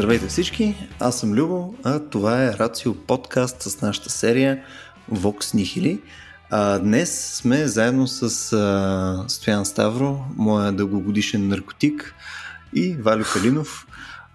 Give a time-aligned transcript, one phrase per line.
[0.00, 4.64] Здравейте всички, аз съм Любо, а това е Рацио подкаст с нашата серия
[5.12, 6.00] Vox Nihili.
[6.50, 12.14] А, днес сме заедно с а, Стоян Ставро, моя дългогодишен наркотик
[12.74, 13.86] и Валю Калинов,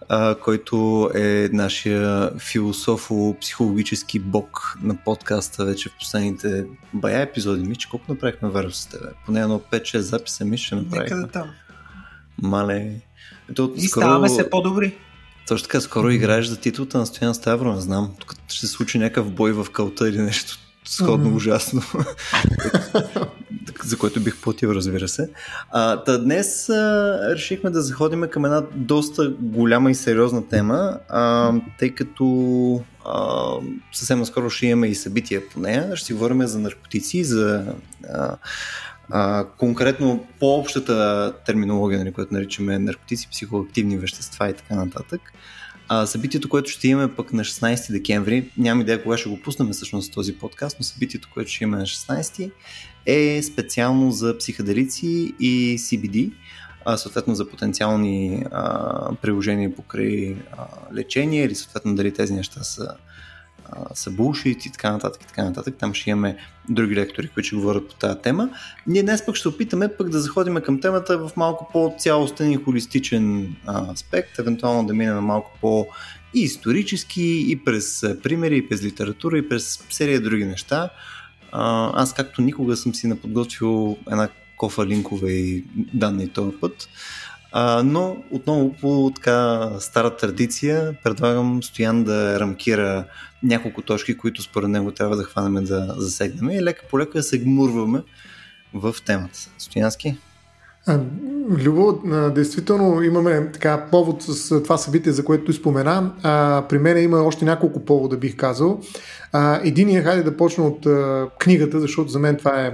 [0.09, 7.67] а, който е нашия философо-психологически бог на подкаста вече в последните бая епизоди.
[7.67, 9.07] Мич, колко направихме веро с тебе?
[9.25, 11.17] Поне едно 5-6 записа ми ще направихме.
[11.17, 11.49] Некъде там.
[12.41, 13.01] Мале.
[13.51, 14.97] Ето, И ставаме се по-добри.
[15.47, 18.11] Точно така, скоро играеш за титлата на Стоян Ставро, не знам.
[18.19, 21.35] Тук ще се случи някакъв бой в кълта или нещо сходно Мгм.
[21.35, 21.81] ужасно.
[23.83, 25.29] за което бих платил, разбира се.
[25.71, 31.53] А, та днес а, решихме да заходим към една доста голяма и сериозна тема, а,
[31.79, 33.51] тъй като а,
[33.93, 35.95] съвсем наскоро ще имаме и събития по нея.
[35.95, 37.65] Ще си говорим за наркотици, за
[38.13, 38.35] а,
[39.09, 45.21] а, конкретно по-общата терминология, нали, която наричаме наркотици, психоактивни вещества и така нататък.
[45.87, 49.69] А, събитието, което ще имаме пък на 16 декември, нямам идея кога ще го пуснем
[49.69, 52.51] всъщност този подкаст, но събитието, което ще имаме на 16
[53.05, 56.31] е специално за психоделици и CBD,
[56.85, 62.95] а, съответно за потенциални а, приложения покрай а, лечение или съответно дали тези неща са
[63.93, 65.75] са булшит и така нататък и така нататък.
[65.79, 66.37] Там ще имаме
[66.69, 68.49] други лектори, които ще говорят по тази тема.
[68.87, 73.55] Ние днес пък ще опитаме пък да заходим към темата в малко по-цялостен и холистичен
[73.91, 75.87] аспект, евентуално да минем малко по
[76.33, 80.89] и исторически, и през примери, и през литература, и през серия други неща.
[81.51, 86.89] Аз както никога съм си наподготвил една кофа линкове и данни този път.
[87.51, 93.05] А, но отново по така стара традиция предлагам Стоян да рамкира
[93.45, 97.39] няколко точки, които според него трябва да хванем да засегнем и лека по лека се
[97.39, 98.01] гмурваме
[98.73, 99.39] в темата.
[99.57, 100.17] Стоянски?
[101.49, 102.01] Любо,
[102.35, 106.11] действително имаме така повод с това събитие, за което спомена.
[106.69, 108.81] При мен има още няколко повода, бих казал.
[109.31, 110.87] А, единият, хайде да почна от
[111.39, 112.71] книгата, защото за мен това е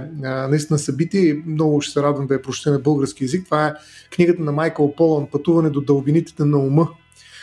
[0.48, 3.44] наистина събитие и много ще се радвам да я прочета на български язик.
[3.44, 3.74] Това е
[4.14, 6.88] книгата на Майкъл Полън Пътуване до дълбините на ума.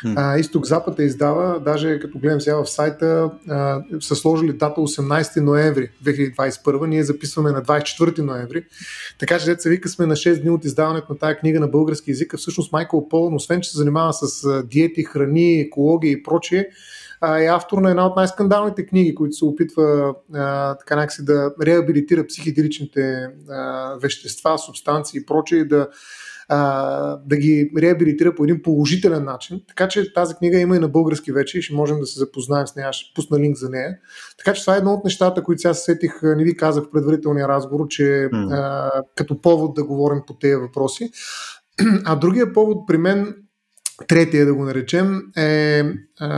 [0.06, 5.42] А, Изток-Запад е издава, даже като гледам сега в сайта, а, са сложили дата 18
[5.42, 8.66] ноември 2021, ние записваме на 24 ноември,
[9.20, 12.12] така че деца вика сме на 6 дни от издаването на тази книга на български
[12.12, 16.70] язик, всъщност Майкъл Полън, освен че се занимава с диети, храни, екология и прочие,
[17.24, 22.28] е автор на една от най-скандалните книги, които се опитва а, така някакси да реабилитира
[22.28, 25.88] психиделичните а, вещества, субстанции и прочие, да
[26.50, 29.62] а, да ги реабилитира по един положителен начин.
[29.68, 32.68] Така че тази книга има и на български вече и ще можем да се запознаем
[32.68, 32.94] с нея.
[32.94, 33.98] Ще пусна линк за нея.
[34.38, 36.92] Така че това е едно от нещата, които сега се сетих, не ви казах в
[36.92, 38.48] предварителния разговор, че Mm.
[38.52, 41.12] а, като повод да говорим по тези въпроси.
[42.06, 43.36] А другия повод при мен,
[44.08, 45.84] третия да го наречем, е
[46.20, 46.30] а,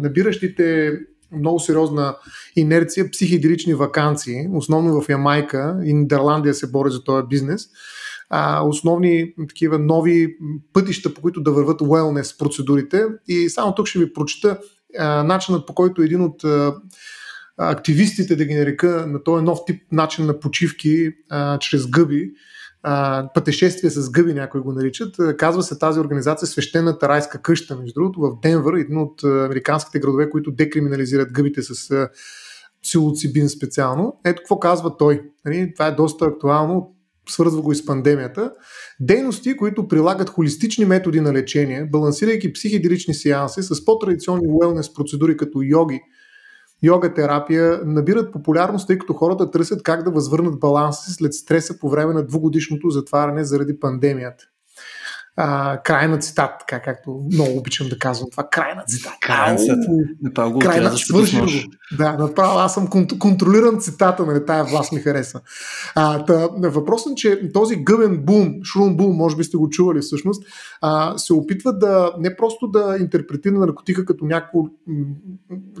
[0.00, 0.92] набиращите
[1.32, 2.16] много сериозна
[2.56, 7.68] инерция психиделични вакансии, основно в Ямайка и Нидерландия се бори за този бизнес
[8.30, 10.36] а, основни такива нови
[10.72, 13.04] пътища, по които да върват wellness процедурите.
[13.28, 14.58] И само тук ще ви прочета
[14.98, 16.74] а, начинът по който един от а,
[17.58, 22.30] активистите, да ги нарека, на този нов тип начин на почивки а, чрез гъби,
[22.82, 25.16] а, пътешествие с гъби някои го наричат.
[25.38, 30.30] Казва се тази организация Свещената райска къща, между другото, в Денвър, един от американските градове,
[30.30, 32.08] които декриминализират гъбите с а,
[32.82, 34.20] псилоцибин специално.
[34.24, 35.22] Ето какво казва той.
[35.44, 36.95] Нали, Това е доста актуално,
[37.28, 38.52] свързва го и с пандемията.
[39.00, 45.62] Дейности, които прилагат холистични методи на лечение, балансирайки психиделични сеанси с по-традиционни уелнес процедури като
[45.62, 46.00] йоги,
[46.82, 51.78] йога терапия, набират популярност, тъй като хората търсят как да възвърнат баланса си след стреса
[51.78, 54.44] по време на двугодишното затваряне заради пандемията.
[55.38, 58.48] А, край на цитат, така както много обичам да казвам това.
[58.50, 59.12] Край на цитат.
[59.20, 59.78] Край на цитат.
[60.22, 61.46] Направо го край на свърши го.
[61.98, 65.40] Да, направо аз съм кон- контролиран цитата, нали, тая власт ми харесва.
[65.94, 70.00] А, та, въпросът е, че този гъбен бум, шрум бум, може би сте го чували
[70.00, 70.44] всъщност,
[70.80, 75.04] а, се опитва да не просто да интерпретира наркотика като някакво м,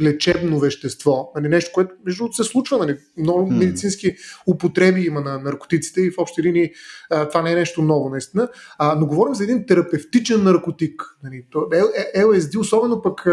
[0.02, 3.56] лечебно вещество, нали, нещо, което между другото се случва, нали, много М.
[3.56, 4.14] медицински
[4.46, 6.70] употреби има на наркотиците и в общи линии
[7.10, 8.48] а, това не е нещо ново наистина,
[8.78, 11.02] а, но говорим за един терапевтичен наркотик.
[11.22, 13.26] Нали, то, L- LSD, особено пък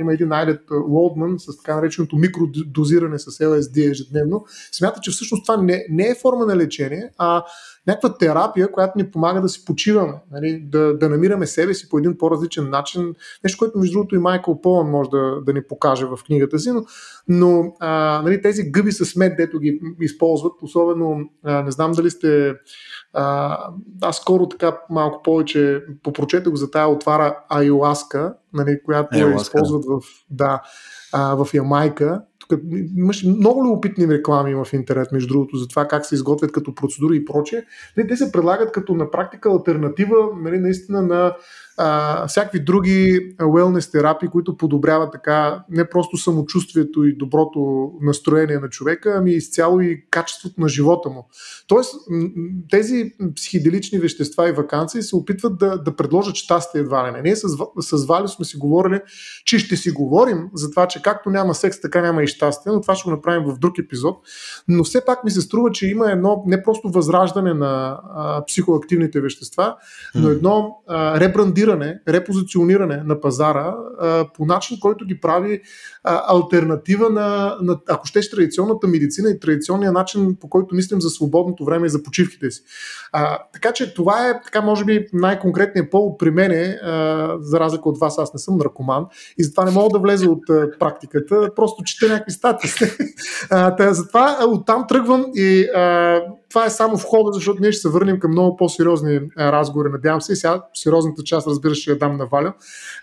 [0.00, 5.56] има един Айлет Уолдман с така нареченото микродозиране с LSD ежедневно, смята, че всъщност това
[5.56, 7.44] не, не е форма на лечение, а
[7.86, 11.98] някаква терапия, която ни помага да си почиваме, нали, да, да намираме себе си по
[11.98, 13.14] един по-различен начин.
[13.44, 16.70] Нещо, което между другото и Майкъл Полън може да, да ни покаже в книгата си,
[16.70, 16.84] но,
[17.28, 22.10] но а, нали, тези гъби с мед, дето ги използват, особено а, не знам дали
[22.10, 22.54] сте
[23.14, 23.58] а,
[24.02, 29.84] аз скоро така малко повече попрочете го за тая отвара Айоаска, нали, която я използват
[29.84, 30.00] в,
[30.30, 30.62] да,
[31.12, 32.60] а, в Ямайка тук
[32.96, 37.16] имаш много любопитни реклами в интернет, между другото, за това как се изготвят като процедури
[37.16, 37.62] и прочее.
[38.08, 41.36] Те се предлагат като на практика альтернатива нали, наистина на
[41.76, 48.68] а, всякакви други wellness терапии, които подобряват така не просто самочувствието и доброто настроение на
[48.68, 51.28] човека, ами изцяло и качеството на живота му.
[51.66, 51.94] Тоест,
[52.70, 57.22] тези психиделични вещества и вакансии се опитват да, да предложат щастие едва ли не.
[57.22, 57.48] Ние с,
[57.80, 59.00] с Вали сме си говорили,
[59.44, 62.80] че ще си говорим за това, че както няма секс, така няма и щастие, но
[62.80, 64.16] това ще го направим в друг епизод.
[64.68, 69.20] Но все пак ми се струва, че има едно не просто възраждане на а, психоактивните
[69.20, 69.76] вещества,
[70.14, 73.74] но едно а, ребрандиране позициониране, репозициониране на пазара
[74.36, 75.60] по начин, който ги прави
[76.04, 81.10] а, альтернатива на, на, ако щеш, традиционната медицина и традиционния начин, по който мислим за
[81.10, 82.62] свободното време и за почивките си.
[83.12, 87.88] А, така че това е, така може би, най-конкретният повод при мене, а, за разлика
[87.88, 89.06] от вас, аз не съм наркоман
[89.38, 92.70] и затова не мога да влеза от а, практиката, просто чета някакви статии.
[93.94, 96.20] затова оттам тръгвам и а,
[96.54, 100.32] това е само входа, защото ние ще се върнем към много по-сериозни разговори, надявам се.
[100.32, 102.54] И сега сериозната част, разбира се, ще я дам на Валя.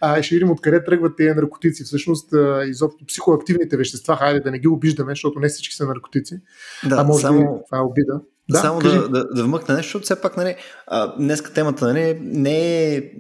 [0.01, 1.83] А, и ще видим откъде тръгват тези наркотици.
[1.83, 2.33] Всъщност,
[2.67, 6.41] изобщо психоактивните вещества, хайде да не ги обиждаме, защото не всички са наркотици.
[6.89, 7.39] Да, а може само...
[7.39, 8.21] би това е обида.
[8.49, 10.55] Да, Само да, да, да вмъкна нещо, защото все пак нали,
[10.87, 13.11] а, днеска темата нали, не е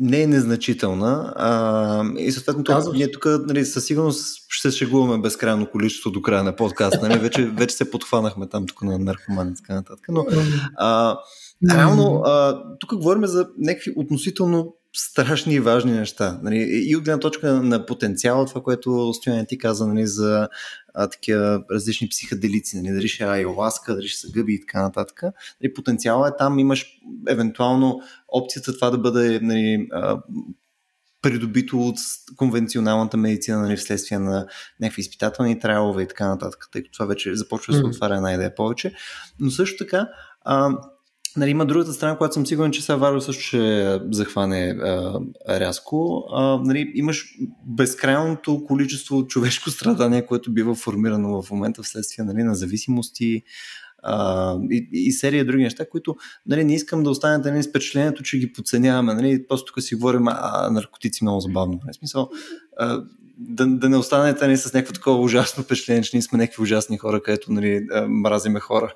[0.00, 2.96] не е незначителна а, и съответно Казваш.
[2.96, 7.08] ние тук нали, със сигурност ще се шегуваме безкрайно количество до края на подкаста.
[7.08, 7.18] Нали?
[7.18, 10.06] Вече, вече се подхванахме там тук на наркомани и така нататък.
[10.08, 10.26] Но
[10.76, 11.18] а,
[11.70, 16.40] реално а, тук говорим за някакви относително страшни и важни неща.
[16.42, 16.68] Нали?
[16.88, 20.48] И от гледна точка на потенциала, това, което Стоян ти каза нали, за
[20.94, 24.82] а, такива различни психоделици, нали, дали ще е айоласка, дали ще са гъби и така
[24.82, 25.22] нататък.
[25.62, 26.86] Нали, потенциала е там, имаш
[27.28, 30.22] евентуално опцията това да бъде нали, а,
[31.22, 31.96] придобито от
[32.36, 34.46] конвенционалната медицина нали, вследствие на
[34.80, 38.34] някакви изпитателни трайлове и така нататък, тъй като това вече започва да се отваря една
[38.34, 38.94] идея повече.
[39.40, 40.08] Но също така,
[40.44, 40.70] а,
[41.36, 46.24] Нали, има другата страна, която съм сигурен, че сега Варо също ще захване а, рязко.
[46.32, 47.34] А, нали, имаш
[47.66, 53.42] безкрайното количество човешко страдание, което бива формирано в момента вследствие нали, на зависимости
[54.02, 56.16] а, и, и серия други неща, които
[56.46, 59.14] нали, не искам да останете нали, с впечатлението, че ги подценяваме.
[59.14, 61.80] Нали, просто тук си говорим, а наркотици много забавно.
[61.92, 62.30] В смисъл,
[62.78, 63.02] а,
[63.38, 66.98] да, да не останете нали, с някакво такова ужасно впечатление, че ние сме някакви ужасни
[66.98, 68.94] хора, където нали, мразиме хора.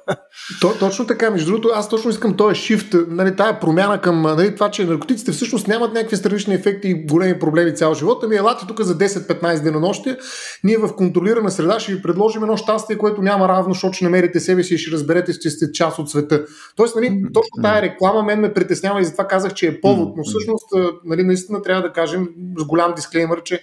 [0.61, 4.55] То, точно така, между другото, аз точно искам този шифт, нали, тая промяна към нали,
[4.55, 8.25] това, че наркотиците всъщност нямат някакви странични ефекти и големи проблеми цял живот.
[8.25, 10.19] Ами елате тук за 10-15 денонощия,
[10.65, 14.41] ние в контролирана среда ще ви предложим едно щастие, което няма равно, защото ще намерите
[14.41, 16.45] себе си и ще разберете, че сте част от света.
[16.77, 20.23] Тоест, нали, точно тая реклама мен ме притеснява и затова казах, че е повод, но
[20.25, 20.67] всъщност
[21.05, 23.63] нали, наистина трябва да кажем с голям дисклеймер, че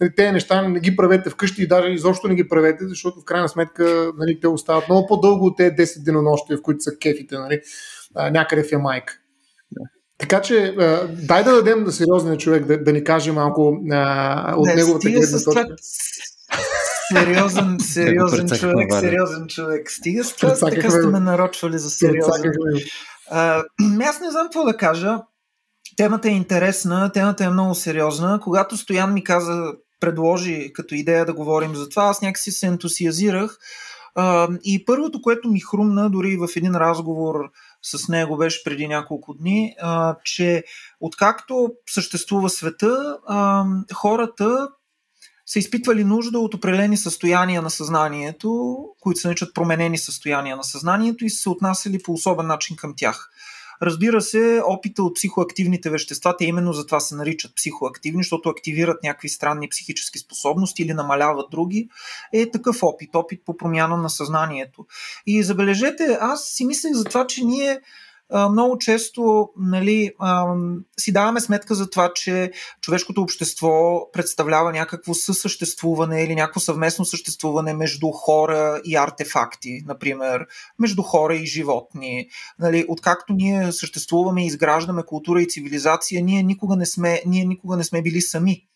[0.00, 3.24] нали, тези неща не ги правете вкъщи и даже изобщо не ги правете, защото в
[3.24, 7.38] крайна сметка нали, те остават много по-дълго от тези 10 денонощия, в които са кефите
[7.38, 7.60] нали,
[8.30, 9.14] някъде в Ямайка.
[10.18, 10.74] Така че,
[11.08, 15.10] дай да дадем на сериозния човек да, да ни каже малко а, от не, неговата
[15.10, 15.66] гледна точка.
[17.12, 19.90] Сериозен, сериозен човек, сериозен човек.
[19.90, 22.52] Стига с това, така сте ме нарочвали за сериозен.
[23.30, 23.62] А,
[24.04, 25.18] аз не знам какво да кажа.
[25.96, 28.40] Темата е интересна, темата е много сериозна.
[28.42, 29.72] Когато Стоян ми каза
[30.06, 33.58] предложи като идея да говорим за това, аз някакси се ентусиазирах.
[34.64, 37.34] И първото, което ми хрумна, дори в един разговор
[37.82, 39.74] с него беше преди няколко дни,
[40.24, 40.64] че
[41.00, 43.18] откакто съществува света,
[43.94, 44.68] хората
[45.46, 51.24] са изпитвали нужда от определени състояния на съзнанието, които се наричат променени състояния на съзнанието
[51.24, 53.30] и са се отнасяли по особен начин към тях.
[53.82, 59.02] Разбира се, опита от психоактивните вещества, те именно за това се наричат психоактивни, защото активират
[59.02, 61.88] някакви странни психически способности или намаляват други,
[62.32, 64.86] е такъв опит, опит по промяна на съзнанието.
[65.26, 67.80] И забележете, аз си мислех за това, че ние
[68.50, 70.12] много често нали,
[71.00, 77.74] си даваме сметка за това, че човешкото общество представлява някакво съсъществуване или някакво съвместно съществуване
[77.74, 80.46] между хора и артефакти, например,
[80.78, 82.28] между хора и животни.
[82.58, 87.76] Нали, откакто ние съществуваме и изграждаме култура и цивилизация, ние никога не сме, ние никога
[87.76, 88.66] не сме били сами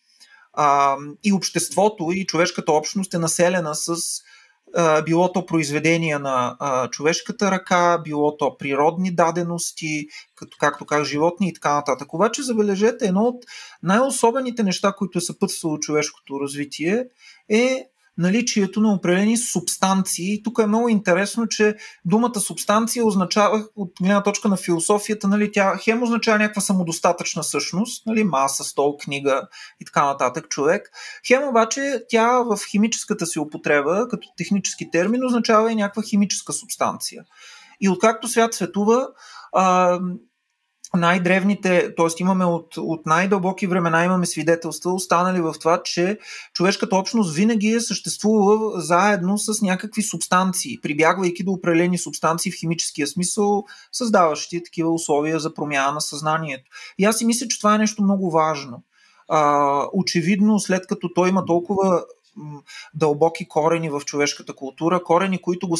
[1.23, 3.95] и обществото и човешката общност е населена с
[5.05, 6.57] било то произведения на
[6.91, 12.13] човешката ръка, било то природни дадености, като, както как животни и така нататък.
[12.13, 13.45] Обаче забележете, едно от
[13.83, 17.05] най-особените неща, които е съпътствало човешкото развитие
[17.49, 20.43] е наличието на определени субстанции.
[20.43, 21.75] Тук е много интересно, че
[22.05, 28.05] думата субстанция означава, от гледна точка на философията, нали, тя хем означава някаква самодостатъчна същност,
[28.05, 29.47] нали, маса, стол, книга
[29.79, 30.91] и така нататък, човек.
[31.27, 37.23] Хем обаче тя в химическата си употреба, като технически термин, означава и някаква химическа субстанция.
[37.81, 39.07] И откакто свят светува,
[40.97, 42.07] най-древните, т.е.
[42.19, 46.17] имаме от, от най-дълбоки времена имаме свидетелства, останали в това, че
[46.53, 53.07] човешката общност винаги е съществувала заедно с някакви субстанции, прибягвайки до определени субстанции в химическия
[53.07, 56.69] смисъл, създаващи такива условия за промяна на съзнанието.
[56.97, 58.83] И аз си мисля, че това е нещо много важно.
[59.27, 62.03] А, очевидно, след като той има толкова
[62.93, 65.77] дълбоки корени в човешката култура, корени, които го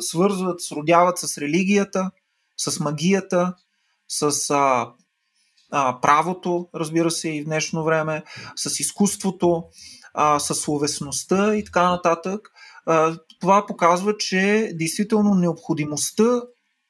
[0.00, 2.10] свързват, сродяват с религията,
[2.56, 3.54] с магията,
[4.18, 4.92] с а,
[5.72, 8.22] а, правото, разбира се, и в днешно време,
[8.56, 9.64] с изкуството,
[10.14, 12.48] а, с словесността и така нататък.
[12.86, 16.42] А, това показва, че действително необходимостта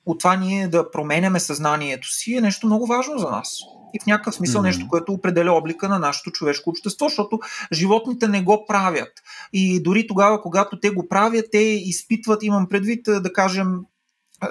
[0.06, 3.48] от това ние да променяме съзнанието си е нещо много важно за нас.
[3.94, 4.64] И в някакъв смисъл mm-hmm.
[4.64, 7.38] нещо, което определя облика на нашето човешко общество, защото
[7.72, 9.12] животните не го правят.
[9.52, 13.80] И дори тогава, когато те го правят, те изпитват, имам предвид, да кажем,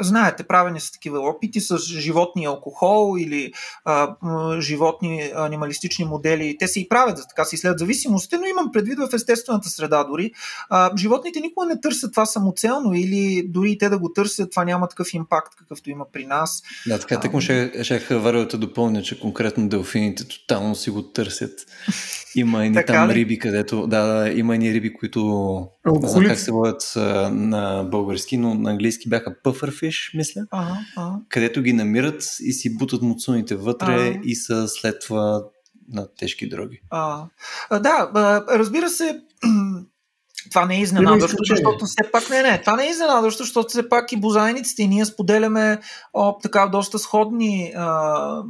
[0.01, 3.53] Знаете, правени са такива опити с животни алкохол или
[3.85, 4.15] а,
[4.59, 6.57] животни анималистични модели.
[6.59, 10.31] Те се и правят, така се изследват зависимостите, но имам предвид в естествената среда дори.
[10.69, 14.63] А, животните никога не търсят това самоцелно или дори и те да го търсят, това
[14.63, 16.63] няма такъв импакт, какъвто има при нас.
[16.87, 21.59] Да, така тъкмо ще, ще Варио да допълня, че конкретно делфините тотално си го търсят.
[22.35, 23.15] Има и там ли?
[23.15, 26.93] риби, където, да, да, има и риби, които не знам как се водят
[27.31, 31.19] на български, но на английски бяха pufferfish, мисля, ага, ага.
[31.29, 34.19] където ги намират и си бутат муцуните вътре ага.
[34.23, 35.43] и са след това
[35.89, 36.79] на тежки дроги.
[36.89, 37.25] А,
[37.71, 38.09] да,
[38.49, 39.21] разбира се,
[40.49, 43.89] това не е изненадващо, защото все пак не, не, това не е изненадващо, защото все
[43.89, 45.79] пак и бозайниците и ние споделяме
[46.13, 48.43] о, така доста сходни, а,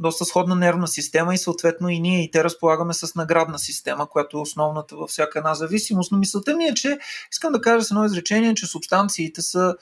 [0.00, 4.38] доста сходна нервна система и съответно и ние и те разполагаме с наградна система, която
[4.38, 6.12] е основната във всяка една зависимост.
[6.12, 6.98] Но мисълта ми е, че
[7.32, 9.74] искам да кажа с едно изречение, че субстанциите са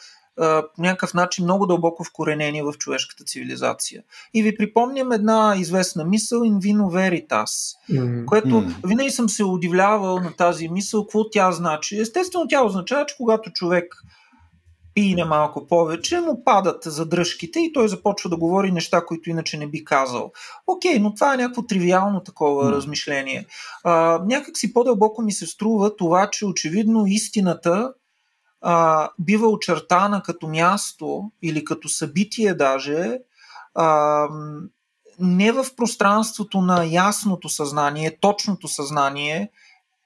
[0.76, 4.02] по някакъв начин много дълбоко вкоренени в човешката цивилизация.
[4.34, 8.24] И ви припомням една известна мисъл in vino veritas, mm-hmm.
[8.24, 12.00] което винаги съм се удивлявал на тази мисъл, какво тя значи.
[12.00, 13.94] Естествено, тя означава, че когато човек
[14.94, 19.66] пине малко повече, му падат задръжките и той започва да говори неща, които иначе не
[19.66, 20.32] би казал.
[20.66, 22.72] Окей, но това е някакво тривиално такова mm.
[22.72, 23.46] размишление.
[23.84, 27.92] А, някак си по-дълбоко ми се струва това, че очевидно истината
[28.60, 33.18] а, бива очертана като място или като събитие даже
[33.74, 34.26] а,
[35.20, 39.50] не в пространството на ясното съзнание, точното съзнание,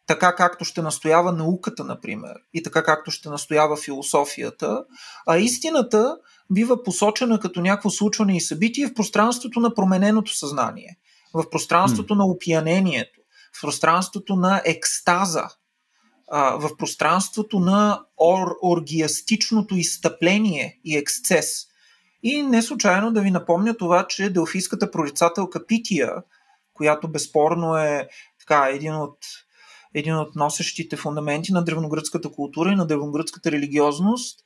[0.06, 4.84] така както ще настоява науката, например, и така както ще настоява философията,
[5.26, 6.16] а истината
[6.50, 10.98] бива посочена като някакво случване и събитие в пространството на промененото съзнание,
[11.34, 12.16] в пространството mm.
[12.16, 13.20] на опиянението,
[13.58, 15.48] в пространството на екстаза,
[16.32, 21.66] в пространството на ор, оргиастичното изтъпление и ексцес.
[22.22, 26.14] И не случайно да ви напомня това, че делфийската прорицателка Пития,
[26.74, 28.08] която безспорно е
[28.40, 29.18] така, един от
[29.94, 34.40] един от носещите фундаменти на древногръцката култура и на древногръцката религиозност,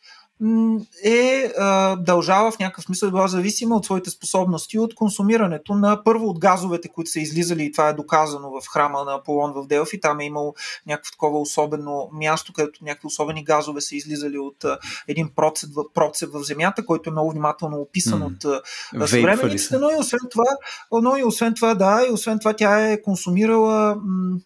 [1.04, 6.26] е а, дължава в някакъв смисъл, била зависима от своите способности от консумирането на първо
[6.26, 10.00] от газовете, които са излизали и това е доказано в храма на Аполон в Делфи.
[10.00, 10.54] Там е имало
[10.86, 14.78] някакво такова особено място, където някакви особени газове са излизали от а,
[15.08, 18.26] един процеп процеп в земята, който е много внимателно описан mm.
[18.26, 18.62] от
[18.94, 20.56] а, съвременниците, но и освен това,
[20.92, 24.38] но и освен това, да, и освен това тя е консумирала м-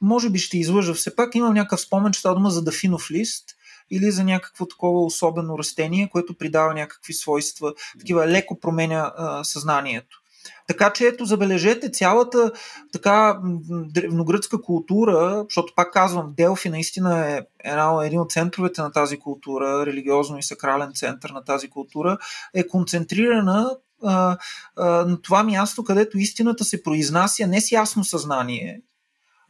[0.00, 3.55] може би ще излъжа все пак, имам някакъв спомен, че става дума за дафинов лист,
[3.90, 10.22] или за някакво такова особено растение, което придава някакви свойства, такива леко променя а, съзнанието.
[10.66, 12.52] Така че ето, забележете цялата
[12.92, 13.40] така
[13.70, 19.86] древногръцка култура, защото пак казвам, Делфи наистина е една, един от центровете на тази култура,
[19.86, 22.18] религиозно и сакрален център на тази култура,
[22.54, 24.38] е концентрирана а,
[24.76, 28.80] а, на това място, където истината се произнася не с ясно съзнание,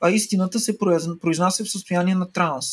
[0.01, 0.79] а истината се
[1.21, 2.67] произнася в състояние на транс.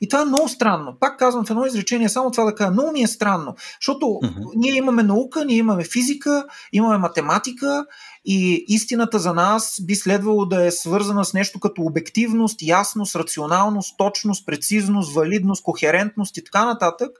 [0.00, 0.96] И това е много странно.
[1.00, 4.52] Пак казвам в едно изречение, само това да кажа, много ми е странно, защото uh-huh.
[4.56, 7.86] ние имаме наука, ние имаме физика, имаме математика
[8.24, 13.94] и истината за нас би следвало да е свързана с нещо като обективност, ясност, рационалност,
[13.98, 17.10] точност, прецизност, валидност, кохерентност и така нататък.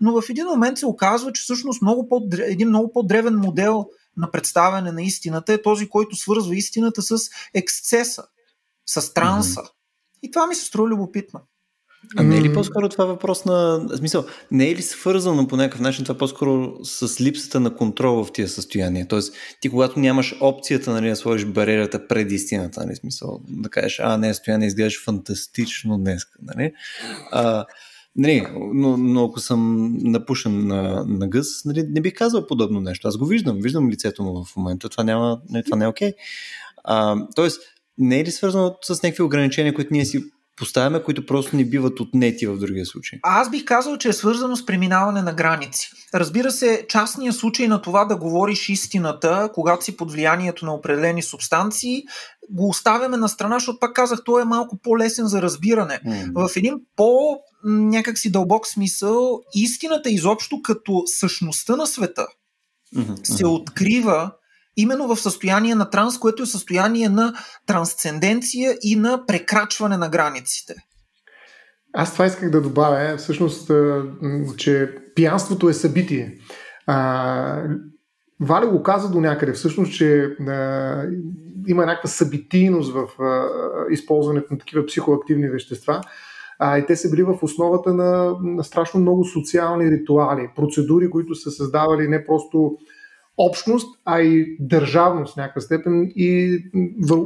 [0.00, 3.86] Но в един момент се оказва, че всъщност много по, един много по-древен модел
[4.16, 7.16] на представяне на истината е този, който свързва истината с
[7.54, 8.24] ексцеса,
[8.86, 9.60] с транса.
[9.60, 9.70] Mm-hmm.
[10.22, 11.40] И това ми се струва любопитно.
[12.16, 13.88] А не е ли по-скоро това въпрос на...
[13.96, 18.32] Смисъл, не е ли свързано по някакъв начин това по-скоро с липсата на контрол в
[18.32, 19.08] тия състояния?
[19.08, 24.00] Тоест, ти когато нямаш опцията нали, да сложиш бариерата пред истината, нали, смисъл, да кажеш,
[24.02, 26.72] а, не, състояние изглеждаш фантастично днес, нали?
[27.32, 27.64] А,
[28.16, 33.08] Нали, но, но ако съм напушен на, на гъс, нали, не бих казал подобно нещо.
[33.08, 34.88] Аз го виждам, виждам лицето му в момента.
[34.88, 36.12] Това, няма, не, това не е окей.
[36.88, 37.26] Okay.
[37.34, 37.60] тоест,
[37.98, 40.24] не е ли свързано с някакви ограничения, които ние си
[40.56, 43.18] поставяме, които просто не биват отнети в другия случай?
[43.22, 45.90] Аз бих казал, че е свързано с преминаване на граници.
[46.14, 51.22] Разбира се, частният случай на това да говориш истината, когато си под влиянието на определени
[51.22, 52.02] субстанции,
[52.50, 56.00] го оставяме на страна, защото пак казах, той е малко по-лесен за разбиране.
[56.06, 56.48] Mm.
[56.48, 62.26] В един по някакси дълбок смисъл, истината изобщо като същността на света
[62.96, 63.24] mm-hmm.
[63.24, 64.32] се открива
[64.76, 67.34] именно в състояние на транс, което е състояние на
[67.66, 70.74] трансценденция и на прекрачване на границите.
[71.92, 73.70] Аз това исках да добавя, всъщност,
[74.56, 76.38] че пиянството е събитие.
[76.86, 77.62] А,
[78.40, 81.04] Вали го каза до някъде, всъщност, че а,
[81.66, 83.48] има някаква събитийност в а,
[83.90, 86.00] използването на такива психоактивни вещества.
[86.58, 91.34] А, и те са били в основата на, на страшно много социални ритуали, процедури, които
[91.34, 92.76] са създавали не просто
[93.38, 96.58] общност, а и държавност в някаква степен и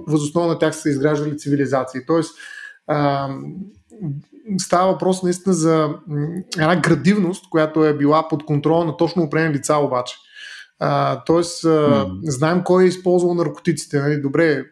[0.07, 2.01] възоснова на тях са изграждали цивилизации.
[2.07, 2.35] Тоест,
[2.87, 3.29] а,
[4.59, 5.95] става въпрос наистина за
[6.57, 10.17] една градивност, която е била под контрол на точно определени лица обаче.
[10.81, 12.19] А, тоест, а, mm.
[12.23, 14.01] знаем кой е използвал наркотиците.
[14.01, 14.21] Нали?
[14.21, 14.65] Добре,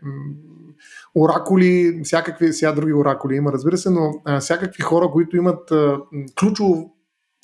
[1.14, 5.98] оракули, всякакви, сега други оракули има, разбира се, но а, всякакви хора, които имат а,
[6.40, 6.95] ключово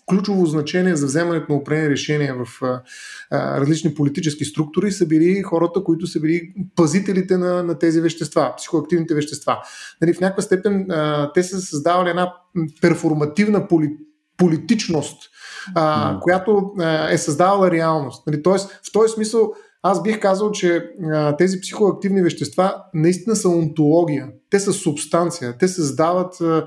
[0.07, 2.83] ключово значение за вземането на определени решения в а,
[3.31, 8.55] а, различни политически структури са били хората, които са били пазителите на, на тези вещества,
[8.57, 9.59] психоактивните вещества.
[10.01, 12.35] Нали, в някаква степен а, те са създавали една
[12.81, 13.97] перформативна поли,
[14.37, 15.31] политичност,
[15.75, 16.21] а, mm.
[16.21, 18.27] която а, е създавала реалност.
[18.27, 23.49] Нали, тоест, в този смисъл аз бих казал, че а, тези психоактивни вещества наистина са
[23.49, 24.29] онтология.
[24.51, 25.59] Те са субстанция.
[25.59, 26.67] Те създават а,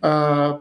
[0.00, 0.58] а,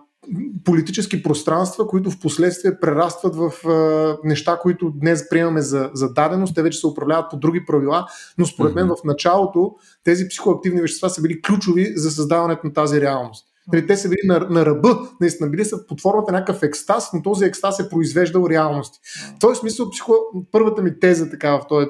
[0.64, 6.56] политически пространства, които в последствие прерастват в а, неща, които днес приемаме за, за даденост.
[6.56, 8.08] Те вече се управляват по други правила,
[8.38, 13.02] но според мен в началото тези психоактивни вещества са били ключови за създаването на тази
[13.02, 13.53] реалност.
[13.74, 17.14] Нали, те са били на, на ръба, наистина били са под формата на някакъв екстаз,
[17.14, 19.00] но този екстаз е произвеждал реалности.
[19.36, 20.16] В този смисъл, психо...
[20.52, 21.88] първата ми теза така в този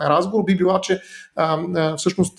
[0.00, 1.00] разговор би била, че
[1.36, 2.38] а, а, всъщност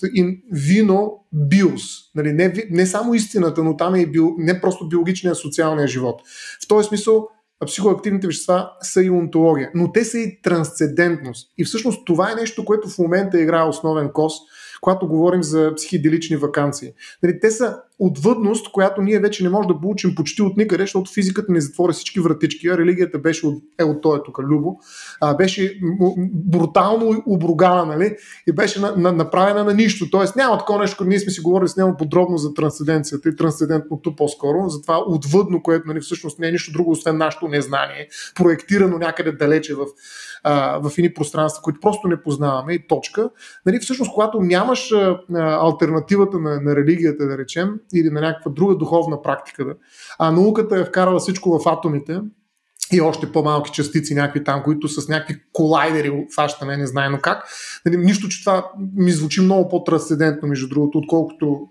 [0.52, 1.82] вино биос.
[2.14, 6.22] Нали, не, не само истината, но там е и био, не просто биологичния, социалния живот.
[6.64, 7.28] В този смисъл,
[7.66, 11.52] психоактивните вещества са и онтология, но те са и трансцендентност.
[11.58, 14.34] И всъщност това е нещо, което в момента играе основен кос
[14.84, 16.92] когато говорим за психиделични вакансии.
[17.22, 21.12] Нали, те са отвъдност, която ние вече не можем да получим почти от никъде, защото
[21.12, 24.76] физиката ни затвори всички вратички, а религията беше от, е от той тук, Любо,
[25.20, 25.80] а, беше
[26.32, 28.16] брутално обругана, нали,
[28.48, 30.10] и беше на, на, направена на нищо.
[30.10, 34.16] Тоест няма такова нещо, ние сме си говорили с него подробно за трансценденцията и трансцендентното
[34.16, 38.98] по-скоро, за това отвъдно, което нали, всъщност не е нищо друго, освен нашето незнание, проектирано
[38.98, 39.86] някъде далече в
[40.44, 43.30] а, в едни пространства, които просто не познаваме и точка.
[43.66, 48.74] Нали, всъщност, когато нямаш а, альтернативата на, на религията, да речем, или на някаква друга
[48.74, 49.74] духовна практика, да,
[50.18, 52.20] а науката е вкарала всичко в атомите,
[52.92, 57.44] и още по-малки частици, някакви там, които с някакви колайдери фащаме, не знаем как.
[57.86, 61.68] Нали, нищо, че това ми звучи много по-трансцендентно, между другото, отколкото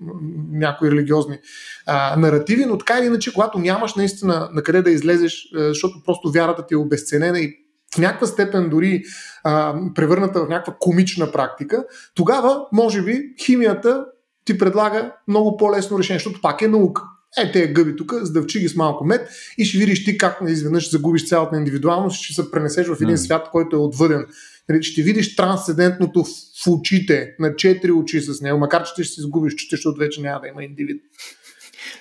[0.52, 1.38] някои религиозни
[1.86, 6.32] а, наративи, но така или иначе, когато нямаш наистина на къде да излезеш, защото просто
[6.32, 7.54] вярата ти е обесценена и
[7.96, 9.04] в някаква степен дори
[9.44, 14.06] а, превърната в някаква комична практика, тогава, може би, химията
[14.46, 17.04] ти предлага много по-лесно решение, защото пак е наука.
[17.38, 20.92] Е, те гъби тук, сдъвчи ги с малко мед и ще видиш ти как изведнъж
[20.92, 23.26] загубиш цялата индивидуалност, ще се пренесеш в един mm.
[23.26, 24.26] свят, който е отвъден.
[24.70, 29.22] Нали, ще видиш трансцендентното в очите, на четири очи с него, макар че ще се
[29.22, 31.02] изгубиш, че защото вече няма да има индивид.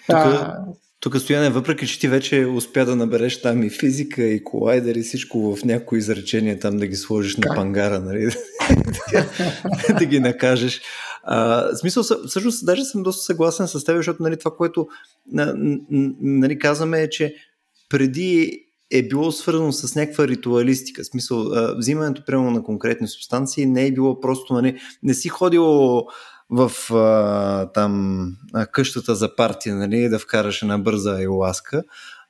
[0.07, 0.59] Тук, а,
[1.01, 5.03] тук стояне, въпреки че ти вече успя да набереш там и физика, и колайдер, и
[5.03, 7.45] всичко в някои изречения там да ги сложиш как?
[7.45, 8.35] на пангара, нали?
[9.99, 10.81] да ги накажеш.
[11.25, 14.89] А, смисъл, всъщност, даже съм доста съгласен с теб, защото нали, това, което
[16.21, 17.35] нали, казваме е, че
[17.89, 21.03] преди е било свързано с някаква ритуалистика.
[21.03, 26.07] В смисъл, взимането прямо на конкретни субстанции не е било просто, нали, не си ходило
[26.51, 28.27] в а, там
[28.73, 31.83] къщата за партия, нали, да вкараш една бърза еласка,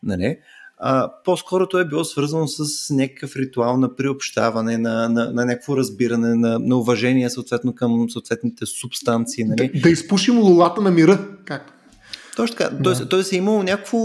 [0.03, 0.39] нали,
[0.85, 5.77] а, по-скоро то е било свързано с някакъв ритуал на приобщаване, на, на, на някакво
[5.77, 9.45] разбиране, на, на уважение съответно към съответните субстанции.
[9.45, 9.71] Нали?
[9.75, 11.73] Да, да изпушим лулата на мира, как?
[12.37, 12.71] Точно така.
[12.71, 12.83] Да.
[12.83, 13.99] Тоест, тоест е имало някакво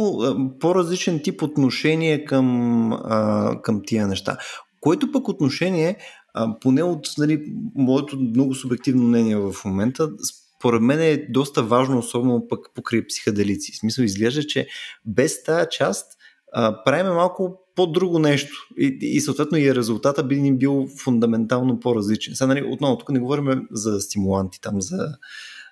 [0.60, 4.38] по-различен тип отношение към, а, към тия неща.
[4.82, 5.98] Което пък отношение,
[6.34, 7.44] а, поне от нали,
[7.76, 10.10] моето много субективно мнение в момента,
[10.58, 13.72] според мен е доста важно, особено пък покрай психоделици.
[13.72, 14.68] В смисъл изглежда, че
[15.06, 16.17] без тая част
[16.54, 22.36] а, правиме малко по-друго нещо и, и съответно и резултата би ни бил фундаментално по-различен.
[22.36, 25.08] Сега, нали, отново, тук не говорим за стимуланти, там за,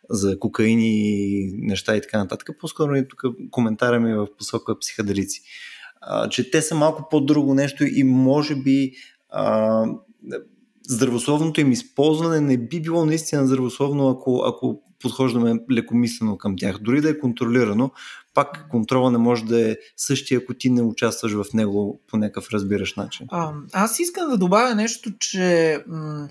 [0.10, 2.50] за кокаини, неща и така нататък.
[2.60, 5.42] По-скоро нали, тук коментара ми е в посока психоделици.
[6.02, 8.92] А, че те са малко по-друго нещо и може би
[9.30, 9.86] а,
[10.88, 16.78] здравословното им използване не би било наистина здравословно, ако, ако подхождаме лекомислено към тях.
[16.82, 17.92] Дори да е контролирано,
[18.34, 22.50] пак контрола не може да е същия, ако ти не участваш в него по някакъв
[22.52, 23.28] разбираш начин.
[23.30, 26.28] А, аз искам да добавя нещо, че м-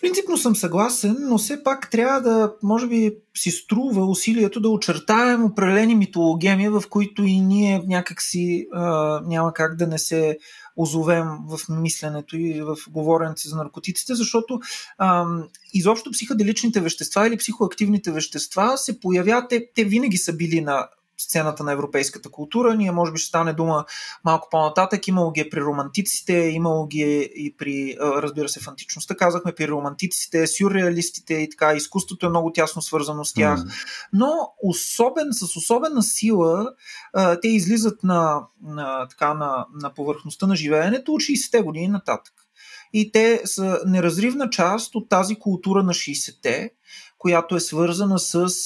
[0.00, 5.44] принципно съм съгласен, но все пак трябва да, може би, си струва усилието да очертаем
[5.44, 10.38] определени митологеми, в които и ние някакси а, няма как да не се
[10.76, 14.60] озовем в мисленето и в говоренето за наркотиците, защото
[14.98, 20.88] ам, изобщо психоделичните вещества или психоактивните вещества се появяват, те, те винаги са били на
[21.18, 22.74] сцената на европейската култура.
[22.74, 23.84] Ние може би ще стане дума
[24.24, 25.08] малко по-нататък.
[25.08, 29.16] Имало ги е при романтиците, имало ги е и при, разбира се, в античността.
[29.16, 31.74] Казахме при романтиците, сюрреалистите и така.
[31.74, 33.60] Изкуството е много тясно свързано с тях.
[34.12, 36.72] Но особен, с особена сила
[37.42, 42.34] те излизат на, на, така, на, на повърхността на живеенето от 60-те години нататък.
[42.92, 46.70] И те са неразривна част от тази култура на 60-те,
[47.18, 48.58] която е свързана с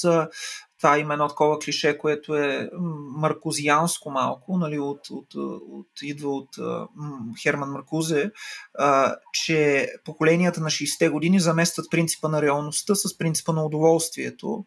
[0.81, 2.69] това има едно такова клише, което е
[3.17, 5.35] маркузианско малко, нали, от, от,
[5.71, 6.49] от, идва от
[7.43, 8.31] Херман Маркузе,
[8.79, 14.65] а, че поколенията на 60-те години заместват принципа на реалността с принципа на удоволствието,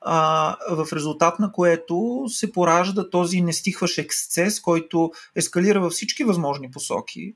[0.00, 6.70] а, в резултат на което се поражда този нестихващ ексцес, който ескалира във всички възможни
[6.70, 7.34] посоки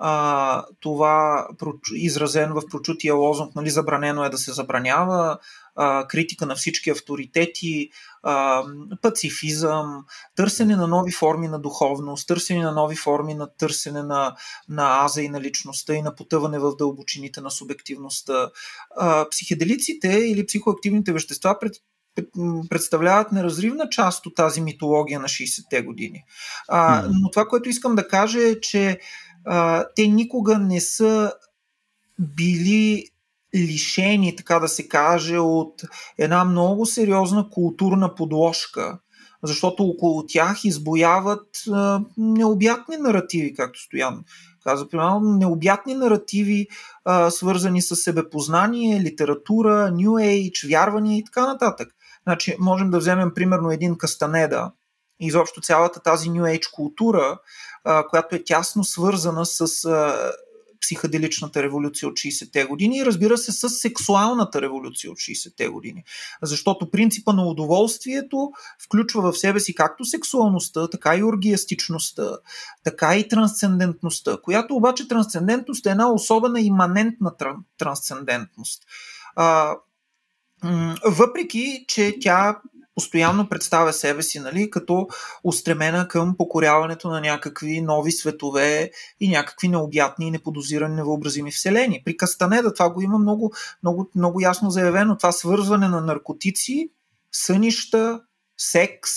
[0.00, 1.48] а, това
[1.94, 5.38] изразен в прочутия лозунг, нали, забранено е да се забранява,
[5.76, 7.90] а, критика на всички авторитети,
[8.22, 8.64] а,
[9.02, 10.04] пацифизъм,
[10.36, 14.36] търсене на нови форми на духовност, търсене на нови форми на търсене на,
[14.68, 18.50] на аза и на личността и на потъване в дълбочините на субективността.
[18.96, 21.74] А, психеделиците или психоактивните вещества пред,
[22.68, 26.24] представляват неразривна част от тази митология на 60-те години.
[26.68, 29.00] А, но това, което искам да кажа е, че
[29.48, 31.32] а, те никога не са
[32.18, 33.04] били
[33.54, 35.82] лишени, така да се каже, от
[36.18, 38.98] една много сериозна културна подложка,
[39.42, 44.24] защото около тях избояват а, необятни наративи, както Стоян
[44.64, 46.66] каза, примерно необятни наративи,
[47.04, 51.88] а, свързани с себепознание, литература, New Age, вярвания и така нататък.
[52.22, 54.72] Значи, можем да вземем примерно един Кастанеда,
[55.20, 57.38] изобщо цялата тази New Age култура,
[58.10, 60.32] която е тясно свързана с а,
[60.80, 66.04] психоделичната революция от 60-те години и разбира се с сексуалната революция от 60-те години.
[66.42, 68.50] Защото принципа на удоволствието
[68.84, 72.38] включва в себе си както сексуалността, така и оргиастичността,
[72.84, 77.32] така и трансцендентността, която обаче трансцендентност е една особена иманентна
[77.78, 78.82] трансцендентност.
[81.04, 82.60] Въпреки, че тя
[82.98, 85.08] постоянно представя себе си нали, като
[85.44, 92.02] устремена към покоряването на някакви нови светове и някакви необятни и неподозирани невъобразими вселени.
[92.04, 95.16] При Кастанеда това го има много, много, много ясно заявено.
[95.16, 96.90] Това свързване на наркотици,
[97.32, 98.20] сънища,
[98.56, 99.10] секс,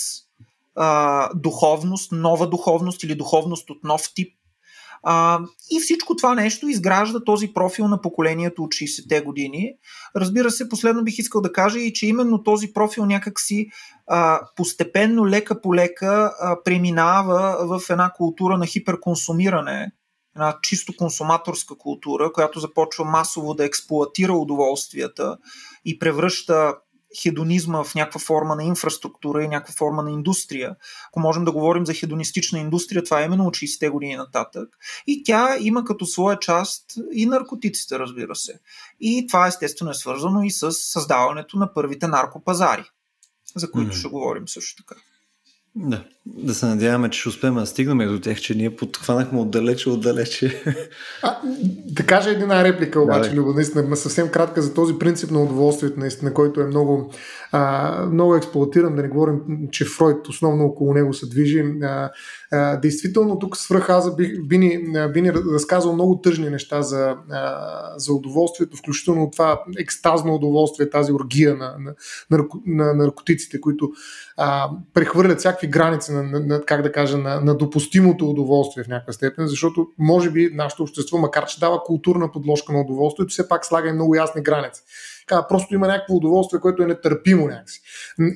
[0.74, 4.34] а, духовност, нова духовност или духовност от нов тип,
[5.02, 9.72] а, и всичко това нещо изгражда този профил на поколението от 60-те години.
[10.16, 13.66] Разбира се, последно бих искал да кажа и, че именно този профил някакси
[14.06, 16.32] а, постепенно, лека по лека,
[16.64, 19.92] преминава в една култура на хиперконсумиране,
[20.36, 25.36] една чисто консуматорска култура, която започва масово да експлуатира удоволствията
[25.84, 26.74] и превръща
[27.22, 30.76] хедонизма в някаква форма на инфраструктура и някаква форма на индустрия.
[31.08, 34.68] Ако можем да говорим за хедонистична индустрия, това е именно от 60-те години нататък.
[35.06, 38.60] И тя има като своя част и наркотиците, разбира се.
[39.00, 42.84] И това естествено е свързано и с създаването на първите наркопазари,
[43.56, 43.98] за които mm.
[43.98, 45.00] ще говорим също така.
[45.74, 49.90] Да, да се надяваме, че ще успеем да стигнем до тях, че ние подхванахме отдалече,
[49.90, 50.62] отдалече.
[51.22, 51.38] А,
[51.86, 56.00] да кажа една реплика обаче, да, Любо, наистина, съвсем кратка за този принцип на удоволствието,
[56.00, 57.12] наистина, който е много,
[57.52, 61.64] а, много експлуатиран, да не говорим, че Фройд основно около него се движи.
[61.82, 62.10] А,
[62.52, 67.68] а, действително, тук свръх аз би, ни, би ни разказал много тъжни неща за, а,
[67.96, 71.94] за удоволствието, включително това екстазно удоволствие, тази оргия на, на,
[72.30, 73.90] на, на наркотиците, които
[74.36, 78.88] а, прехвърлят всякакви граници на, на, на как да кажа, на, на допустимото удоволствие в
[78.88, 83.48] някаква степен, защото може би нашето общество, макар че дава културна подложка на удоволствието, все
[83.48, 84.82] пак слага и много ясни граници.
[85.28, 87.80] Така, просто има някакво удоволствие, което е нетърпимо някакси.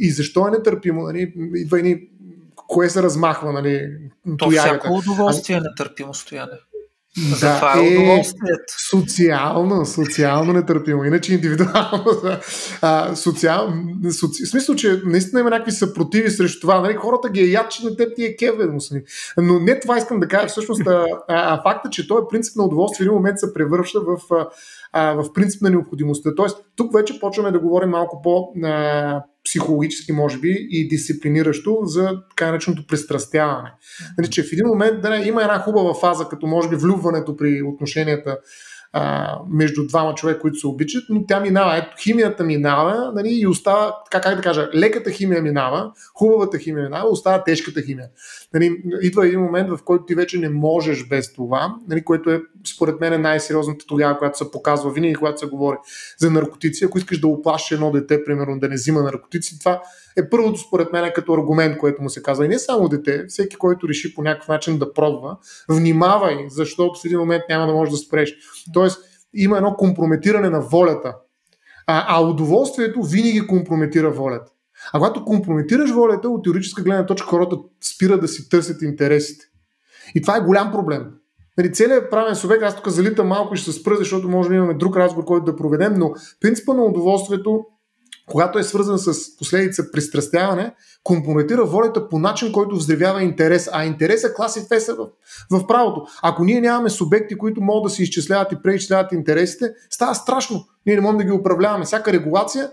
[0.00, 1.02] И защо е нетърпимо?
[1.02, 1.32] Нали?
[1.54, 2.08] Идва и
[2.56, 3.98] кое се размахва, нали?
[4.38, 6.52] То всяко удоволствие е нетърпимо стояне.
[7.16, 8.88] За да, е, е удоволствието.
[8.90, 12.04] Социално, социално нетърпимо, иначе индивидуално.
[12.82, 13.72] а, социал,
[14.20, 14.44] соци...
[14.44, 16.80] В смисъл, че наистина има някакви съпротиви срещу това.
[16.80, 16.94] Нали?
[16.94, 18.68] Хората ги е яд, че на теб ти е кеве.
[19.38, 20.46] Но не това искам да кажа.
[20.46, 24.46] Всъщност, а, а, факта, че този принцип на удоволствие в един момент се превръща в,
[24.92, 26.34] а, в принцип на необходимостта.
[26.34, 32.22] Тоест, тук вече почваме да говорим малко по а, психологически, може би, и дисциплиниращо за
[32.30, 33.72] така нареченото пристрастяване.
[34.18, 37.62] Нали, че в един момент да, има една хубава фаза, като може би влюбването при
[37.62, 38.38] отношенията
[38.98, 41.76] а, между двама човека, които се обичат, но тя минава.
[41.76, 46.84] Ето, химията минава нали, и остава, така как да кажа, леката химия минава, хубавата химия
[46.84, 48.08] минава, остава тежката химия.
[48.54, 52.42] Нали, идва един момент, в който ти вече не можеш без това, нали, което е
[52.74, 55.76] според мен е най-сериозната тогава, която се показва винаги, когато се говори
[56.18, 56.84] за наркотици.
[56.84, 59.82] Ако искаш да оплашиш едно дете, примерно, да не взима наркотици, това
[60.16, 62.44] е първото според мен като аргумент, което му се казва.
[62.44, 65.36] И не само дете, всеки, който реши по някакъв начин да пробва,
[65.68, 68.34] внимавай, защото в един момент няма да можеш да спреш.
[68.72, 69.00] Тоест,
[69.34, 71.14] има едно компрометиране на волята.
[71.86, 74.52] А, а удоволствието винаги компрометира волята.
[74.92, 77.56] А когато компрометираш волята, от теоретическа гледна точка хората
[77.94, 79.44] спират да си търсят интересите.
[80.14, 81.06] И това е голям проблем.
[81.58, 84.54] Нали, целият правен субект, аз тук залитам малко и ще се спра, защото може да
[84.54, 87.64] имаме друг разговор, който да проведем, но принципа на удоволствието
[88.30, 93.68] когато е свързан с последица пристрастяване, компрометира волята по начин, който взривява интерес.
[93.72, 95.08] А интерес е класи феса в,
[95.50, 96.06] в правото.
[96.22, 100.64] Ако ние нямаме субекти, които могат да се изчисляват и преизчисляват интересите, става страшно.
[100.86, 101.84] Ние не можем да ги управляваме.
[101.84, 102.70] Всяка регулация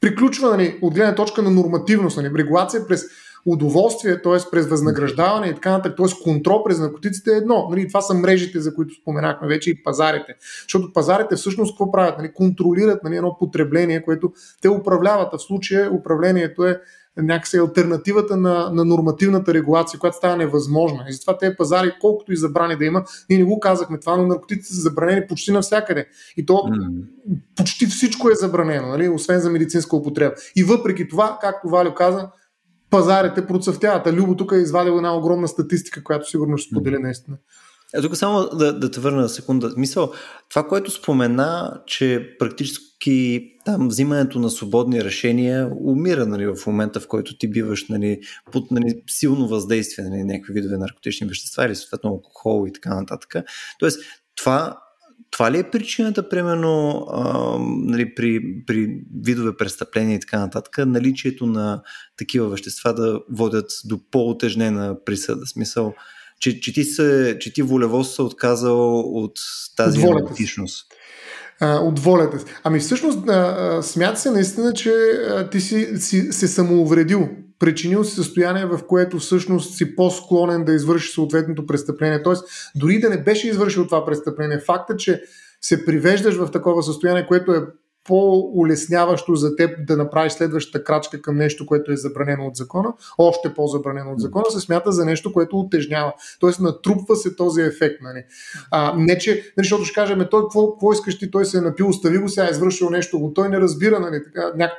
[0.00, 2.16] приключва нали, от гледна точка на нормативност.
[2.16, 2.30] Нали.
[2.38, 3.04] Регулация през
[3.46, 4.50] удоволствие, т.е.
[4.50, 6.22] през възнаграждаване и така нататък, т.е.
[6.22, 7.66] контрол през наркотиците е едно.
[7.70, 10.34] Нали, това са мрежите, за които споменахме вече и пазарите.
[10.62, 12.18] Защото пазарите всъщност какво правят?
[12.18, 15.28] Нали, контролират нали, едно потребление, което те управляват.
[15.32, 16.80] А в случая управлението е
[17.16, 21.04] някакси альтернативата на, на нормативната регулация, която става невъзможна.
[21.08, 24.26] И затова тези пазари, колкото и забрани да има, ние не го казахме това, но
[24.26, 26.06] наркотиците са забранени почти навсякъде.
[26.36, 27.04] И то mm.
[27.56, 29.08] почти всичко е забранено, нали?
[29.08, 30.34] освен за медицинска употреба.
[30.56, 32.28] И въпреки това, както Валю каза,
[32.92, 34.06] пазарите процъфтяват.
[34.06, 37.36] А Любо тук е извадил една огромна статистика, която сигурно ще сподели наистина.
[37.96, 39.74] А тук само да, да те върна на секунда.
[39.76, 40.12] Мисъл,
[40.48, 47.08] това, което спомена, че практически там взимането на свободни решения умира нали, в момента, в
[47.08, 48.20] който ти биваш нали,
[48.52, 52.94] под нали, силно въздействие на нали, някакви видове наркотични вещества или съответно алкохол и така
[52.94, 53.34] нататък.
[53.78, 54.00] Тоест,
[54.36, 54.78] това
[55.30, 61.46] това ли е причината, примерно, а, нали, при, при видове престъпления и така нататък, наличието
[61.46, 61.82] на
[62.16, 65.46] такива вещества да водят до по-отежнена присъда?
[65.46, 65.94] Смисъл,
[66.40, 69.38] че, че, ти, се, че ти волево се отказал от
[69.76, 70.86] тази аналитичност.
[71.60, 72.44] От волята си.
[72.64, 73.18] Ами всъщност
[73.82, 74.92] смята се наистина, че
[75.50, 77.28] ти си, си се самоувредил
[77.62, 82.22] причинил си състояние, в което всъщност си по-склонен да извърши съответното престъпление.
[82.22, 82.44] Тоест,
[82.74, 85.22] дори да не беше извършил това престъпление, факта, че
[85.60, 87.66] се привеждаш в такова състояние, което е
[88.04, 93.54] по-улесняващо за теб да направиш следващата крачка към нещо, което е забранено от закона, още
[93.54, 96.12] по-забранено от закона, се смята за нещо, което отежнява.
[96.40, 98.02] Тоест натрупва се този ефект.
[98.02, 98.24] Нали.
[98.70, 101.60] А, не, че, нали, защото ще кажем, той какво, какво искаш ти, той се е
[101.60, 104.72] напил, остави го сега, е извършил нещо, но той не разбира, нали, така, няк...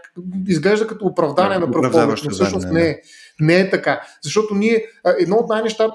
[0.48, 3.02] изглежда като оправдание да, на прав но всъщност не е.
[3.39, 4.02] Не е така.
[4.24, 4.86] Защото ние,
[5.19, 5.89] едно от, най-неща,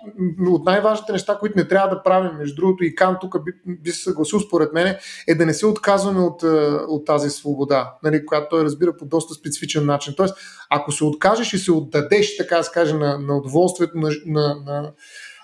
[0.46, 3.90] от най-важните неща, които не трябва да правим, между другото, и Кан тук би, би
[3.90, 4.96] се съгласил според мен,
[5.28, 6.42] е да не се отказваме от,
[6.88, 10.14] от тази свобода, нали, която той разбира по доста специфичен начин.
[10.16, 10.34] Тоест,
[10.70, 14.56] ако се откажеш и се отдадеш, така да се каже, на, на удоволствието, на, на,
[14.66, 14.92] на,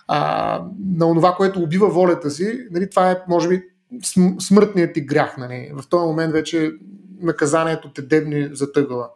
[0.08, 0.64] а,
[0.96, 3.62] на това, което убива волята си, нали, това е, може би,
[4.40, 5.36] смъртният ти грях.
[5.38, 5.72] Нали.
[5.74, 6.72] В този момент вече
[7.20, 9.10] наказанието те дебни за тъгала?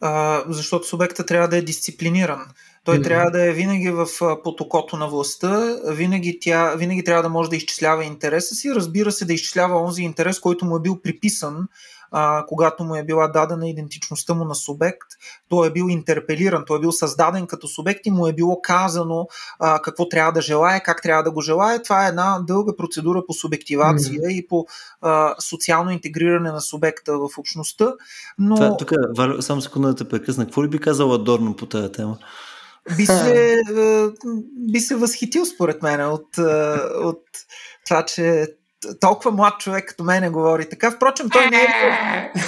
[0.00, 2.46] А, защото субекта трябва да е дисциплиниран.
[2.84, 3.04] Той mm-hmm.
[3.04, 4.06] трябва да е винаги в
[4.44, 9.24] потокото на властта, винаги, тя, винаги трябва да може да изчислява интереса си, разбира се
[9.24, 11.68] да изчислява онзи интерес, който му е бил приписан
[12.10, 15.08] а, когато му е била дадена идентичността му на субект,
[15.48, 19.28] той е бил интерпелиран, той е бил създаден като субект и му е било казано
[19.58, 21.82] а, какво трябва да желае, как трябва да го желае.
[21.82, 24.32] Това е една дълга процедура по субективация mm-hmm.
[24.32, 24.66] и по
[25.00, 27.92] а, социално интегриране на субекта в общността.
[28.38, 28.54] Но...
[28.54, 28.92] Това, тук,
[29.40, 30.44] само секунда да те прекъсна.
[30.44, 32.18] Какво ли би казал Адорно по тази тема?
[32.96, 33.56] би се,
[34.56, 36.38] би се възхитил според мен от,
[37.02, 37.22] от
[37.86, 38.46] това, че
[39.00, 40.90] толкова млад човек като мене говори така.
[40.90, 42.42] Впрочем, той не е бил,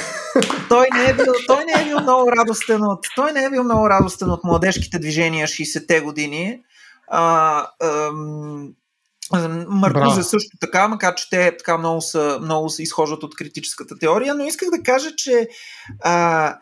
[0.69, 3.65] той не е бил, той не е бил много радостен от, той не е бил
[3.65, 6.63] много радостен от младежките движения 60-те години.
[7.09, 8.69] А, ам,
[9.69, 14.35] Маркузе също така, макар че те така много, са, много се изхождат от критическата теория,
[14.35, 15.49] но исках да кажа, че
[16.01, 16.57] а,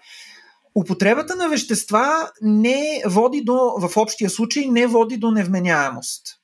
[0.74, 6.38] употребата на вещества не води до, в общия случай, не води до невменяемост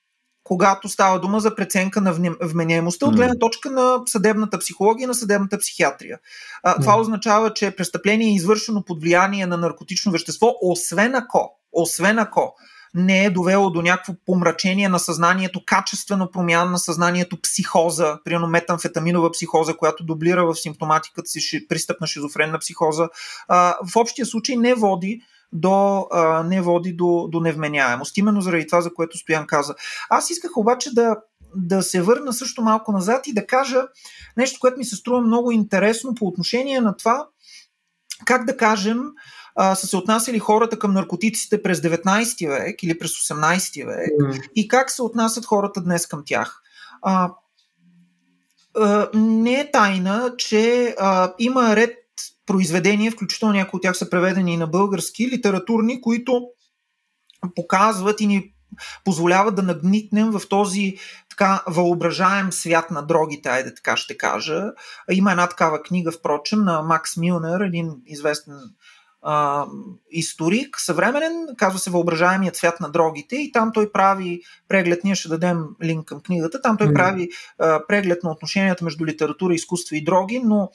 [0.45, 5.15] когато става дума за преценка на вменяемостта от гледна точка на съдебната психология и на
[5.15, 6.19] съдебната психиатрия.
[6.63, 12.19] А, това означава, че престъпление е извършено под влияние на наркотично вещество, освен ако, освен
[12.19, 12.55] ако
[12.95, 19.31] не е довело до някакво помрачение на съзнанието, качествено промяна на съзнанието, психоза, примерно метамфетаминова
[19.31, 23.09] психоза, която дублира в симптоматиката си пристъпна шизофренна психоза,
[23.49, 25.21] а, в общия случай не води
[25.55, 28.17] до, а, не води до, до невменяемост.
[28.17, 29.75] Именно заради това, за което Стоян каза.
[30.11, 31.17] Аз исках обаче да,
[31.57, 33.83] да се върна също малко назад и да кажа
[34.37, 37.27] нещо, което ми се струва много интересно по отношение на това,
[38.25, 39.03] как да кажем,
[39.57, 44.49] а, са се отнасяли хората към наркотиците през 19 век или през 18 век mm.
[44.55, 46.63] и как се отнасят хората днес към тях.
[47.03, 47.31] А,
[48.77, 52.04] а, не е тайна, че а, има ред
[52.47, 56.43] произведения, включително някои от тях са преведени и на български, литературни, които
[57.55, 58.55] показват и ни
[59.05, 60.97] позволяват да нагнитнем в този
[61.31, 64.63] така въображаем свят на дрогите, айде така ще кажа.
[65.11, 68.55] Има една такава книга, впрочем, на Макс Милнер, един известен
[69.23, 69.67] а,
[70.11, 75.29] историк, съвременен, казва се Въображаемият свят на дрогите и там той прави преглед, ние ще
[75.29, 76.95] дадем линк към книгата, там той mm.
[76.95, 77.29] прави
[77.59, 80.71] а, преглед на отношенията между литература, изкуство и дроги, но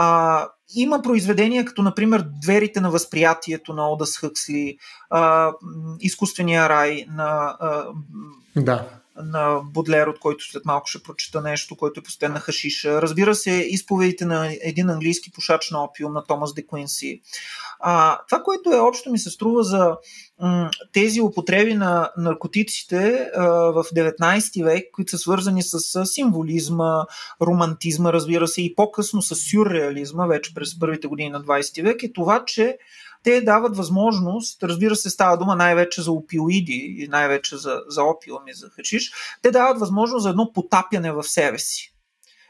[0.00, 4.78] а, има произведения, като например Дверите на възприятието на Одас Хъксли,
[5.10, 5.52] а,
[6.00, 7.86] Изкуствения рай на, а,
[8.56, 8.88] да.
[9.16, 13.02] на Бодлер, от който след малко ще прочета нещо, който е постоянно на хашиша.
[13.02, 17.20] Разбира се, изповедите на един английски пушач на опиум на Томас Де Куинси.
[17.80, 19.96] А, това, което е общо ми се струва за
[20.40, 27.04] м- тези употреби на наркотиците а, в 19 век, които са свързани с, с символизма,
[27.42, 32.12] романтизма, разбира се, и по-късно с сюрреализма, вече през първите години на 20 век, е
[32.12, 32.78] това, че
[33.22, 38.54] те дават възможност, разбира се, става дума най-вече за опиоиди и най-вече за, за опиуми,
[38.54, 39.12] за хачиш,
[39.42, 41.94] те дават възможност за едно потапяне в себе си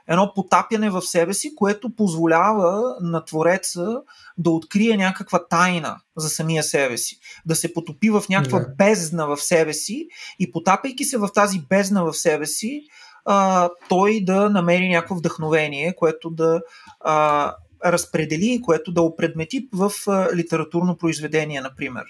[0.09, 4.01] едно потапяне в себе си, което позволява на Твореца
[4.39, 8.77] да открие някаква тайна за самия себе си, да се потопи в някаква yeah.
[8.77, 12.83] бездна в себе си и потапяйки се в тази бездна в себе си,
[13.25, 16.61] а, той да намери някакво вдъхновение, което да
[17.01, 22.05] а, разпредели, което да опредмети в а, литературно произведение, например.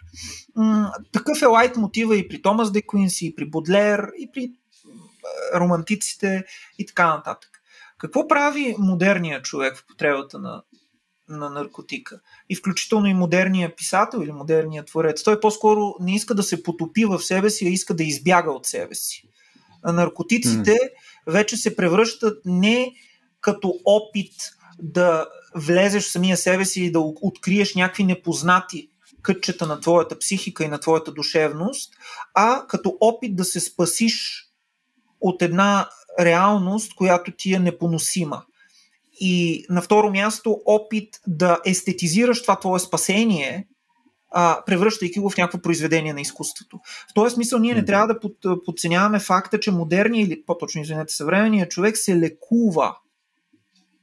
[0.56, 4.50] М- такъв е лайт мотива и при Томас Де Куинси, и при Бодлер, и при
[5.54, 6.44] романтиците
[6.78, 7.57] и така нататък.
[7.98, 10.62] Какво прави модерният човек в потребата на,
[11.28, 12.20] на наркотика?
[12.48, 15.22] И включително и модерният писател или модерният творец.
[15.22, 18.66] Той по-скоро не иска да се потопи в себе си, а иска да избяга от
[18.66, 19.22] себе си.
[19.82, 20.88] А наркотиците mm.
[21.26, 22.92] вече се превръщат не
[23.40, 24.32] като опит
[24.78, 28.90] да влезеш в самия себе си и да откриеш някакви непознати
[29.22, 31.94] кътчета на твоята психика и на твоята душевност,
[32.34, 34.44] а като опит да се спасиш
[35.20, 35.88] от една
[36.20, 38.42] реалност, която ти е непоносима.
[39.20, 43.66] И на второ място, опит да естетизираш това твое спасение,
[44.30, 46.80] а, превръщайки го в някакво произведение на изкуството.
[47.10, 51.14] В този смисъл ние не трябва да под, подценяваме факта, че модерният или по-точно извинете
[51.14, 52.96] съвременният човек се лекува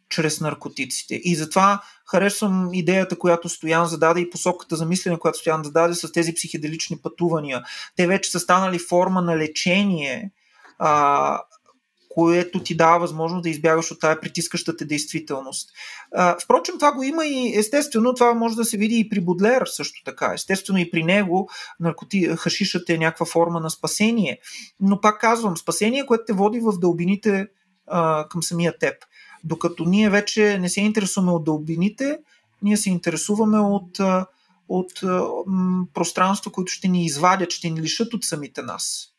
[0.10, 1.16] чрез наркотиците.
[1.24, 6.12] И затова харесвам идеята, която Стоян зададе и посоката за мислене, която Стоян зададе с
[6.12, 7.64] тези психеделични пътувания.
[7.96, 10.32] Те вече са станали форма на лечение,
[10.80, 11.42] а,
[12.16, 15.70] което ти дава възможност да избягаш от тази притискащата действителност.
[16.14, 19.66] А, впрочем, това го има и естествено, това може да се види и при Бодлер
[19.66, 20.32] също така.
[20.34, 21.50] Естествено и при него
[21.80, 24.40] наркоти, хашишът е някаква форма на спасение.
[24.80, 27.48] Но пак казвам, спасение, което те води в дълбините
[27.88, 28.94] а, към самия теб.
[29.44, 32.18] Докато ние вече не се интересуваме от дълбините,
[32.62, 34.00] ние се интересуваме от,
[34.70, 34.92] от
[35.48, 39.15] м, пространства, които ще ни извадят, ще ни лишат от самите нас.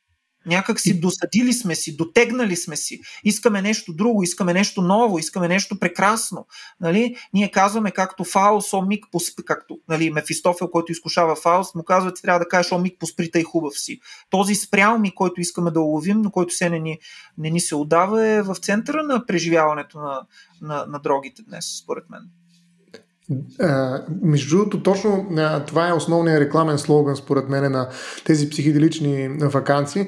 [0.47, 3.01] Някак си досадили сме си, дотегнали сме си.
[3.25, 6.47] Искаме нещо друго, искаме нещо ново, искаме нещо прекрасно.
[6.81, 7.17] Нали?
[7.33, 12.15] Ние казваме както Фаус, о миг, поспри, както нали, Мефистофел, който изкушава Фауст, му казва,
[12.15, 14.01] ти трябва да кажеш, о миг, поспри и хубав си.
[14.31, 16.99] Този спрял ми, който искаме да уловим, но който се не ни,
[17.39, 20.27] не ни се отдава, е в центъра на преживяването на,
[20.61, 22.21] на, на дрогите днес, според мен.
[24.23, 25.29] Между другото, точно
[25.67, 27.89] това е основният рекламен слоган, според мен, на
[28.25, 30.07] тези психоделични вакансии,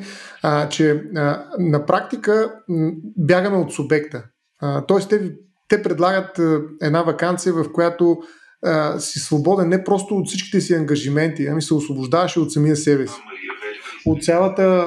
[0.70, 1.02] че
[1.58, 2.54] на практика
[3.16, 4.24] бягаме от субекта.
[4.88, 5.32] Тоест, те,
[5.68, 6.40] те предлагат
[6.82, 8.18] една вакансия, в която
[8.98, 13.20] си свободен не просто от всичките си ангажименти, ами се освобождаваш от самия себе си.
[14.06, 14.86] От цялата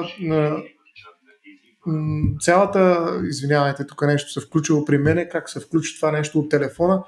[2.40, 7.02] цялата, извинявайте, тук нещо се включило при мене, как се включи това нещо от телефона,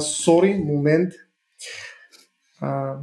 [0.00, 1.12] Сори, момент.
[2.60, 3.00] А,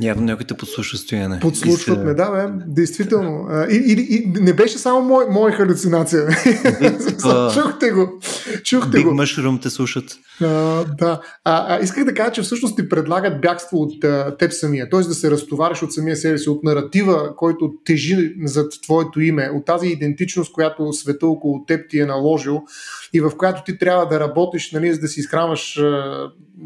[0.00, 1.40] Явно някой те подслушва стояне.
[1.40, 3.48] Подслушват ме, да, бе, действително.
[3.70, 6.26] И, и, и не беше само мой, моя халюцинация.
[7.54, 8.20] Чухте го.
[8.64, 9.10] Чухте Big го.
[9.10, 10.04] Mushroom те слушат.
[10.40, 10.46] А,
[10.84, 11.20] да.
[11.44, 15.00] А, а, исках да кажа, че всъщност ти предлагат бягство от а, теб самия, т.е.
[15.00, 19.64] да се разтовариш от самия себе си, от наратива, който тежи зад твоето име, от
[19.64, 22.62] тази идентичност, която света около теб ти е наложил
[23.12, 25.80] и в която ти трябва да работиш, нали, за да си изхранваш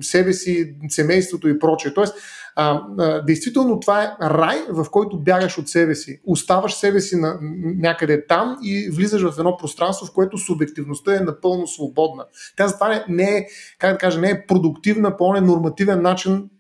[0.01, 1.95] себе си, семейството и прочее.
[1.95, 2.15] Тоест,
[2.61, 6.21] а, действително това е рай, в който бягаш от себе си.
[6.27, 11.21] Оставаш себе си на, някъде там и влизаш в едно пространство, в което субективността е
[11.21, 12.25] напълно свободна.
[12.57, 13.47] Тя затова не, е,
[13.79, 16.51] как да кажа, не е продуктивна по нормативен начин,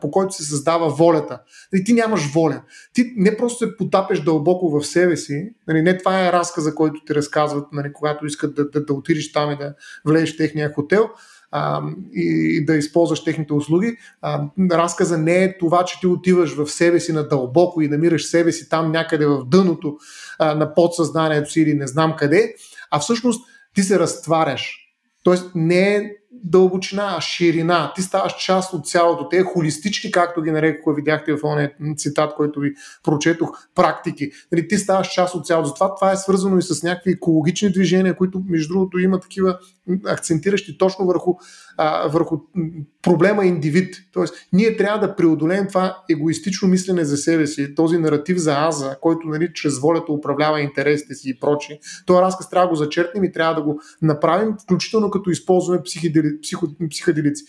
[0.00, 1.40] по който се създава волята.
[1.72, 2.62] Нали, ти нямаш воля.
[2.92, 5.50] Ти не просто се потапеш дълбоко в себе си.
[5.68, 9.32] Нали, не това е разказа, който ти разказват, нали, когато искат да, да, да отидеш
[9.32, 9.74] там и да
[10.04, 11.08] влезеш в техния хотел
[11.50, 11.82] а,
[12.12, 13.96] и да използваш техните услуги.
[14.22, 18.52] А, разказа не е това, че ти отиваш в себе си надълбоко и намираш себе
[18.52, 19.96] си там някъде в дъното
[20.38, 22.54] а, на подсъзнанието си или не знам къде,
[22.90, 24.78] а всъщност ти се разтваряш.
[25.24, 27.92] Тоест не е дълбочина, ширина.
[27.96, 29.28] Ти ставаш част от цялото.
[29.28, 32.74] Те холистични, както ги нарекоха, видяхте в ония цитат, който ви
[33.04, 34.30] прочетох, практики.
[34.52, 35.68] Нали, ти ставаш част от цялото.
[35.68, 39.58] Затова това е свързано и с някакви екологични движения, които, между другото, има такива
[40.06, 41.34] акцентиращи точно върху,
[41.76, 42.36] а, върху
[43.02, 43.96] проблема индивид.
[44.12, 48.96] Тоест, ние трябва да преодолеем това егоистично мислене за себе си, този наратив за аза,
[49.00, 51.78] който нали, чрез волята управлява интересите си и прочи.
[52.06, 55.82] Този разказ трябва да го зачерпнем и трябва да го направим, включително като използваме
[56.90, 57.44] психоделици.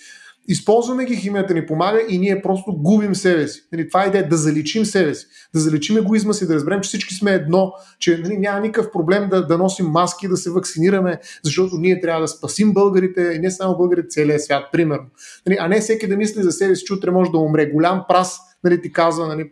[0.47, 3.61] Използваме ги, химията ни помага и ние просто губим себе си.
[3.71, 6.87] Нали, това е идея да заличим себе си, да заличим егоизма си, да разберем, че
[6.87, 11.19] всички сме едно, че нали, няма никакъв проблем да, да носим маски, да се вакцинираме,
[11.43, 15.05] защото ние трябва да спасим българите и не само българите, целия свят, примерно.
[15.47, 17.65] Нали, а не всеки да мисли за себе си, че утре може да умре.
[17.65, 19.51] Голям прас нали, ти казва нали,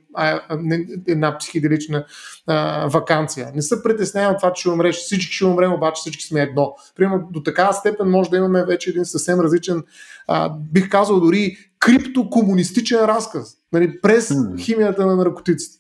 [1.08, 2.05] една психиделична
[2.47, 3.51] а, вакансия.
[3.55, 4.95] Не се притеснявам от това, че ще умреш.
[4.95, 6.76] Всички ще умрем, обаче всички сме едно.
[6.95, 9.84] Примерно до такава степен може да имаме вече един съвсем различен,
[10.28, 13.58] а, бих казал дори криптокомунистичен разказ.
[13.74, 15.78] Нали, през химията на наркотиците.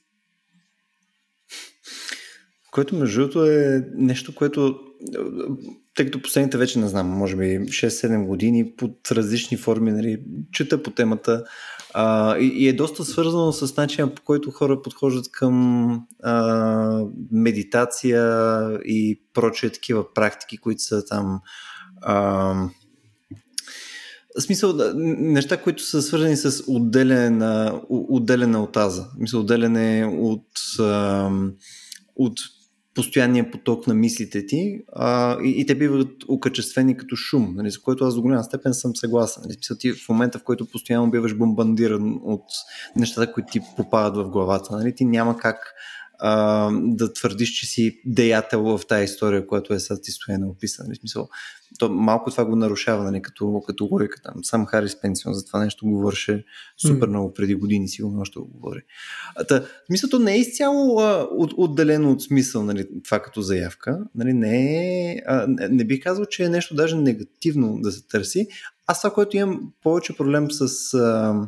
[2.71, 4.79] Което между другото е нещо, което
[5.95, 10.21] тъй като последните вече не знам, може би 6-7 години под различни форми, нали,
[10.51, 11.43] чета по темата
[11.99, 18.23] а, и, и е доста свързано с начина по който хора подхождат към а, медитация
[18.85, 21.39] и прочие такива практики, които са там
[22.01, 22.15] а,
[24.37, 29.05] в смисъл, неща, които са свързани с отделяне, на, отделяне от аза.
[29.17, 30.47] Мисъл, отделяне от,
[32.15, 32.39] от
[32.97, 37.81] постоянния поток на мислите ти а, и, и те биват окачествени като шум, нали, за
[37.81, 39.43] което аз до голяма степен съм съгласен.
[39.45, 42.43] Нали, ти в момента, в който постоянно биваш бомбандиран от
[42.95, 45.73] нещата, които ти попадат в главата, нали, ти няма как
[46.19, 50.87] а, да твърдиш, че си деятел в тази история, която е сега ти стояна описана.
[50.87, 51.29] Нали, смисъл,
[51.79, 54.21] то малко това го нарушава, нали, като, като логика.
[54.21, 54.43] Там.
[54.43, 56.45] Сам Харис Пенсион за това нещо говореше
[56.77, 58.81] супер много преди години, сигурно още го говори.
[59.35, 63.99] А, та, смисълто не е изцяло а, от, отделено от смисъл нали, това като заявка.
[64.15, 68.07] Нали, не, е, а, не, не бих казал, че е нещо даже негативно да се
[68.07, 68.47] търси.
[68.87, 70.93] Аз това, което имам повече проблем с...
[70.93, 71.47] А,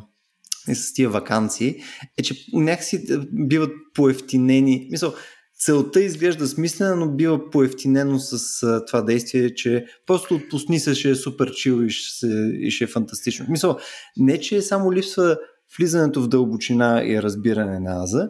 [0.70, 1.76] и с тия вакансии,
[2.18, 4.88] е, че някакси биват поевтинени.
[4.90, 5.14] Мисъл,
[5.60, 11.10] целта изглежда смислена, но бива поевтинено с а, това действие, че просто отпусни се, ще
[11.10, 13.46] е супер чил и ще, се, и ще е фантастично.
[13.48, 13.78] Мисъл,
[14.16, 15.36] не, че само липсва
[15.78, 18.28] влизането в дълбочина и разбиране на аза,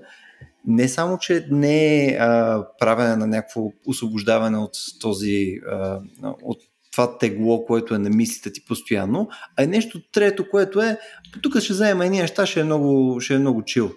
[0.67, 6.01] не само, че не е а, правене на някакво освобождаване от този, а,
[6.43, 6.59] от
[6.93, 10.99] това тегло, което е на мислите ти постоянно, а е нещо трето, което е,
[11.43, 13.93] тук ще вземем едни неща, ще е много, ще е много чил.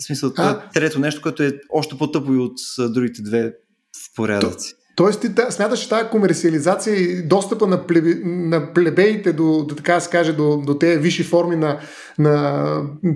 [0.00, 3.52] В смисъл, това е трето нещо, което е още по-тъпо и от другите две
[3.96, 4.74] в порядъци.
[4.94, 10.00] Тоест ти смяташ, че тази комерциализация и достъпа на, плебе, на плебеите до, до, така
[10.00, 11.78] се каже, до, до тези висши форми на,
[12.18, 12.64] на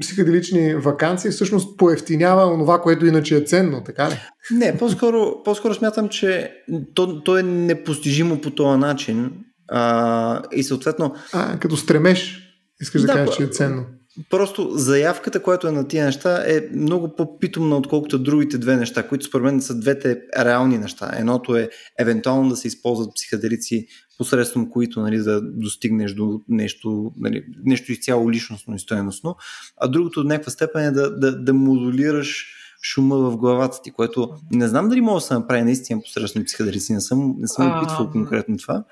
[0.01, 4.21] психоделични вакансии всъщност поевтинява онова, което иначе е ценно, така ли?
[4.51, 6.53] Не, по-скоро, по-скоро смятам, че
[6.95, 9.33] то, то е непостижимо по този начин
[9.69, 11.15] а, и съответно...
[11.33, 12.41] А, като стремеш,
[12.81, 13.85] искаш да, да кажеш, че е ценно.
[14.31, 19.25] Просто заявката, която е на тия неща, е много по-питомна, отколкото другите две неща, които
[19.25, 21.11] според мен са двете реални неща.
[21.17, 23.87] Едното е евентуално да се използват психоделици,
[24.19, 29.37] посредством които нали, да достигнеш до нещо, нали, нещо изцяло личностно и стоеностно,
[29.81, 32.47] а другото от някаква степен е да, да, да модулираш
[32.83, 36.93] шума в главата ти, което не знам дали може да се направи наистина посредством психоделици,
[36.93, 38.85] не съм, не съм опитвал конкретно това.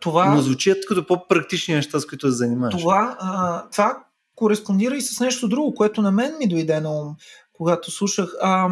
[0.00, 2.76] Това, но звучат като по-практични неща, с които се занимаваш.
[2.82, 4.05] Това, а, това
[4.36, 7.14] кореспондира и с нещо друго, което на мен ми дойде на ум,
[7.52, 8.28] когато слушах.
[8.42, 8.68] А,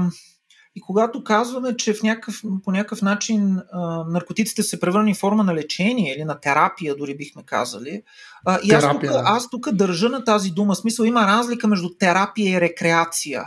[0.77, 5.45] и когато казваме, че в някакъв, по някакъв начин а, наркотиците се превърнали в форма
[5.45, 8.03] на лечение или на терапия, дори бихме казали.
[8.47, 9.77] А, и терапия, аз тук да.
[9.77, 10.75] държа на тази дума.
[10.75, 13.45] Смисъл има разлика между терапия и рекреация.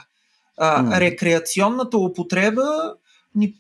[0.58, 1.00] А, mm.
[1.00, 2.94] Рекреационната употреба
[3.38, 3.54] ни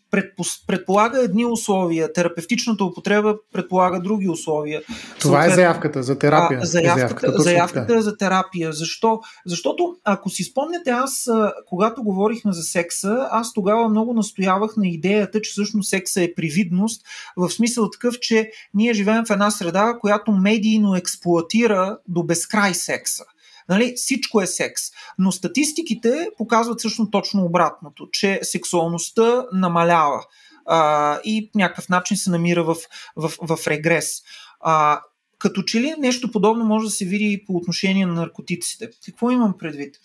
[0.67, 4.81] предполага едни условия, терапевтичната употреба предполага други условия.
[5.19, 6.59] Това е заявката за терапия.
[6.63, 8.73] А, заявката, е заявката, заявката е за терапия.
[8.73, 9.19] Защо?
[9.45, 11.29] Защото, ако си спомняте, аз,
[11.65, 17.01] когато говорихме за секса, аз тогава много настоявах на идеята, че всъщност секса е привидност,
[17.37, 23.23] в смисъл такъв, че ние живеем в една среда, която медийно експлуатира до безкрай секса.
[23.69, 24.81] Нали, всичко е секс.
[25.19, 30.23] Но статистиките показват също точно обратното, че сексуалността намалява
[30.65, 32.75] а, и по някакъв начин се намира в,
[33.15, 34.21] в, в регрес.
[34.59, 35.01] А,
[35.39, 38.89] като че ли нещо подобно може да се види и по отношение на наркотиците.
[39.05, 39.95] Какво имам предвид?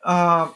[0.00, 0.48] А,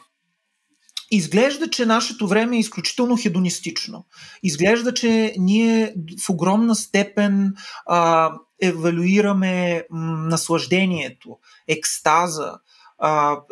[1.11, 4.05] Изглежда, че нашето време е изключително хедонистично.
[4.43, 5.93] Изглежда, че ние
[6.25, 7.53] в огромна степен
[7.85, 8.31] а,
[8.61, 11.37] евалюираме наслаждението,
[11.67, 12.53] екстаза,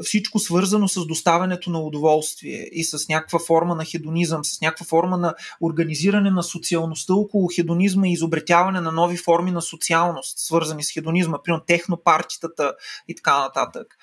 [0.03, 5.17] всичко свързано с доставянето на удоволствие и с някаква форма на хедонизъм, с някаква форма
[5.17, 10.93] на организиране на социалността около хедонизма и изобретяване на нови форми на социалност, свързани с
[10.93, 12.73] хедонизма, примерно технопартитата
[13.07, 13.97] и така нататък.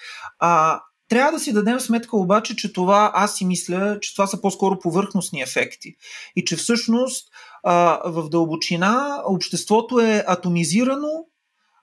[1.09, 4.79] Трябва да си дадем сметка обаче, че това, аз си мисля, че това са по-скоро
[4.79, 5.95] повърхностни ефекти.
[6.37, 7.29] И че всъщност
[7.63, 11.09] а, в дълбочина обществото е атомизирано,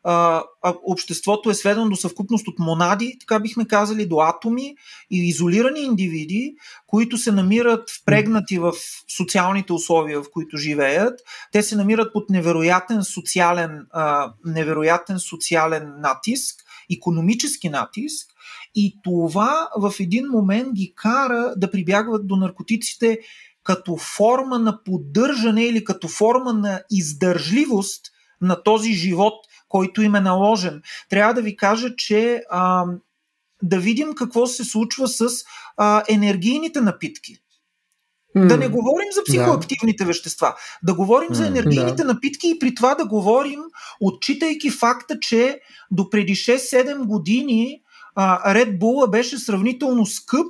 [0.04, 4.76] а, обществото е сведено до съвкупност от монади, така бихме казали, до атоми
[5.12, 6.56] и изолирани индивиди,
[6.88, 8.74] които се намират впрегнати в
[9.18, 11.20] социалните условия, в които живеят.
[11.52, 16.56] Те се намират под невероятен социален, а, невероятен социален натиск,
[16.92, 18.28] економически натиск,
[18.76, 23.20] и това в един момент ги кара да прибягват до наркотиците
[23.64, 28.02] като форма на поддържане или като форма на издържливост
[28.42, 29.34] на този живот,
[29.70, 30.82] който им е наложен.
[31.10, 32.86] Трябва да ви кажа, че а,
[33.64, 35.28] да видим какво се случва с
[35.78, 37.38] а, енергийните напитки.
[38.38, 38.48] Mm.
[38.48, 40.08] Да не говорим за психоактивните yeah.
[40.08, 41.34] вещества, да говорим mm.
[41.34, 42.08] за енергийните yeah.
[42.08, 43.60] напитки и при това да говорим,
[44.02, 45.60] отчитайки факта, че
[45.92, 47.82] до преди 6-7 години
[48.16, 50.48] а, Red Bull беше сравнително скъп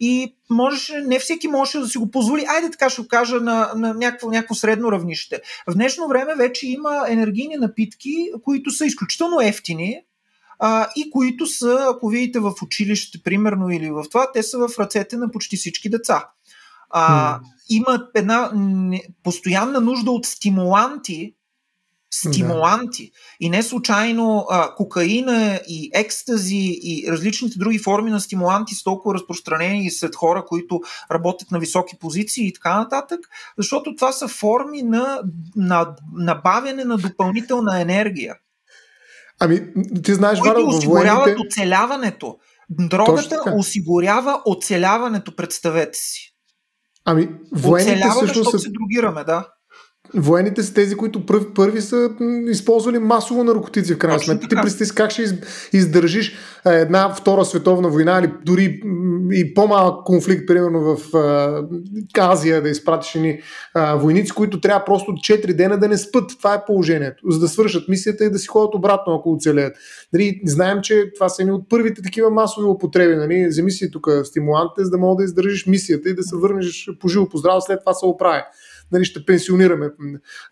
[0.00, 2.44] и можеше, не всеки можеше да си го позволи.
[2.48, 5.40] Айде така ще го кажа на, на някакво, някакво средно равнище.
[5.66, 10.00] В днешно време вече има енергийни напитки, които са изключително ефтини,
[10.58, 14.78] а, и които са, ако видите в училище, примерно, или в това, те са в
[14.78, 16.28] ръцете на почти всички деца.
[16.90, 17.40] А.
[17.70, 18.52] Има една
[19.22, 21.34] постоянна нужда от стимуланти,
[22.10, 23.04] стимуланти.
[23.04, 23.18] Да.
[23.40, 29.14] И не случайно а, кокаина и екстази и различните други форми на стимуланти са толкова
[29.14, 30.80] разпространени сред хора, които
[31.10, 33.20] работят на високи позиции и така нататък,
[33.58, 35.20] защото това са форми на,
[35.56, 38.34] на набавяне на допълнителна енергия.
[39.40, 39.60] Ами,
[40.04, 41.46] ти знаеш, които осигуряват военните...
[41.46, 42.38] оцеляването.
[42.70, 46.34] Дрогата осигурява оцеляването, представете си.
[47.04, 49.48] Ами, военните Оцелява, също защото се другираме, да.
[50.14, 52.10] Военните са тези, които пръв, първи са
[52.48, 54.48] използвали масово наркотици в крайна сметка.
[54.48, 55.38] Ти представи как ще
[55.72, 56.36] издържиш
[56.66, 58.80] една втора световна война или дори
[59.32, 61.14] и по-малък конфликт, примерно в
[62.18, 63.40] Азия, да изпратиш ни
[63.96, 66.30] войници, които трябва просто 4 дена да не спът.
[66.38, 67.30] Това е положението.
[67.30, 69.76] За да свършат мисията и да си ходят обратно, ако оцелеят.
[70.12, 73.16] Нали, знаем, че това са едни от първите такива масови употреби.
[73.16, 73.46] Нали?
[73.48, 77.08] Вземи си тук стимулантите, за да мога да издържиш мисията и да се върнеш по
[77.08, 78.42] живо, по здраво, след това се оправи
[78.92, 79.90] нали, ще пенсионираме.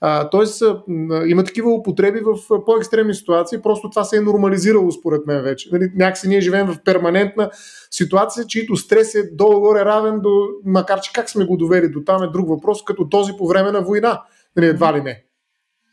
[0.01, 0.63] А, тоест,
[1.27, 5.69] има такива употреби в по-екстремни ситуации, просто това се е нормализирало според мен вече.
[5.73, 7.51] Нали, някакси ние живеем в перманентна
[7.91, 12.23] ситуация, чието стрес е долу-горе равен до, макар че как сме го довели до там
[12.23, 14.23] е друг въпрос, като този по време на война.
[14.57, 15.28] Нали, едва ли не.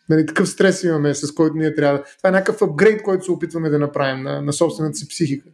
[0.09, 2.03] Нали, такъв стрес имаме, с който ние трябва да.
[2.03, 5.49] Това е някакъв апгрейд, който се опитваме да направим на, на собствената си психика.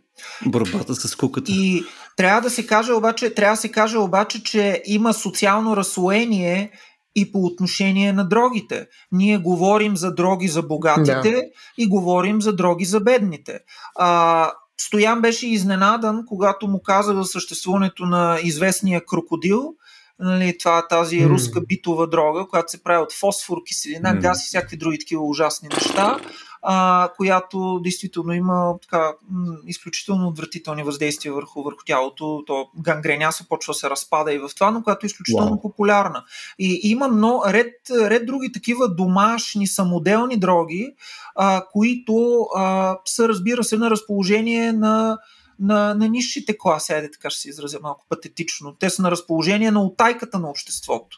[0.45, 1.51] Борбата с куката.
[1.51, 1.83] И
[2.17, 6.71] трябва да се каже обаче, трябва да се каже обаче, че има социално разслоение
[7.15, 8.87] и по отношение на дрогите.
[9.11, 11.43] Ние говорим за дроги за богатите да.
[11.77, 13.59] и говорим за дроги за бедните.
[13.95, 19.75] А, Стоян беше изненадан, когато му каза за съществуването на известния крокодил,
[20.21, 24.21] нали, това тази руска битова дрога, която се прави от фосфор, киселина, mm.
[24.21, 26.19] газ и всякакви други такива ужасни неща
[26.61, 32.43] а, която действително има така, м- изключително отвратителни въздействия върху, върху тялото.
[32.47, 35.61] То гангреняса почва да се разпада и в това, но която е изключително wow.
[35.61, 36.23] популярна.
[36.59, 40.89] И има много, ред, ред други такива домашни, самоделни дроги,
[41.35, 45.17] а, които а, са, разбира се, на разположение на
[45.61, 48.75] на, на низшите класи, айде така ще се изразя малко патетично.
[48.79, 51.17] Те са на разположение на отайката на обществото.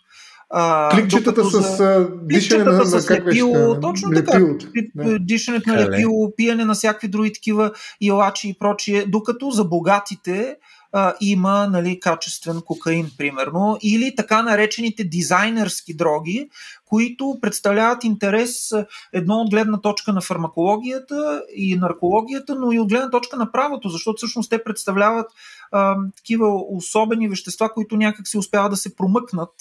[0.91, 4.39] Кликчетата с дишане на, с лепило, точно така.
[4.95, 5.19] Да.
[5.19, 7.71] Дишането на лепило, пиене на всякакви други такива
[8.01, 10.57] илачи и прочие, докато за богатите
[10.93, 16.49] а, има нали, качествен кокаин, примерно, или така наречените дизайнерски дроги,
[16.85, 18.71] които представляват интерес
[19.13, 23.89] едно от гледна точка на фармакологията и наркологията, но и от гледна точка на правото,
[23.89, 25.31] защото всъщност те представляват
[25.71, 29.51] а, такива особени вещества, които някак се успяват да се промъкнат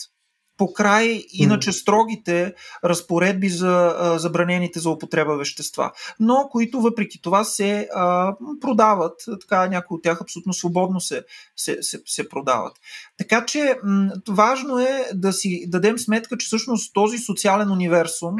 [0.62, 2.54] по край иначе строгите
[2.84, 9.68] разпоредби за а, забранените за употреба вещества, но които въпреки това се а, продават, така
[9.68, 11.24] някои от тях абсолютно свободно се,
[11.56, 12.72] се, се, се продават.
[13.18, 18.36] Така че м- важно е да си дадем сметка, че всъщност този социален универсум,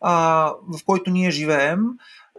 [0.00, 0.44] а,
[0.74, 1.80] в който ние живеем,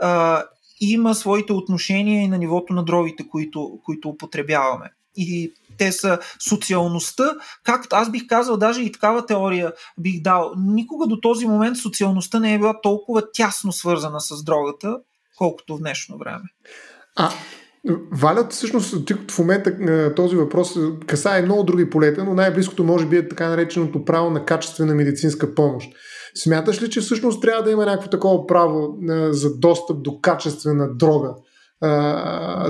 [0.01, 0.43] а,
[0.81, 4.91] има своите отношения и на нивото на дровите, които, които употребяваме.
[5.21, 10.53] И те са социалността, както аз бих казал, даже и такава теория бих дал.
[10.57, 14.97] Никога до този момент социалността не е била толкова тясно свързана с дрогата,
[15.37, 16.43] колкото в днешно време.
[17.15, 17.31] А,
[18.11, 23.17] Валят, всъщност, в момента е, този въпрос касае много други полета, но най-близкото може би
[23.17, 25.89] е така нареченото право на качествена медицинска помощ.
[26.35, 30.95] Смяташ ли, че всъщност трябва да има някакво такова право е, за достъп до качествена
[30.95, 31.29] дрога?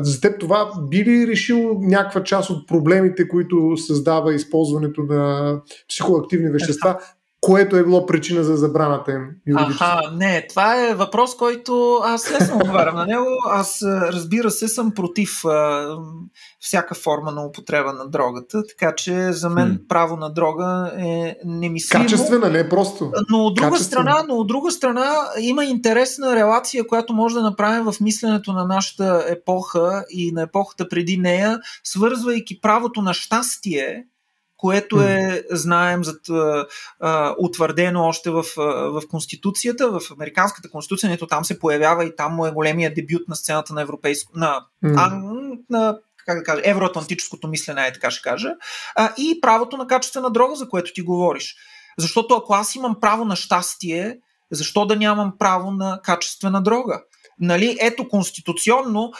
[0.01, 6.51] За теб това би ли решил някаква част от проблемите, които създава използването на психоактивни
[6.51, 6.99] вещества,
[7.41, 9.55] което е било причина за забраната им?
[9.55, 13.27] Аха, не, това е въпрос, който аз лесно отговарям на него.
[13.49, 15.87] Аз, разбира се, съм против а,
[16.59, 19.87] всяка форма на употреба на дрогата, така че за мен hmm.
[19.87, 22.03] право на дрога е немислимо.
[22.03, 23.11] Качествена, не просто.
[23.29, 27.83] Но от друга страна, но от друга страна има интересна релация, която може да направим
[27.83, 34.05] в мисленето на нашата епоха и на епохата преди нея, свързвайки правото на щастие
[34.59, 36.13] което е, знаем, за,
[36.99, 42.35] а, утвърдено още в, в Конституцията, в Американската Конституция, нето там се появява и там
[42.35, 44.95] му е големия дебют на сцената на европейско, на, mm.
[44.97, 45.21] а,
[45.69, 48.49] на как да кажа, евроатлантическото мислене, е така ще кажа,
[48.95, 51.55] а, и правото на качествена дрога, за което ти говориш.
[51.97, 54.17] Защото ако аз имам право на щастие,
[54.51, 57.01] защо да нямам право на качествена дрога?
[57.39, 59.11] Нали, ето, конституционно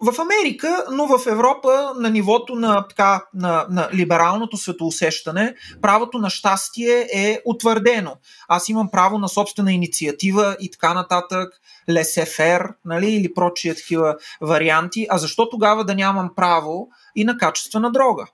[0.00, 6.30] в Америка, но в Европа на нивото на, така, на, на либералното светоусещане, правото на
[6.30, 8.16] щастие е утвърдено.
[8.48, 11.48] Аз имам право на собствена инициатива и така нататък,
[11.90, 15.06] лесефер, нали, или прочие такива варианти.
[15.10, 18.26] А защо тогава да нямам право и на качествена дрога?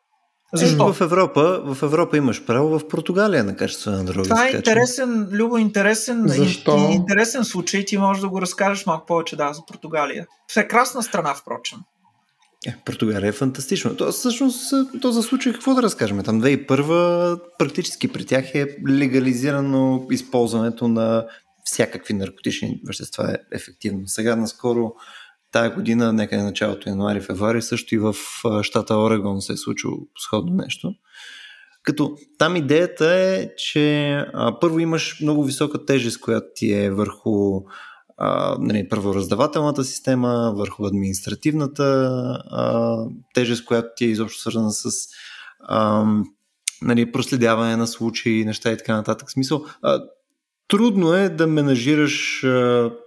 [0.55, 0.93] Защо?
[0.93, 4.23] В Европа, в Европа имаш право, в Португалия на качествена дрога.
[4.23, 6.91] Това е интересен, Любо, интересен, Защо?
[6.93, 7.85] интересен случай.
[7.85, 10.27] Ти можеш да го разкажеш малко повече да, за Португалия.
[10.49, 11.79] Това е красна страна, впрочем.
[12.67, 13.97] Е, Португалия е фантастично.
[13.97, 16.23] То, всъщност, то за случай какво да разкажем?
[16.23, 21.27] Там 2001 практически при тях е легализирано използването на
[21.65, 24.03] всякакви наркотични вещества е ефективно.
[24.07, 24.93] Сега наскоро
[25.55, 28.15] тая година, нека е началото януари-февруари, също и в
[28.63, 30.95] щата Орегон се е случило сходно нещо.
[31.83, 37.61] Като там идеята е, че а, първо имаш много висока тежест, която ти е върху
[38.17, 41.85] а, нали, правораздавателната система, върху административната
[42.51, 42.97] а,
[43.35, 44.91] тежест, която ти е изобщо свързана с
[45.61, 46.05] а,
[46.83, 49.31] нали, проследяване на случаи, неща и така нататък.
[49.31, 50.01] Смисъл, а,
[50.69, 52.43] трудно е да менажираш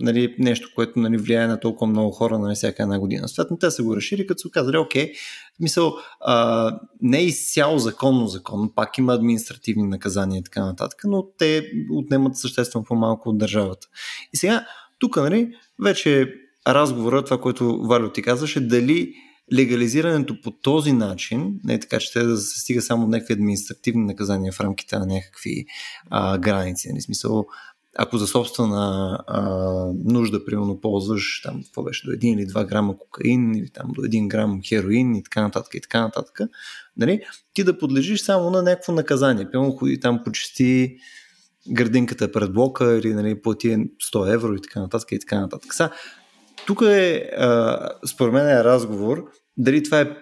[0.01, 3.27] нали, нещо, което нали, влияе на толкова много хора на нали, всяка една година.
[3.27, 5.11] Съответно, те са го решили, като са казали, окей,
[5.59, 11.27] мисъл, а, не е изцяло законно законно, пак има административни наказания и така нататък, но
[11.37, 13.87] те отнемат съществено по-малко от държавата.
[14.33, 14.65] И сега,
[14.99, 15.49] тук, нали,
[15.83, 16.33] вече
[16.67, 19.13] разговора, това, което Валю ти казваше, дали
[19.53, 23.33] легализирането по този начин, не е така, че те да се стига само до някакви
[23.33, 25.65] административни наказания в рамките на някакви
[26.09, 26.89] а, граници.
[26.89, 27.45] Нали, смисъл,
[27.97, 29.41] ако за собствена а,
[30.05, 34.01] нужда, примерно, ползваш там, какво беше, до 1 или 2 грама кокаин или там до
[34.01, 36.39] 1 грам хероин и така нататък и така нататък,
[36.97, 37.21] нали,
[37.53, 39.51] ти да подлежиш само на някакво наказание.
[39.51, 40.97] Примерно, ходи там почти
[41.69, 43.77] градинката пред блока или нали, плати
[44.13, 45.73] 100 евро и така нататък и така нататък.
[45.73, 45.89] Са,
[46.67, 47.29] тук е,
[48.05, 49.25] според мен е разговор,
[49.57, 50.15] дали това е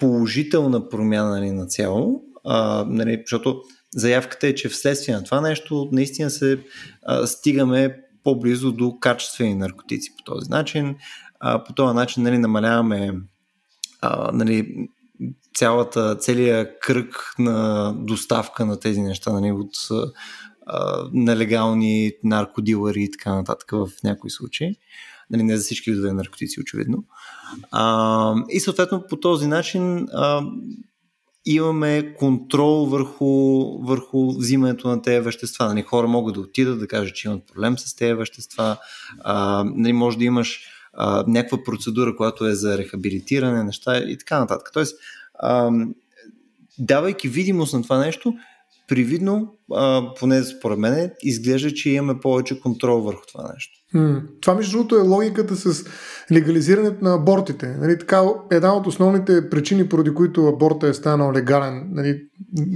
[0.00, 3.62] положителна промяна нали, на цяло, а, нали, защото
[3.92, 6.58] заявката е, че вследствие на това нещо наистина се
[7.02, 10.96] а, стигаме по-близо до качествени наркотици по този начин.
[11.40, 13.14] А, по този начин нали, намаляваме
[14.00, 14.88] а, нали,
[15.54, 19.74] цялата, целият кръг на доставка на тези неща нали, от
[20.66, 24.76] а, нелегални наркодилъри и така нататък в някои случаи.
[25.30, 27.04] Нали, не за всички видове наркотици, очевидно.
[27.70, 30.42] А, и съответно по този начин а,
[31.46, 33.26] имаме контрол върху,
[33.78, 35.66] върху взимането на тези вещества.
[35.66, 38.76] Нали, хора могат да отидат да кажат, че имат проблем с тези вещества.
[39.20, 40.60] А, нали, може да имаш
[40.92, 44.70] а, някаква процедура, която е за рехабилитиране, неща и така нататък.
[44.72, 44.98] Тоест,
[45.38, 45.70] а,
[46.78, 48.34] давайки видимост на това нещо,
[48.88, 53.75] привидно, а, поне според мен, изглежда, че имаме повече контрол върху това нещо.
[54.40, 55.84] Това, между другото, е логиката с
[56.32, 57.66] легализирането на абортите.
[57.66, 62.22] Нали, така, една от основните причини, поради които аборта е станал легален, нали,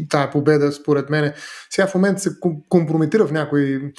[0.09, 1.33] тая победа, според мен,
[1.71, 2.31] сега в момента се
[2.69, 3.93] компрометира в някои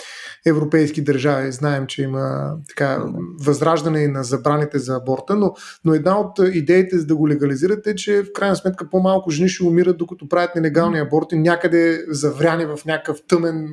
[0.45, 1.51] европейски държави.
[1.51, 3.03] Знаем, че има така,
[3.39, 5.53] възраждане на забраните за аборта, но,
[5.85, 9.49] но една от идеите за да го легализирате е, че в крайна сметка по-малко жени
[9.49, 13.67] ще умират, докато правят нелегални аборти някъде завряни в някакъв тъмен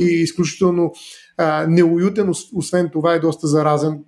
[0.00, 0.92] и изключително
[1.36, 3.98] а, неуютен, освен това е доста заразен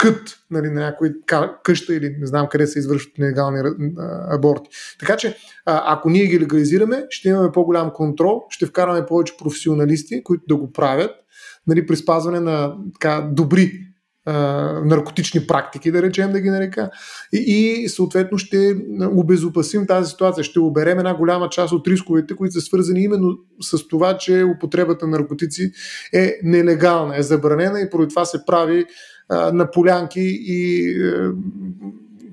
[0.00, 1.12] кът нали, на някой
[1.62, 3.58] къща или не знам къде се извършват нелегални
[4.30, 4.70] аборти.
[5.00, 5.36] Така че,
[5.66, 10.56] а, ако ние ги легализираме, ще имаме по-голям контрол, ще вкараме повече професионалисти, които да
[10.56, 11.10] го правят,
[11.66, 13.72] нали, при спазване на така, добри
[14.84, 16.90] наркотични практики, да речем да ги нарека,
[17.32, 22.52] и, и съответно ще обезопасим тази ситуация, ще оберем една голяма част от рисковете, които
[22.52, 25.72] са свързани именно с това, че употребата на наркотици
[26.14, 28.84] е нелегална, е забранена и поради това се прави
[29.30, 31.32] а, на полянки и а,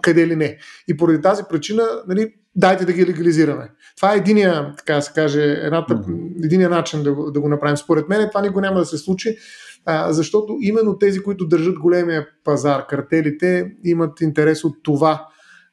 [0.01, 0.57] къде ли не.
[0.87, 3.69] И поради тази причина, нали, дайте да ги легализираме.
[3.97, 6.03] Това е единия, така се каже, едната,
[6.43, 7.77] единия начин да го, да го направим.
[7.77, 9.37] Според мен това никога няма да се случи,
[9.85, 15.27] а, защото именно тези, които държат големия пазар, картелите, имат интерес от това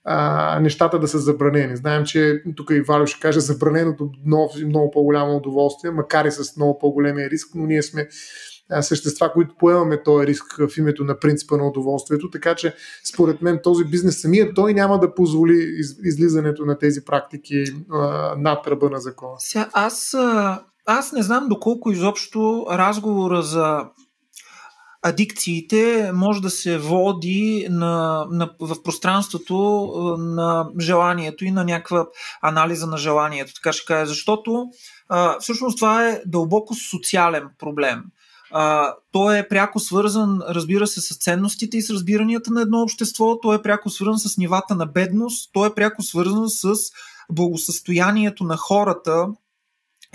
[0.04, 1.76] а, нещата да са забранени.
[1.76, 6.56] Знаем, че тук и Валю ще каже забраненото много, много по-голямо удоволствие, макар и с
[6.56, 8.08] много по-големия риск, но ние сме
[8.80, 12.74] същества, които поемаме този риск в името на принципа на удоволствието, така че
[13.12, 18.34] според мен този бизнес самия той няма да позволи из, излизането на тези практики а,
[18.38, 19.34] над ръба на закона.
[19.38, 20.14] Сега, аз,
[20.86, 23.84] аз не знам доколко изобщо разговора за
[25.04, 29.56] адикциите може да се води на, на, в пространството
[30.18, 32.06] на желанието и на някаква
[32.42, 34.66] анализа на желанието, така ще кажа, защото
[35.08, 38.02] а, всъщност това е дълбоко социален проблем.
[38.56, 43.40] А, той е пряко свързан, разбира се, с ценностите и с разбиранията на едно общество,
[43.40, 46.74] той е пряко свързан с нивата на бедност, той е пряко свързан с
[47.30, 49.26] благосъстоянието на хората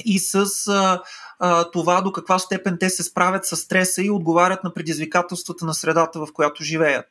[0.06, 1.02] и с а,
[1.40, 5.74] а, това до каква степен те се справят с стреса и отговарят на предизвикателствата на
[5.74, 7.06] средата, в която живеят.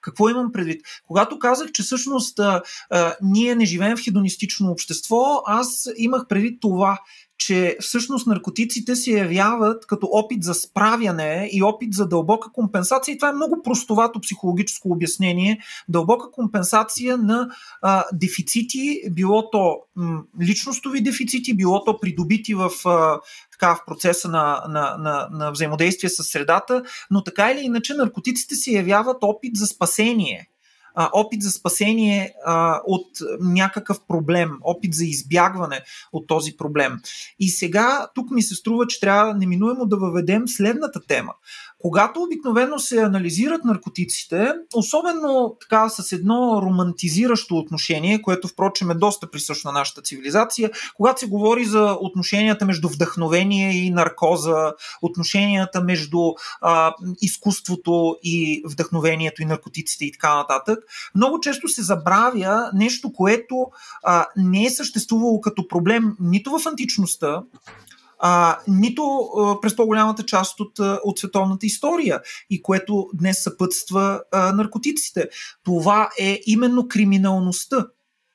[0.00, 0.82] Какво имам предвид?
[1.06, 6.60] Когато казах, че всъщност а, а, ние не живеем в хедонистично общество, аз имах предвид
[6.60, 6.98] това,
[7.46, 13.12] че всъщност наркотиците се явяват като опит за справяне и опит за дълбока компенсация.
[13.12, 15.58] И това е много простовато психологическо обяснение.
[15.88, 17.48] Дълбока компенсация на
[17.82, 23.20] а, дефицити, било то м, личностови дефицити, било то придобити в, а,
[23.52, 28.54] така, в процеса на, на, на, на взаимодействие с средата, но така или иначе наркотиците
[28.54, 30.48] се явяват опит за спасение
[30.94, 33.08] а, опит за спасение а, от
[33.40, 35.80] някакъв проблем, опит за избягване
[36.12, 36.98] от този проблем.
[37.38, 41.32] И сега тук ми се струва, че трябва неминуемо да въведем следната тема.
[41.82, 49.30] Когато обикновено се анализират наркотиците, особено така с едно романтизиращо отношение, което впрочем е доста
[49.30, 54.72] присъщо на нашата цивилизация, когато се говори за отношенията между вдъхновение и наркоза,
[55.02, 56.18] отношенията между
[56.60, 60.78] а, изкуството и вдъхновението и наркотиците и така нататък,
[61.14, 63.66] много често се забравя нещо, което
[64.02, 67.42] а, не е съществувало като проблем нито в античността,
[68.24, 72.20] а, нито а, през по-голямата част от, от световната история
[72.50, 75.28] и което днес съпътства а, наркотиците.
[75.64, 77.86] Това е именно криминалността.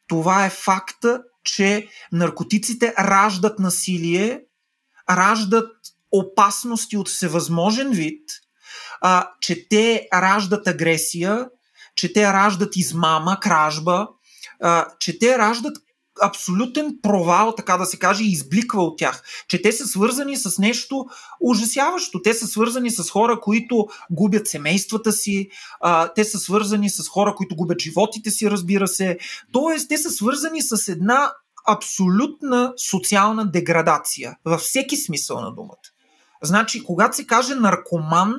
[0.08, 4.42] Това е факта, че наркотиците раждат насилие,
[5.10, 5.72] раждат
[6.12, 8.30] опасности от всевъзможен вид,
[9.02, 11.50] а, че те раждат агресия,
[11.96, 14.08] че те раждат измама, кражба,
[14.62, 15.78] а, че те раждат
[16.22, 19.24] абсолютен провал, така да се каже, избликва от тях.
[19.48, 21.06] Че те са свързани с нещо
[21.42, 22.22] ужасяващо.
[22.22, 25.50] Те са свързани с хора, които губят семействата си,
[25.82, 29.18] а, те са свързани с хора, които губят животите си, разбира се.
[29.52, 31.32] Тоест, те са свързани с една
[31.68, 35.88] абсолютна социална деградация, във всеки смисъл на думата.
[36.44, 38.36] Значи, когато се каже наркоман,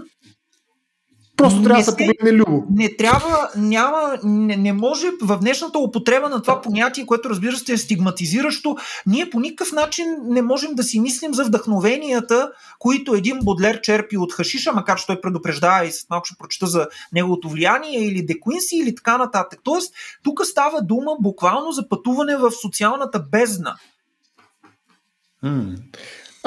[1.39, 2.64] Просто трябва да се погледне любо.
[2.70, 7.72] Не трябва, няма, не, не може в днешната употреба на това понятие, което разбира се
[7.72, 8.76] е стигматизиращо,
[9.07, 14.16] ние по никакъв начин не можем да си мислим за вдъхновенията, които един Бодлер черпи
[14.16, 18.26] от Хашиша, макар че той предупреждава и след малко ще прочета за неговото влияние или
[18.26, 19.61] Декуинси или така нататък.
[19.64, 23.76] Тоест, тук става дума буквално за пътуване в социалната бездна.
[25.45, 25.76] Mm.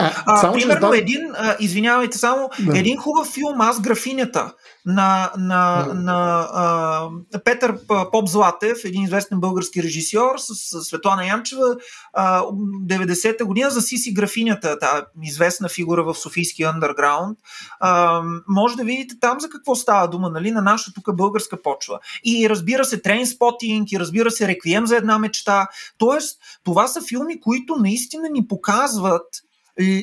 [0.01, 0.97] А, а, примерно да...
[0.97, 2.79] един, а, извинявайте само, да.
[2.79, 4.53] един хубав филм Аз графинята
[4.85, 5.93] на, на, да.
[5.93, 7.09] на а,
[7.45, 7.77] Петър
[8.11, 11.75] Поп Златев, един известен български режисьор с, с Светлана Янчева,
[12.13, 12.41] а,
[12.87, 17.37] 90-та година за Сиси графинята, тази известна фигура в Софийския андерграунд.
[17.79, 21.99] А, може да видите там за какво става дума, нали, на наша тук българска почва.
[22.23, 25.67] И разбира се, Трейнспотинг, и разбира се, Реквием за една мечта.
[25.97, 29.25] Тоест, това са филми, които наистина ни показват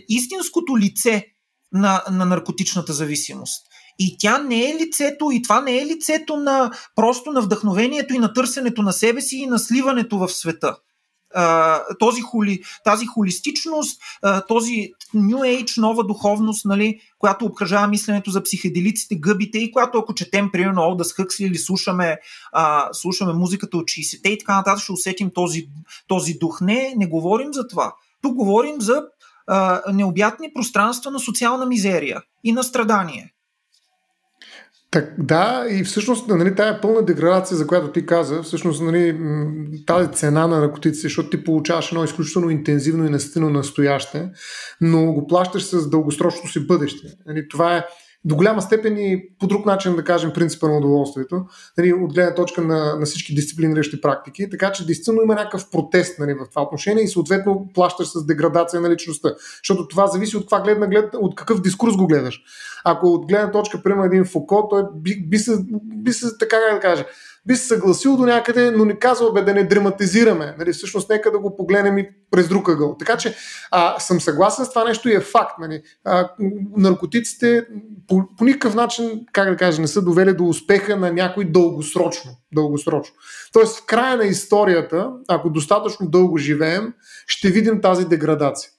[0.08, 1.26] истинското лице
[1.72, 3.66] на, на наркотичната зависимост.
[3.98, 8.18] И тя не е лицето, и това не е лицето на просто на вдъхновението и
[8.18, 10.76] на търсенето на себе си и на сливането в света.
[11.98, 14.00] този хули, тази холистичност,
[14.48, 20.14] този New Age, нова духовност, нали, която обкръжава мисленето за психеделиците, гъбите и която ако
[20.14, 22.18] четем, примерно, Олдас Хъксли или слушаме,
[22.52, 25.68] а, слушаме музиката от 60-те и така нататък, ще усетим този,
[26.08, 26.60] този дух.
[26.60, 27.94] Не, не говорим за това.
[28.22, 29.02] Тук говорим за
[29.48, 33.34] а, необятни пространства на социална мизерия и на страдание.
[34.90, 39.18] Так, да, и всъщност нали, тая пълна деградация, за която ти каза, всъщност нали,
[39.86, 44.30] тази цена на наркотиците, защото ти получаваш едно изключително интензивно и настина настояще,
[44.80, 47.08] но го плащаш с дългосрочно си бъдеще.
[47.26, 47.84] Нали, това е
[48.24, 51.46] до голяма степен и по друг начин, да кажем, принципа на удоволствието,
[51.78, 56.18] нали, от гледна точка на, на всички дисциплиниращи практики, така че действително има някакъв протест
[56.18, 60.46] нали, в това отношение и съответно плащаш с деградация на личността, защото това зависи от,
[60.46, 62.42] това гледна, глед, от какъв дискурс го гледаш.
[62.84, 65.52] Ако от гледна точка, примерно един Фуко, той би, би, се,
[65.82, 67.06] би се, така да кажа,
[67.48, 70.54] би се съгласил до някъде, но не казва бе да не драматизираме.
[70.58, 72.96] Нали, всъщност нека да го погледнем и през друг ъгъл.
[72.96, 73.34] Така че
[73.70, 75.58] а, съм съгласен с това нещо и е факт.
[75.60, 75.82] Нали.
[76.04, 76.30] А,
[76.76, 77.66] наркотиците
[78.08, 82.30] по, по никакъв начин, как да кажа, не са довели до успеха на някой дългосрочно.
[82.54, 83.14] дългосрочно.
[83.52, 86.92] Тоест в края на историята, ако достатъчно дълго живеем,
[87.26, 88.70] ще видим тази деградация.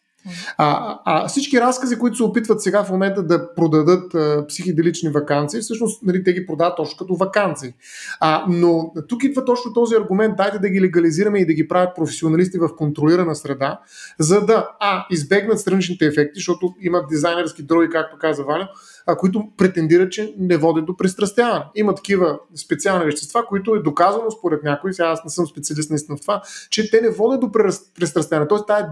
[0.57, 5.61] А, а всички разкази, които се опитват сега в момента да продадат а, психиделични вакансии,
[5.61, 7.73] всъщност нали, те ги продават точно като вакансии.
[8.19, 11.95] А, но тук идва точно този аргумент, дайте да ги легализираме и да ги правят
[11.95, 13.79] професионалисти в контролирана среда,
[14.19, 18.69] за да а, избегнат страничните ефекти, защото имат дизайнерски дроги, както каза Валя,
[19.09, 21.65] а, които претендират, че не водят до пристрастяване.
[21.75, 26.17] Има такива специални вещества, които е доказано според някои, сега аз не съм специалист наистина
[26.17, 27.51] в това, че те не водят до
[27.95, 28.47] пристрастяване.
[28.47, 28.83] Тоест тази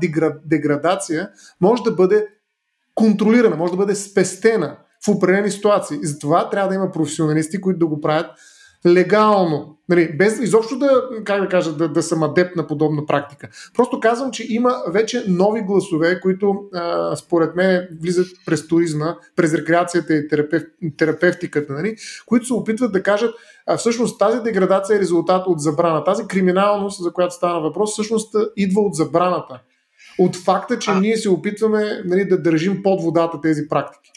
[0.46, 1.30] деградация
[1.62, 2.28] може да бъде
[2.96, 5.98] контролирана, може да бъде спестена в определени ситуации.
[6.04, 8.32] И затова трябва да има професионалисти, които да го правят
[8.86, 13.48] легално, нали, без изобщо да, как да кажа, да, да съм адепт на подобна практика.
[13.74, 19.54] Просто казвам, че има вече нови гласове, които а, според мен влизат през туризма, през
[19.54, 20.64] рекреацията и терапев,
[20.98, 23.36] терапевтиката, нали, които се опитват да кажат,
[23.68, 26.04] а всъщност тази деградация е резултат от забрана.
[26.04, 29.60] Тази криминалност, за която стана въпрос, всъщност идва от забраната.
[30.20, 31.00] От факта, че а...
[31.00, 34.12] ние се опитваме нали, да държим под водата тези практики.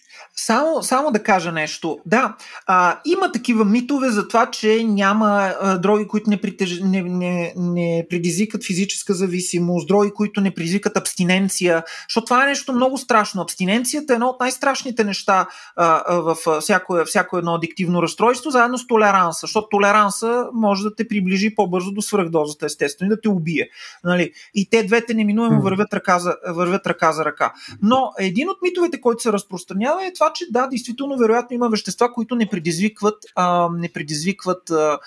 [0.47, 1.99] Само, само да кажа нещо.
[2.07, 2.37] Да,
[2.67, 6.81] а, има такива митове за това, че няма а, дроги, които не, притеж...
[6.81, 12.73] не, не, не предизвикат физическа зависимост, дроги, които не предизвикат абстиненция, защото това е нещо
[12.73, 13.43] много страшно.
[13.43, 18.79] Абстиненцията е едно от най-страшните неща а, а, в всяко, всяко едно адиктивно разстройство, заедно
[18.79, 23.29] с толеранса, защото толеранса може да те приближи по-бързо до свръхдозата, естествено, и да те
[23.29, 23.69] убие.
[24.05, 24.33] Нали?
[24.55, 27.53] И те двете неминуемо вървят ръка, за, вървят ръка за ръка.
[27.83, 32.13] Но един от митовете, който се разпространява е това, че да, действително, вероятно има вещества,
[32.13, 34.99] които не предизвикват, а, не предизвикват а,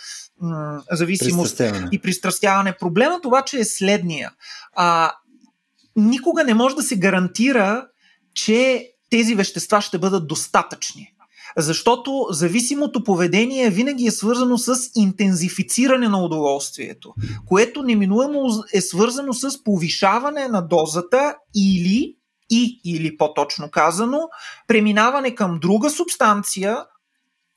[0.42, 1.62] м, зависимост
[1.92, 2.78] и пристрастяване.
[2.80, 4.32] Проблемът обаче е следния.
[4.76, 5.12] А,
[5.96, 7.88] никога не може да се гарантира,
[8.34, 11.10] че тези вещества ще бъдат достатъчни.
[11.58, 17.14] Защото зависимото поведение винаги е свързано с интензифициране на удоволствието,
[17.46, 22.16] което неминуемо е свързано с повишаване на дозата или
[22.54, 24.30] и или по-точно казано,
[24.68, 26.86] преминаване към друга субстанция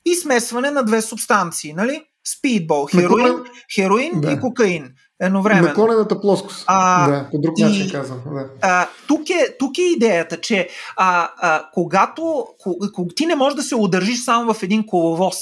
[0.05, 2.03] и смесване на две субстанции, нали?
[2.37, 3.43] Спидбол, хероин, Наклонен...
[3.75, 4.31] хероин да.
[4.31, 4.93] и кокаин.
[5.21, 5.67] Едновременно.
[5.67, 6.63] Наклонената плоскост.
[6.67, 8.21] А, да, по друг начин казвам.
[8.33, 8.49] Да.
[8.61, 12.47] А, тук, е, тук е идеята, че а, а, когато,
[12.93, 15.37] когато ти не можеш да се удържиш само в един коловоз,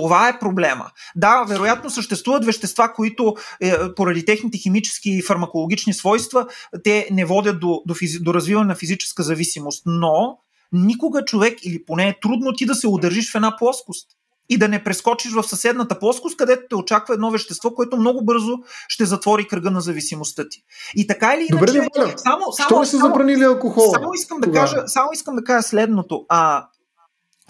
[0.00, 0.90] това е проблема.
[1.16, 6.46] Да, вероятно съществуват вещества, които е, поради техните химически и фармакологични свойства,
[6.84, 10.38] те не водят до, до, физи, до развиване на физическа зависимост, но
[10.72, 14.08] никога човек, или поне е трудно ти да се удържиш в една плоскост
[14.48, 18.58] и да не прескочиш в съседната плоскост, където те очаква едно вещество, което много бързо
[18.88, 20.62] ще затвори кръга на зависимостта ти.
[20.96, 21.72] И така или иначе...
[21.72, 23.92] Добре, само, само, не са забранили алкохол?
[23.94, 26.26] Само искам, да кажа, само искам да кажа следното.
[26.28, 26.66] А,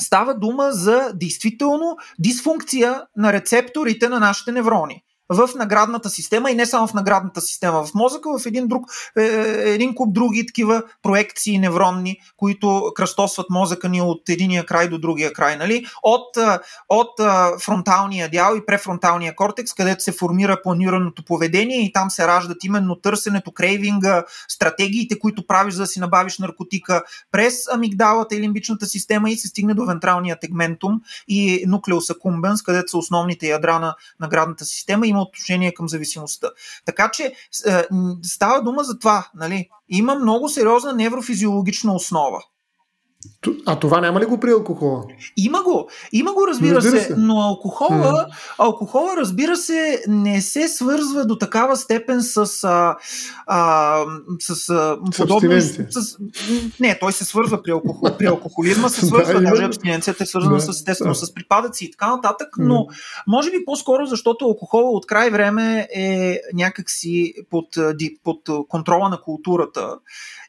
[0.01, 6.67] Става дума за действително дисфункция на рецепторите на нашите неврони в наградната система и не
[6.67, 8.85] само в наградната система, в мозъка, в един, друг,
[9.19, 14.89] е, е, един куп други такива проекции невронни, които кръстосват мозъка ни от единия край
[14.89, 15.57] до другия край.
[15.57, 15.87] Нали?
[16.03, 16.59] От, е,
[16.89, 17.21] от
[17.63, 22.97] фронталния дял и префронталния кортекс, където се формира планираното поведение и там се раждат именно
[22.97, 27.03] търсенето, крейвинга, стратегиите, които правиш за да си набавиш наркотика
[27.33, 32.91] през амигдалата и лимбичната система и се стигне до вентралния тегментум и нуклеуса кумбенс, където
[32.91, 35.07] са основните ядра на наградната система.
[35.17, 36.51] Има отношение към зависимостта.
[36.85, 37.33] Така че е,
[38.23, 39.31] става дума за това.
[39.35, 39.69] Нали?
[39.89, 42.43] Има много сериозна неврофизиологична основа.
[43.67, 45.05] А това няма ли го при алкохола?
[45.37, 45.89] Има го.
[46.13, 48.27] Има го, разбира, разбира се, се, но алкохола,
[48.59, 52.97] алкохола, разбира се, не се свързва до такава степен с, а,
[53.47, 54.05] а,
[54.41, 55.61] с, а, подобно.
[55.61, 56.17] С,
[56.81, 60.57] не, той се свързва при, алкохол, при алкохолизма, се свързва, да, даже абстиненцията е свързана
[60.57, 61.15] да, с, естествено, да.
[61.15, 62.87] с припадъци и така нататък, но
[63.27, 67.67] може би по-скоро, защото алкохола от край време е някакси под,
[68.25, 69.99] под контрола на културата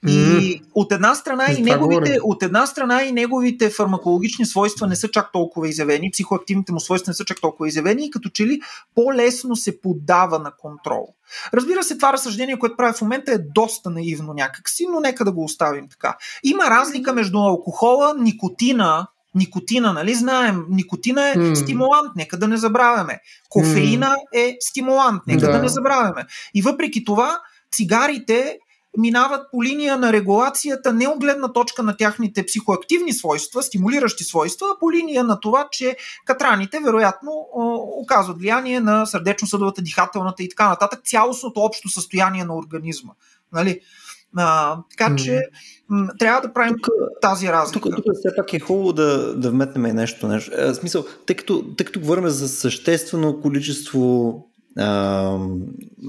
[0.07, 5.07] и от една страна и неговите, от една страна и неговите фармакологични свойства не са
[5.07, 8.61] чак толкова изявени, психоактивните му свойства не са чак толкова изявени и като че ли
[8.95, 11.07] по-лесно се подава на контрол.
[11.53, 15.31] Разбира се, това разсъждение, което правя в момента е доста наивно някакси, но нека да
[15.31, 16.17] го оставим така.
[16.43, 20.65] Има разлика между алкохола, никотина, Никотина, нали знаем?
[20.69, 21.53] Никотина е mm.
[21.53, 23.19] стимулант, нека да не забравяме.
[23.49, 24.39] Кофеина mm.
[24.39, 25.51] е стимулант, нека да.
[25.51, 26.25] да не забравяме.
[26.53, 27.39] И въпреки това,
[27.71, 28.57] цигарите
[28.97, 34.67] минават по линия на регулацията не от гледна точка на тяхните психоактивни свойства, стимулиращи свойства,
[34.75, 37.31] а по линия на това, че катраните вероятно
[38.01, 43.11] оказват влияние на сърдечно-съдовата, дихателната и така нататък, цялостното общо състояние на организма.
[43.53, 43.79] Нали?
[44.35, 45.41] А, така че
[45.89, 47.89] м- трябва да правим тук, тази разлика.
[47.89, 50.27] Тук, тук все пак е хубаво да, да вметнем нещо.
[50.27, 50.51] нещо.
[50.57, 54.43] В смисъл, тъй като, тъй като говорим за съществено количество
[54.77, 55.39] а,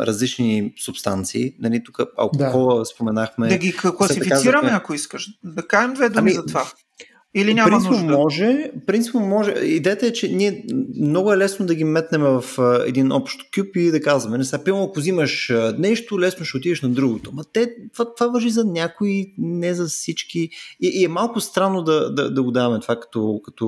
[0.00, 1.54] различни субстанции.
[1.60, 2.84] Нали, тук алкохола да.
[2.84, 3.48] споменахме.
[3.48, 5.28] Да ги класифицираме, ако искаш.
[5.44, 6.64] Да кажем две думи ами, за това.
[7.34, 8.16] Или няма принцип нужда?
[8.16, 9.50] Може, принцип може.
[9.50, 10.64] Идеята е, че ние
[11.00, 12.44] много е лесно да ги метнем в
[12.86, 16.82] един общ кюб и да казваме, не са, пилно, ако взимаш нещо, лесно ще отидеш
[16.82, 17.30] на другото.
[17.34, 20.48] Ма те, това, това въжи за някои, не за всички.
[20.80, 23.66] И, и е малко странно да, да, да го даваме това като, като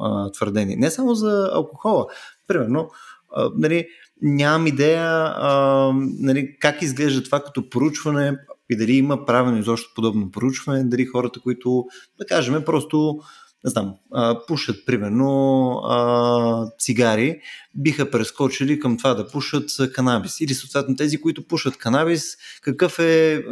[0.00, 0.76] а, твърдение.
[0.76, 2.06] Не само за алкохола.
[2.46, 2.90] Примерно,
[3.36, 3.86] а, нали,
[4.22, 8.36] нямам идея а, нали, как изглежда това като поручване
[8.70, 11.84] и дали има правилно изобщо подобно поручване, дали хората, които,
[12.18, 13.18] да кажем, просто
[13.64, 13.94] не знам,
[14.46, 15.80] пушат примерно
[16.78, 17.40] цигари,
[17.74, 20.40] биха прескочили към това да пушат канабис.
[20.40, 23.44] Или съответно тези, които пушат канабис, какъв е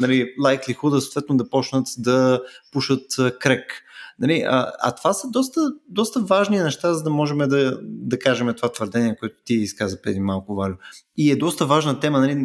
[0.00, 2.42] нали, likelihood съответно да почнат да
[2.72, 3.06] пушат
[3.40, 3.82] крек.
[4.22, 8.54] Нали, а, а това са доста, доста важни неща, за да можем да, да кажем
[8.56, 10.74] това твърдение, което ти изказа преди малко, Валю.
[11.16, 12.20] И е доста важна тема.
[12.20, 12.36] Нали,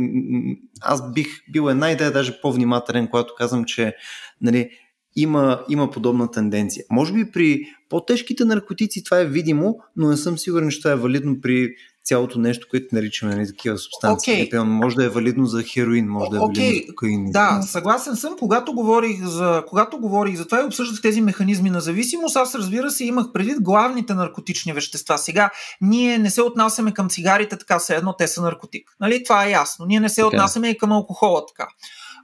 [0.82, 3.96] аз бих бил една идея даже по-внимателен, когато казвам, че
[4.42, 4.70] нали,
[5.16, 6.86] има, има подобна тенденция.
[6.92, 10.96] Може би при по-тежките наркотици това е видимо, но не съм сигурен, че това е
[10.96, 11.70] валидно при
[12.08, 14.50] цялото нещо, което наричаме нали, такива субстанции.
[14.50, 14.64] Okay.
[14.64, 16.48] може да е валидно за хероин, може да е okay.
[16.48, 17.32] валидно за кокаин.
[17.32, 18.36] Да, съгласен съм.
[18.40, 22.92] Когато говорих за, когато говорих за това и обсъждах тези механизми на зависимост, аз разбира
[22.92, 25.18] се имах предвид главните наркотични вещества.
[25.18, 25.50] Сега
[25.82, 28.96] ние не се отнасяме към цигарите така, все едно те са наркотик.
[29.00, 29.24] Нали?
[29.24, 29.86] Това е ясно.
[29.86, 30.28] Ние не се така.
[30.28, 31.68] отнасяме и към алкохола така.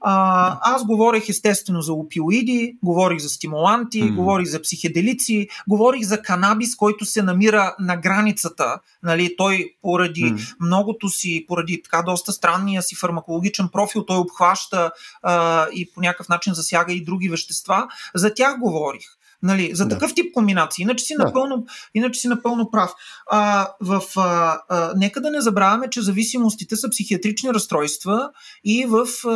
[0.06, 4.16] А, аз говорих естествено за опиоиди, говорих за стимуланти, mm.
[4.16, 8.80] говорих за психеделици, говорих за канабис, който се намира на границата.
[9.04, 10.56] Нали, той поради mm.
[10.60, 14.92] многото си, поради така доста странния си фармакологичен профил, той обхваща
[15.22, 17.88] а, и по някакъв начин засяга и други вещества.
[18.16, 19.06] За тях говорих.
[19.44, 20.16] Нали, за такъв да.
[20.16, 20.84] тип комбинации.
[20.84, 21.24] Иначе си, да.
[21.24, 22.92] напълно, иначе си напълно прав.
[23.32, 28.30] А, в, а, а, нека да не забравяме, че зависимостите са психиатрични разстройства
[28.64, 29.30] и в, а,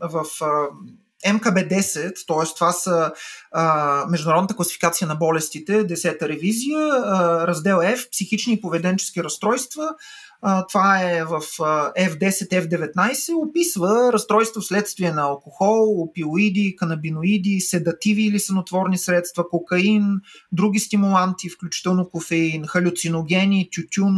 [0.00, 0.68] а, в а,
[1.26, 2.54] МКБ-10, т.е.
[2.54, 3.12] това са
[3.52, 9.94] а, Международната класификация на болестите, 10-та ревизия, а, раздел F, психични и поведенчески разстройства,
[10.68, 11.40] това е в
[11.98, 20.20] F10, F19, описва разстройство вследствие на алкохол, опиоиди, канабиноиди, седативи или санотворни средства, кокаин,
[20.52, 24.14] други стимуланти, включително кофеин, халюциногени, тютюн,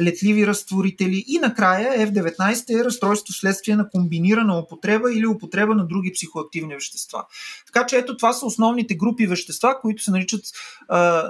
[0.00, 6.12] летливи разтворители и накрая F19 е разстройство вследствие на комбинирана употреба или употреба на други
[6.14, 7.24] психоактивни вещества.
[7.66, 10.44] Така че ето това са основните групи вещества, които се наричат,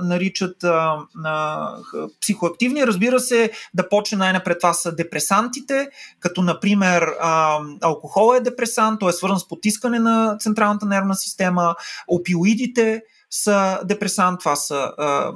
[0.03, 1.77] наричат а, а,
[2.21, 2.87] психоактивни.
[2.87, 5.89] Разбира се, да почне най-напред това са депресантите,
[6.21, 11.75] като например а, алкохол е депресант, той е свързан с потискане на централната нервна система,
[12.09, 15.33] опиоидите са депресант, това са а,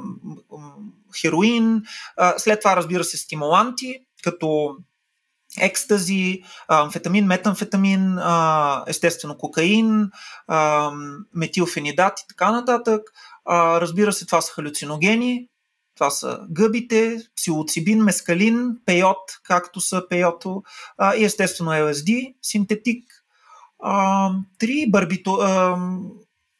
[1.20, 1.82] хероин,
[2.16, 4.76] а, след това разбира се стимуланти, като
[5.60, 8.18] екстази, амфетамин, метамфетамин,
[8.86, 10.10] естествено кокаин,
[11.34, 13.02] метилфенидат и така нататък.
[13.50, 15.48] Разбира се, това са халюциногени,
[15.96, 20.62] това са гъбите, псилоцибин, мескалин, пейот, както са пейото
[21.18, 23.04] и естествено ЛСД, синтетик.
[24.58, 25.38] Три барбито,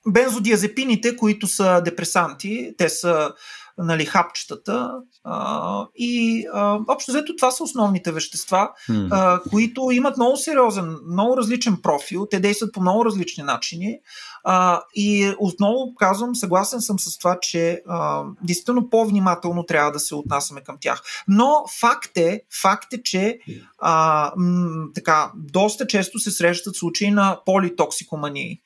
[0.08, 3.32] бензодиазепините, които са депресанти, те са
[3.78, 4.90] нали, хапчетата.
[5.24, 9.08] А, и а, общо взето това са основните вещества, hmm.
[9.10, 12.26] а, които имат много сериозен, много различен профил.
[12.30, 13.98] Те действат по много различни начини.
[14.44, 20.14] А, и отново казвам, съгласен съм с това, че а, действително по-внимателно трябва да се
[20.14, 21.02] отнасяме към тях.
[21.28, 23.38] Но факт е, факт е че
[23.78, 28.60] а, м, така, доста често се срещат случаи на политоксикомании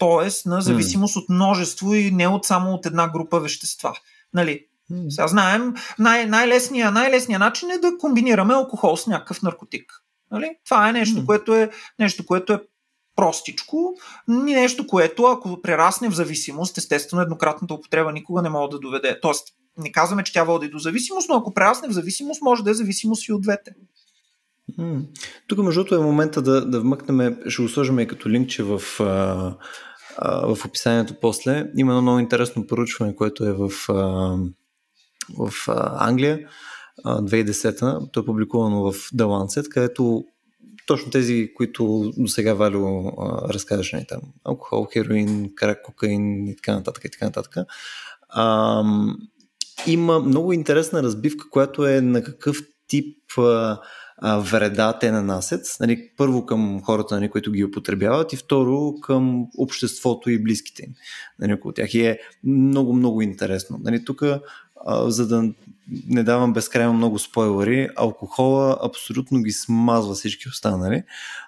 [0.00, 0.48] т.е.
[0.48, 1.18] на зависимост mm.
[1.18, 3.94] от множество и не от само от една група вещества.
[4.34, 4.66] Нали?
[5.08, 9.92] Сега знаем, най- най-лесният, най-лесния начин е да комбинираме алкохол с някакъв наркотик.
[10.30, 10.56] Нали?
[10.64, 12.60] Това е нещо, което е, нещо, което е
[13.16, 13.94] простичко,
[14.28, 19.18] нещо, което ако прерасне в зависимост, естествено еднократната употреба никога не може да доведе.
[19.22, 22.70] Тоест, не казваме, че тя води до зависимост, но ако прерасне в зависимост, може да
[22.70, 23.74] е зависимост и от двете.
[25.46, 28.82] Тук, между другото, е момента да, да вмъкнем, ще го сложим и като линкче в,
[29.00, 29.54] а,
[30.22, 31.70] а, в описанието после.
[31.76, 33.94] Има едно много интересно поручване, което е в, а,
[35.38, 36.48] в а, Англия,
[37.04, 37.98] 2010-та.
[38.12, 40.24] То е публикувано в The Lancet, където
[40.86, 43.12] точно тези, които до сега Валю
[43.48, 47.56] разказваше, нали, там, алкохол, хероин, крак, кокаин и така нататък и така нататък.
[48.28, 48.82] А,
[49.86, 53.80] има много интересна разбивка, която е на какъв тип а,
[54.22, 55.76] а, вреда те нанасят.
[55.80, 60.94] Нали, първо към хората, нали, които ги употребяват и второ към обществото и близките им.
[61.38, 63.80] Нали, около тях и е много, много интересно.
[63.82, 64.22] Нали, тук
[65.06, 65.52] за да
[66.08, 71.02] не давам безкрайно много спойлери, алкохола абсолютно ги смазва всички останали,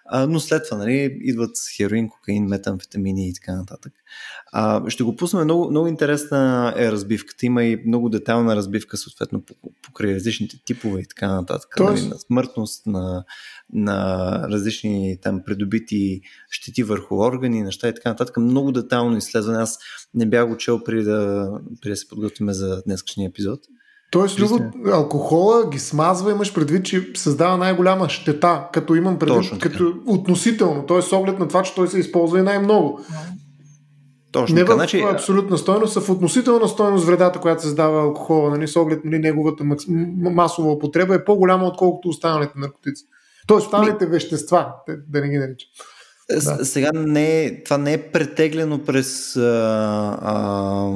[0.04, 3.92] а, но след това нали, идват хероин, кокаин, метамфетамини и така нататък.
[4.52, 9.42] А, ще го пуснем, много, много интересна е разбивката, има и много детална разбивка съответно
[9.82, 12.02] покрай различните типове и така нататък, Тоест...
[12.02, 13.24] нали, на смъртност, на,
[13.72, 16.20] на различни там придобити
[16.50, 18.36] щети върху органи, неща и така нататък.
[18.36, 19.58] Много детално изследване.
[19.58, 19.78] Аз
[20.14, 23.60] не бях го чел преди да, преди да се подготвим за днескашния епизод.
[24.12, 29.94] Тоест, Любо, алкохола ги смазва, имаш предвид, че създава най-голяма щета, като имам предвид, като
[30.06, 31.02] относително, т.е.
[31.02, 33.00] с оглед на това, че той се използва и най-много.
[34.32, 35.00] Точно не в значи...
[35.00, 39.64] абсолютна стойност, а в относителна стойност вредата, която създава алкохола, нали, с оглед нали, неговата
[40.16, 43.04] масова употреба е по-голяма, отколкото останалите наркотици.
[43.46, 44.10] Тоест останалите Ми...
[44.10, 44.68] вещества,
[45.08, 45.68] да не ги наричам.
[46.30, 46.64] Да.
[46.64, 50.90] Сега не е, това не е претеглено през а, а,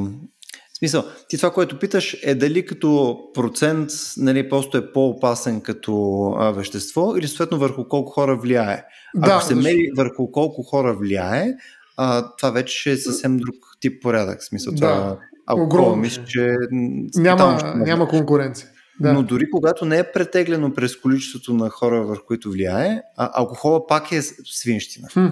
[0.77, 6.25] в смисъл, ти това, което питаш е дали като процент нали, просто е по-опасен като
[6.39, 8.85] а, вещество или съответно върху колко хора влияе.
[9.15, 9.69] Да, Ако се защо...
[9.69, 11.55] мери върху колко хора влияе,
[11.97, 14.41] а, това вече е съвсем друг тип порядък.
[14.41, 14.79] В смисъл, да.
[14.79, 16.57] това алкохол, мисля, че
[17.15, 18.69] няма, няма конкуренция.
[19.01, 19.13] Да.
[19.13, 23.87] Но дори когато не е претеглено през количеството на хора, върху които влияе, а, алкохола
[23.87, 25.09] пак е свинщина.
[25.13, 25.27] Хм.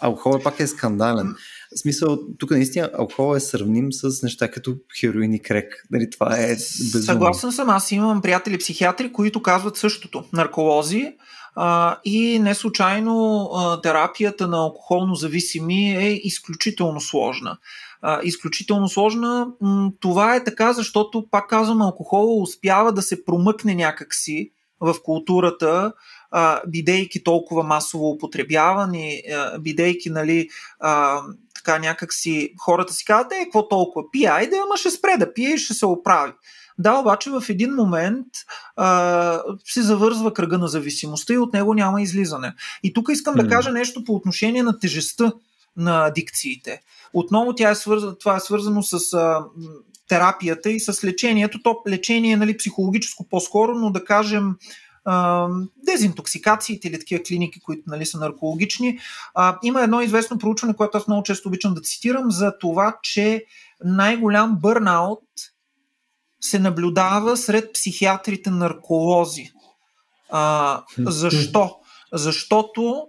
[0.00, 1.34] Алкохола пак е скандален.
[1.74, 5.86] В смисъл, тук наистина алкохол е сравним с неща като хероин и крек.
[5.90, 7.04] Нали, това е безумно.
[7.04, 10.24] Съгласен съм, аз имам приятели психиатри, които казват същото.
[10.32, 11.12] Нарколози,
[11.56, 17.58] а, и не случайно а, терапията на алкохолно зависими е изключително сложна.
[18.02, 19.46] А, изключително сложна.
[20.00, 25.92] Това е така, защото, пак казвам, алкохола успява да се промъкне някакси в културата,
[26.30, 30.48] а, бидейки толкова масово употребявани, а, бидейки, нали,
[30.80, 31.20] а,
[31.54, 35.54] така някакси хората си казват, е, какво толкова пие, айде, ама ще спре да пие
[35.54, 36.32] и ще се оправи.
[36.78, 38.26] Да, обаче в един момент
[38.76, 42.54] а, се завързва кръга на зависимостта и от него няма излизане.
[42.82, 43.42] И тук искам mm.
[43.42, 45.32] да кажа нещо по отношение на тежестта
[45.76, 46.80] на адикциите.
[47.12, 49.44] Отново тя е свързано, това е свързано с а,
[50.08, 51.62] терапията и с лечението.
[51.62, 54.54] То лечение е нали, психологическо по-скоро, но да кажем
[55.86, 58.98] дезинтоксикациите или такива клиники, които нали, са наркологични.
[59.34, 63.44] А, има едно известно проучване, което аз много често обичам да цитирам, за това, че
[63.84, 65.20] най-голям бърнаут
[66.40, 69.52] се наблюдава сред психиатрите нарколози.
[70.30, 71.76] А, защо?
[72.12, 73.06] Защото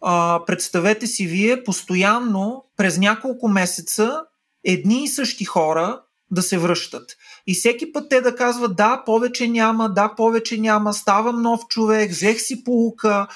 [0.00, 4.20] а, представете си вие постоянно през няколко месеца
[4.64, 7.04] едни и същи хора да се връщат.
[7.46, 12.10] И всеки път те да казват да, повече няма, да, повече няма, ставам нов човек,
[12.10, 13.26] взех си полука,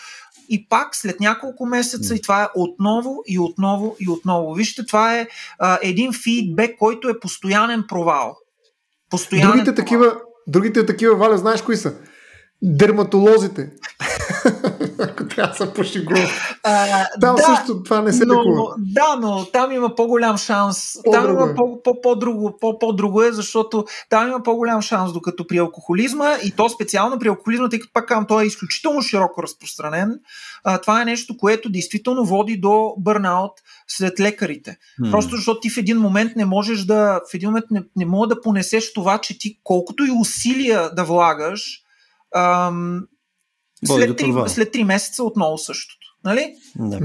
[0.48, 4.54] и пак след няколко месеца и това е отново и отново и отново.
[4.54, 5.28] Вижте, това е
[5.58, 8.36] а, един фидбек, който е постоянен провал.
[9.10, 9.84] Постоянен другите, провал.
[9.84, 11.94] такива, другите такива, Валя, знаеш кои са?
[12.62, 13.70] Дерматолозите.
[14.98, 16.28] Ако трябва да се пошегува.
[17.20, 18.74] Там да, също това не се но, лекува.
[18.78, 20.98] Да, но там има по-голям шанс.
[21.04, 25.46] По-друго там има по, по, по-друго, по, по-друго е, защото там има по-голям шанс, докато
[25.46, 29.42] при алкохолизма и то специално при алкохолизма, тъй като пак казвам, той е изключително широко
[29.42, 30.20] разпространен.
[30.64, 33.52] А, това е нещо, което действително води до бърнаут
[33.88, 34.78] след лекарите.
[35.00, 35.10] Hmm.
[35.10, 38.26] Просто защото ти в един момент не можеш да, в един момент не, не мога
[38.26, 41.82] да понесеш това, че ти колкото и усилия да влагаш,
[42.34, 43.02] ам,
[43.86, 46.06] след, 3, след 3 месеца отново същото.
[46.24, 46.54] Нали?
[46.76, 46.98] Да.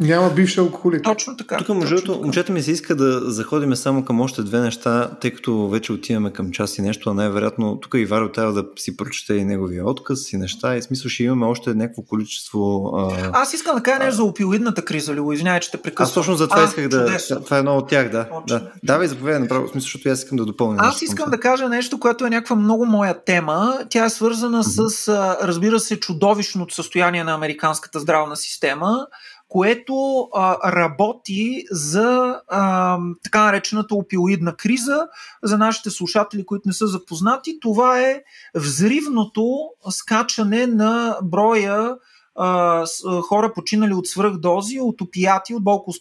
[0.00, 1.04] Няма бивш алкохолик.
[1.04, 1.56] Точно така.
[1.56, 5.68] Тук, между момчета ми се иска да заходим само към още две неща, тъй като
[5.68, 9.34] вече отиваме към час и нещо, а най-вероятно тук и Варо трябва да си прочете
[9.34, 10.76] и неговия отказ и неща.
[10.76, 12.92] И смисъл ще имаме още някакво количество.
[12.96, 13.30] А...
[13.32, 15.32] Аз искам да кажа нещо за опиоидната криза, Лило.
[15.32, 16.10] Извинявай, че те прекъсвам.
[16.10, 17.06] Аз точно за това а, исках да.
[17.06, 17.44] Чудесно.
[17.44, 18.28] Това е едно от тях, да.
[18.48, 18.70] да.
[18.82, 20.76] Давай, заповядай направо, смисъл, защото аз искам да допълня.
[20.80, 23.78] Аз нещо, искам да кажа нещо, което е някаква много моя тема.
[23.88, 24.88] Тя е свързана mm-hmm.
[24.88, 25.08] с,
[25.42, 29.06] разбира се, чудовищното състояние на американската здравна система
[29.48, 35.06] което а, работи за а, така наречената опиоидна криза.
[35.42, 38.22] За нашите слушатели, които не са запознати, това е
[38.54, 41.96] взривното скачане на броя
[42.38, 45.92] а, с, хора починали от свръхдози, от опияти, от болко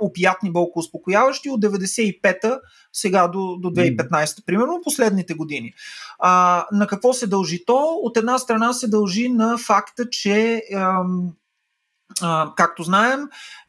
[0.00, 2.60] опиятни болкоуспокояващи от 95-та
[2.92, 5.72] сега до, до 2015, примерно, последните години.
[6.18, 7.98] А, на какво се дължи то?
[8.02, 11.32] От една страна се дължи на факта, че ам,
[12.56, 13.20] както знаем,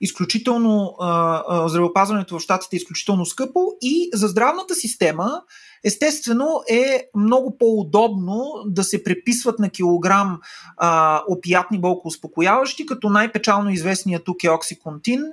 [0.02, 5.42] изключително а, здравеопазването в щатите е изключително скъпо и за здравната система
[5.84, 10.40] естествено е много по-удобно да се преписват на килограм
[10.78, 15.24] а, опиятни болкоуспокояващи, като най-печално известният тук е оксиконтин,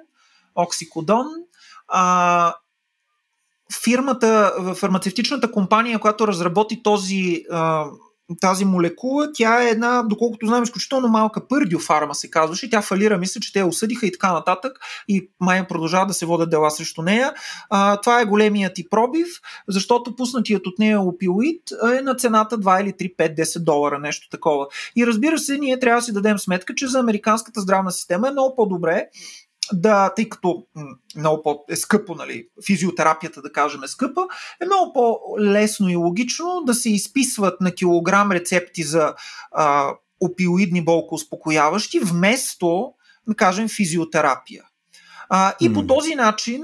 [0.54, 1.26] оксикодон.
[1.88, 2.54] А,
[3.84, 7.84] фирмата, фармацевтичната компания, която разработи този а,
[8.36, 12.70] тази молекула, тя е една, доколкото знам, изключително малка пърдиофарма се казваше.
[12.70, 14.78] Тя фалира, мисля, че те я осъдиха и така нататък
[15.08, 17.34] и май продължават да се водят дела срещу нея.
[17.70, 19.28] А, това е големият ти пробив,
[19.68, 21.62] защото пуснатият от нея опиоид
[21.98, 24.66] е на цената 2 или 3, 5, 10 долара, нещо такова.
[24.96, 28.30] И разбира се, ние трябва да си дадем сметка, че за американската здравна система е
[28.30, 29.06] много по-добре
[29.72, 30.66] да, тъй като
[31.16, 34.20] много по- е скъпо, нали, физиотерапията, да кажем, е скъпа,
[34.62, 39.14] е много по-лесно и логично да се изписват на килограм рецепти за
[39.52, 42.92] а, опиоидни болкоуспокояващи, вместо,
[43.28, 44.64] да кажем, физиотерапия.
[45.28, 45.74] А, и mm.
[45.74, 46.62] по този начин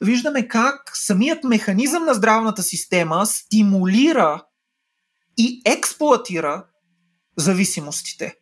[0.00, 4.44] виждаме как самият механизъм на здравната система стимулира
[5.36, 6.64] и експлуатира
[7.36, 8.34] зависимостите.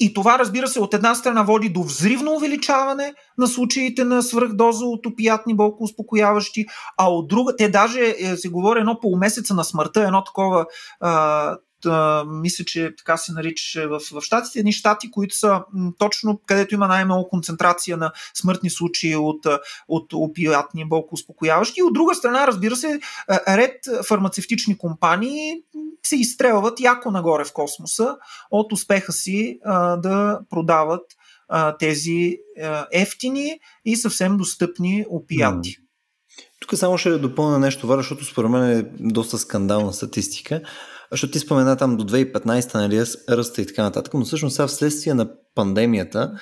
[0.00, 4.84] И това, разбира се, от една страна води до взривно увеличаване на случаите на свръхдоза
[4.84, 6.66] от опиятни болкоуспокояващи,
[6.98, 10.66] а от друга, те даже е, се говори едно полумесеца на смъртта, едно такова
[11.00, 11.56] а,
[12.26, 15.62] мисля, че така се наричаше в, в щатите, едни щати, които са
[15.98, 19.46] точно където има най-много концентрация на смъртни случаи от,
[19.88, 21.80] от опиатни болко успокояващи.
[21.80, 23.00] И от друга страна, разбира се,
[23.48, 25.62] ред фармацевтични компании
[26.06, 28.16] се изстрелват яко нагоре в космоса
[28.50, 29.58] от успеха си
[29.98, 31.02] да продават
[31.78, 32.38] тези
[32.92, 35.76] ефтини и съвсем достъпни опияти.
[36.60, 40.60] Тук само ще допълня нещо, Вара, защото според мен е доста скандална статистика.
[41.14, 45.14] Защото ти спомена там до 2015 нали, ръста и така нататък, но всъщност сега вследствие
[45.14, 46.32] на пандемията,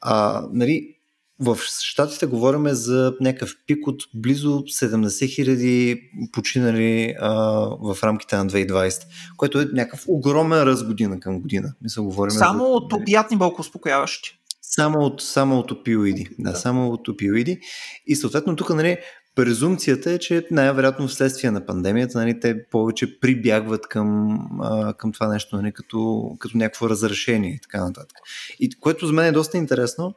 [0.00, 0.94] а, нали,
[1.40, 6.00] в Штатите говорим за някакъв пик от близо 70 хиляди
[6.32, 7.32] починали а,
[7.80, 9.02] в рамките на 2020,
[9.36, 11.74] което е някакъв огромен раз година към година.
[11.82, 12.70] Мисля, говорим само за...
[12.70, 14.38] от опиятни болко успокояващи.
[14.62, 16.28] Само от, само от опиоиди.
[16.38, 17.60] Да, да, само от опиоиди.
[18.06, 18.98] И съответно тук нали,
[19.38, 25.28] презумцията е, че най-вероятно вследствие на пандемията нали, те повече прибягват към, а, към това
[25.28, 28.18] нещо нали, като, като някакво разрешение и така нататък.
[28.60, 30.14] И което за мен е доста интересно,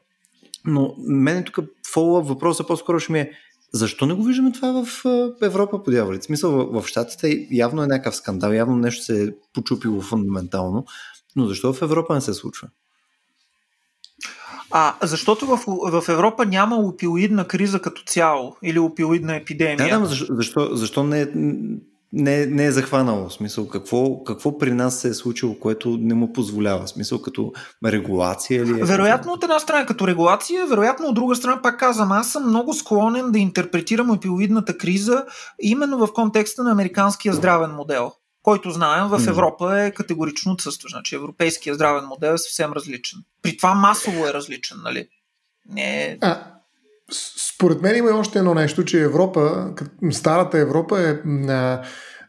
[0.65, 3.31] но мен тук фоллоуап въпросът по-скоро ще ми е
[3.73, 5.05] защо не го виждаме това в
[5.41, 6.25] Европа по дяволите?
[6.25, 10.85] Смисъл в, в Штатите явно е някакъв скандал, явно нещо се е почупило фундаментално,
[11.35, 12.67] но защо в Европа не се случва?
[14.71, 15.59] А, защото в,
[15.91, 19.89] в Европа няма опиоидна криза като цяло или опиоидна епидемия.
[19.89, 21.27] Да, да, защо, защо, защо не,
[22.13, 23.29] не, не е захванало?
[23.29, 26.85] В смисъл, какво, какво при нас се е случило, което не му позволява?
[26.85, 27.53] В смисъл, като
[27.85, 28.81] регулация или...
[28.81, 32.47] Е вероятно от една страна като регулация, вероятно от друга страна, пак казвам, аз съм
[32.47, 35.25] много склонен да интерпретирам опиоидната криза
[35.61, 38.11] именно в контекста на американския здравен модел
[38.43, 40.91] който знаем в Европа е категорично отсъстващ.
[40.91, 43.19] Значи европейския здравен модел е съвсем различен.
[43.41, 45.07] При това масово е различен, нали?
[45.69, 46.17] Не е...
[46.21, 46.43] А,
[47.53, 49.73] според мен има още едно нещо, че Европа,
[50.11, 51.11] старата Европа е
[51.49, 51.81] а,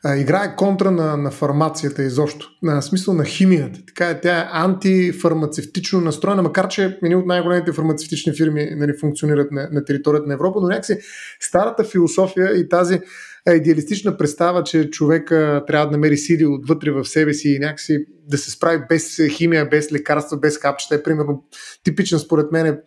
[0.05, 2.51] а, играе контра на, на фармацията изобщо.
[2.63, 3.81] На смисъл на химията.
[3.87, 9.53] Така е, тя е антифармацевтично настроена, макар че едни от най-големите фармацевтични фирми нали, функционират
[9.53, 10.99] на, на територията на Европа, но някакси
[11.41, 13.01] старата философия и тази
[13.49, 18.39] идеалистична представа, че човека трябва да намери сили отвътре в себе си и някакси да
[18.39, 21.45] се справи без химия, без лекарства, без капчета е примерно
[21.85, 22.79] типичен според мен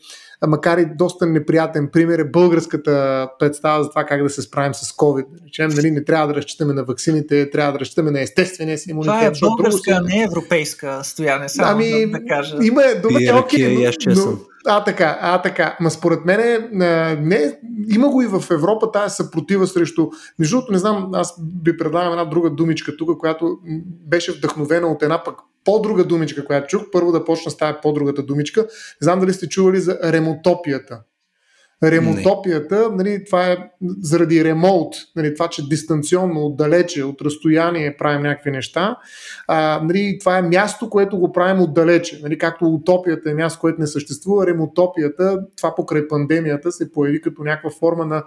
[0.47, 4.91] макар и доста неприятен пример е българската представа за това как да се справим с
[4.91, 5.25] COVID.
[5.47, 9.13] Речем, нали, не трябва да разчитаме на ваксините, трябва да разчитаме на естествения си имунитет.
[9.13, 12.57] Това е българска, друго, не е европейска стояне, само ами, да, кажа.
[12.61, 15.77] Има, добре, окей, но, но, а, така, а, така.
[15.79, 16.69] Ма според мен
[17.21, 17.59] не,
[17.89, 20.09] има го и в Европа тази съпротива срещу...
[20.39, 23.57] Между другото, не знам, аз би предлагам една друга думичка тук, която
[24.07, 26.83] беше вдъхновена от една пък по-друга думичка, която чух.
[26.91, 28.61] Първо да почна с тази по-другата думичка.
[28.61, 28.67] Не
[29.01, 31.01] знам дали сте чували за ремотопията.
[31.83, 33.57] Ремотопията, нали, това е
[34.01, 38.97] заради ремоут, нали, това, че дистанционно, отдалече, от разстояние правим някакви неща.
[39.47, 42.19] А, нали, това е място, което го правим отдалече.
[42.23, 47.43] Нали, както утопията е място, което не съществува, ремотопията, това покрай пандемията се появи като
[47.43, 48.23] някаква форма на,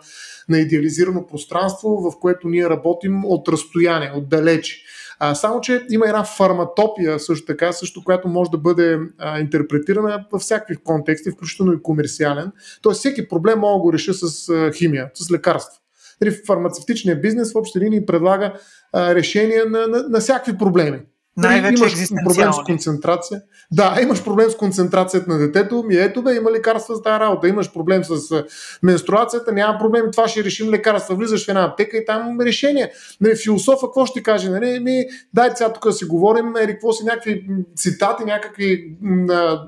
[0.49, 4.77] на идеализирано пространство, в което ние работим от разстояние, отдалече.
[5.21, 10.25] А, само, че има една фарматопия също така, също, която може да бъде а, интерпретирана
[10.33, 12.53] във всякакви контексти, включително и комерциален.
[12.83, 15.81] Тоест всеки проблем мога да го реша с а, химия, с лекарства.
[16.21, 18.53] Нали, фармацевтичният бизнес в общи линии предлага
[18.93, 21.01] а, решения на, на, на всякакви проблеми.
[21.39, 23.43] Най-вече имаш проблем с концентрация.
[23.71, 27.49] Да, имаш проблем с концентрацията на детето, ми ето бе, има лекарства за тази работа.
[27.49, 28.45] Имаш проблем с
[28.83, 31.15] менструацията, няма проблем, това ще решим лекарства.
[31.15, 32.91] Влизаш в една аптека и там решение.
[33.21, 34.51] Нали, философа какво ще каже?
[34.51, 35.05] Нали, ми,
[35.35, 37.47] дай сега тук да си говорим, ери, какво си някакви
[37.77, 38.97] цитати, някакви
[39.31, 39.63] а,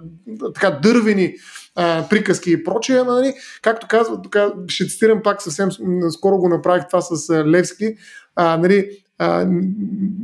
[0.55, 1.35] така дървени
[1.77, 4.37] а, приказки и прочее, нали, както казва, тук
[4.69, 5.69] ще цитирам пак съвсем
[6.11, 7.97] скоро го направих това с Левски,
[8.37, 8.91] а, нали,
[9.23, 9.47] а,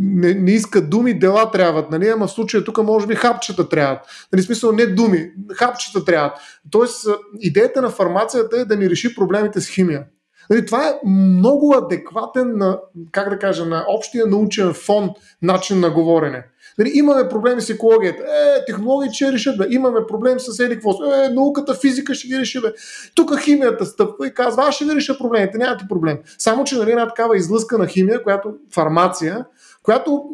[0.00, 2.08] не, не искат думи, дела трябват, нали?
[2.08, 3.98] ама в случая тук може би хапчета трябват.
[4.32, 6.32] Нали, смисъл не думи, хапчета трябват.
[6.70, 7.08] Тоест,
[7.40, 10.04] идеята на фармацията е да ни реши проблемите с химия.
[10.50, 12.78] Нали, това е много адекватен на,
[13.12, 15.10] как да кажа, на общия научен фон
[15.42, 16.44] начин на говорене.
[16.78, 18.22] Нали, имаме проблеми с екологията.
[18.22, 19.66] Е, технологии ще решат, бе.
[19.70, 22.68] Имаме проблем с еди Е, науката, физика ще ги реши, бе.
[23.14, 26.18] Тук химията стъпва и казва, аз ще ви реша проблемите, нямате проблем.
[26.38, 29.44] Само, че нали, една такава излъскана химия, която фармация,
[29.82, 30.24] която,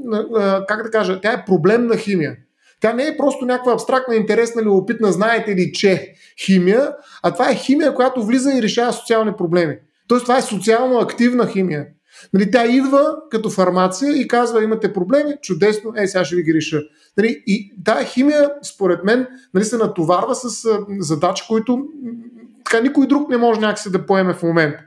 [0.68, 2.36] как да кажа, тя е проблемна химия.
[2.80, 6.14] Тя не е просто някаква абстрактна, интересна, любопитна, знаете ли, че
[6.44, 6.92] химия,
[7.22, 9.76] а това е химия, която влиза и решава социални проблеми.
[10.08, 11.86] Тоест това е социално активна химия.
[12.34, 16.54] Нали, тя идва като фармация и казва, имате проблеми, чудесно, е, сега ще ви ги
[16.54, 16.82] реша.
[17.16, 20.68] Нали, и тая химия, според мен, нали, се натоварва с
[20.98, 21.86] задачи, които
[22.64, 24.78] така никой друг не може някакси да поеме в момента.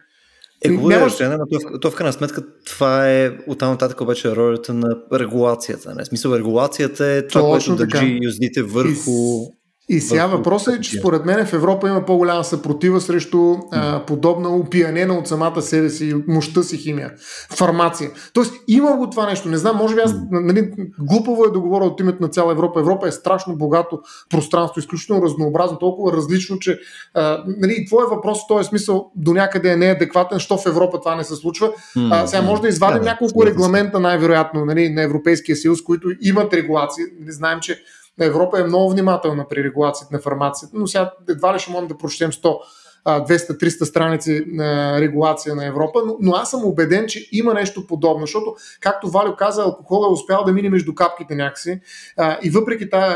[0.64, 1.20] Е, хубаво е, нямаш...
[1.20, 5.96] но то, то в крайна сметка това е оттам нататък обаче ролята на регулацията.
[5.96, 6.04] Не?
[6.04, 9.46] В смисъл, регулацията е това, Точно което държи юздите върху
[9.90, 14.50] и сега въпросът е, че според мен в Европа има по-голяма съпротива срещу а, подобна
[14.50, 17.14] опиянена от самата себе си, мощта си химия.
[17.56, 18.12] Фармация.
[18.34, 19.50] Тоест има го това нещо.
[19.50, 22.80] Не знам, може би аз, нали, глупаво е да говоря от името на цяла Европа.
[22.80, 24.00] Европа е страшно богато
[24.30, 26.80] пространство, изключително разнообразно, толкова различно, че
[27.14, 31.16] а, нали, твой въпрос в този смисъл до някъде е неадекватен, що в Европа това
[31.16, 31.72] не се случва.
[32.12, 36.54] А, сега може да извадим да, няколко регламента най-вероятно нали, на Европейския съюз, които имат
[36.54, 37.04] регулации.
[37.20, 37.84] Не знаем, че
[38.20, 41.98] Европа е много внимателна при регулацията на фармацията, но сега едва ли ще можем да
[41.98, 42.58] прочетем 100
[43.06, 48.26] 200-300 страници на регулация на Европа, но, но аз съм убеден, че има нещо подобно,
[48.26, 51.80] защото, както Валю каза, алкохол е успял да мине между капките някакси
[52.18, 53.16] а, и въпреки тази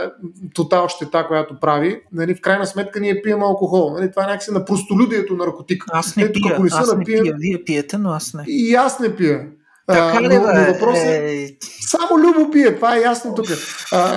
[0.53, 3.93] тотал щета, която прави, нали, в крайна сметка ние пием алкохол.
[3.93, 5.83] Нали, това е някакси на простолюдието наркотик.
[5.91, 8.43] Аз не Ето, пия, аз не пия, вие пиете, но аз не.
[8.47, 9.47] И аз не пия.
[9.93, 11.49] Така ли, но, но въпрос е, е...
[11.87, 13.45] Само Любо пие, това е ясно тук.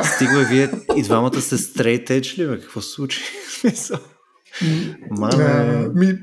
[0.03, 2.61] Стига, вие и двамата се стрейт edge ли, бе?
[2.61, 3.23] Какво случи?
[5.11, 5.89] Маме...
[5.94, 6.19] Ми,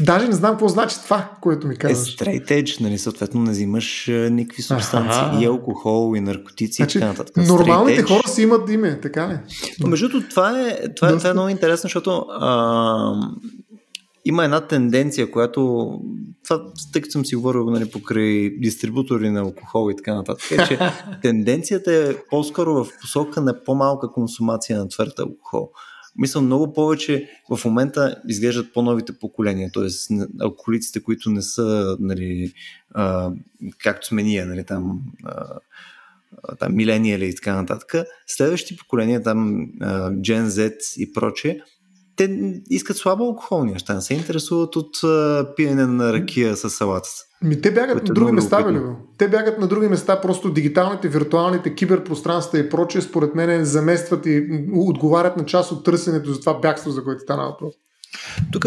[0.00, 2.14] Даже не знам какво значи това, което ми казваш.
[2.14, 5.42] Е, straight edge, нали, съответно не взимаш никакви субстанции, А-ха.
[5.42, 7.36] и алкохол, и наркотици значи, и така нататък.
[7.36, 9.38] Нормалните хора си имат име, така ли?
[9.80, 13.12] Но между другото, това е, това, е, това е много интересно, защото а,
[14.28, 15.90] има една тенденция, която,
[16.44, 20.66] това, тъй като съм си говорил нали, покрай дистрибутори на алкохол и така нататък, е,
[20.66, 20.78] че
[21.22, 25.70] тенденцията е по-скоро в посока на по-малка консумация на твърд алкохол.
[26.16, 30.16] Мисля, много повече в момента изглеждат по-новите поколения, т.е.
[30.40, 32.52] алкохолиците, които не са, нали,
[32.94, 33.30] а,
[33.78, 35.58] както сме ние, нали, там, а,
[36.58, 38.06] там милениали и така нататък.
[38.26, 39.66] Следващите поколения, там
[40.20, 41.60] Gen Z и прочее,
[42.18, 47.08] те искат слабо алкохолни неща, не се интересуват от а, пиене на ракия с салата.
[47.42, 48.80] Ми, те бягат на други места, бе,
[49.18, 54.64] Те бягат на други места, просто дигиталните, виртуалните, киберпространства и прочее, според мен, заместват и
[54.74, 57.74] отговарят на част от търсенето за това бягство, за което стана въпрос.
[58.52, 58.66] Тук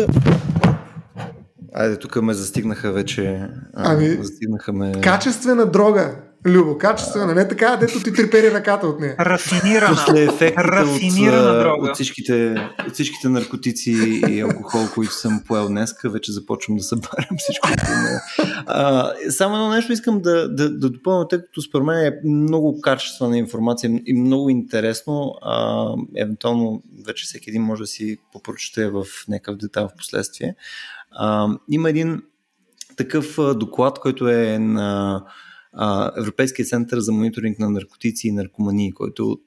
[1.74, 3.48] Айде, тук ме застигнаха вече.
[3.74, 5.02] Ами, застигнаха ме...
[5.02, 6.16] Качествена дрога.
[6.46, 9.16] Любо, качествена, не така, дето ти трепери ръката от нея.
[9.20, 9.96] Рафинирана.
[9.96, 10.28] После
[10.58, 11.90] Рафинирана от, дрога.
[11.90, 12.56] От, всичките,
[12.88, 13.92] от всичките наркотици
[14.30, 17.70] и алкохол, които съм поел днеска, вече започвам да събарям всичко.
[18.66, 22.82] а, само едно нещо искам да, да, да допълня, тъй като според мен е много
[22.82, 25.34] качествена информация и много интересно.
[25.42, 25.86] А,
[26.18, 30.56] евентуално вече всеки един може да си попрочете в някакъв детайл в последствие.
[31.12, 32.22] А, има един
[32.98, 35.24] такъв доклад, който е на
[36.18, 39.46] Европейския център за мониторинг на наркотици и наркомании, който е от,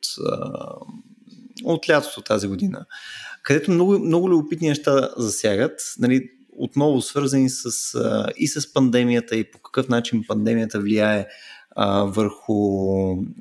[1.64, 2.86] от лятото тази година,
[3.42, 7.70] където много, много любопитни неща засягат, нали, отново свързани с,
[8.36, 11.26] и с пандемията и по какъв начин пандемията влияе
[11.76, 12.54] а, върху,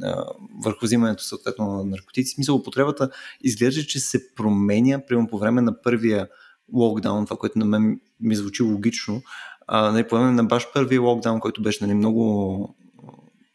[0.03, 0.25] а,
[0.63, 2.35] върху взимането съответно на наркотици.
[2.37, 3.09] Мисля, употребата
[3.41, 6.27] изглежда, че се променя примерно по време на първия
[6.73, 9.21] локдаун, това, което на мен ми звучи логично,
[9.67, 12.75] а, нали, по време на баш първия локдаун, който беше нали, много,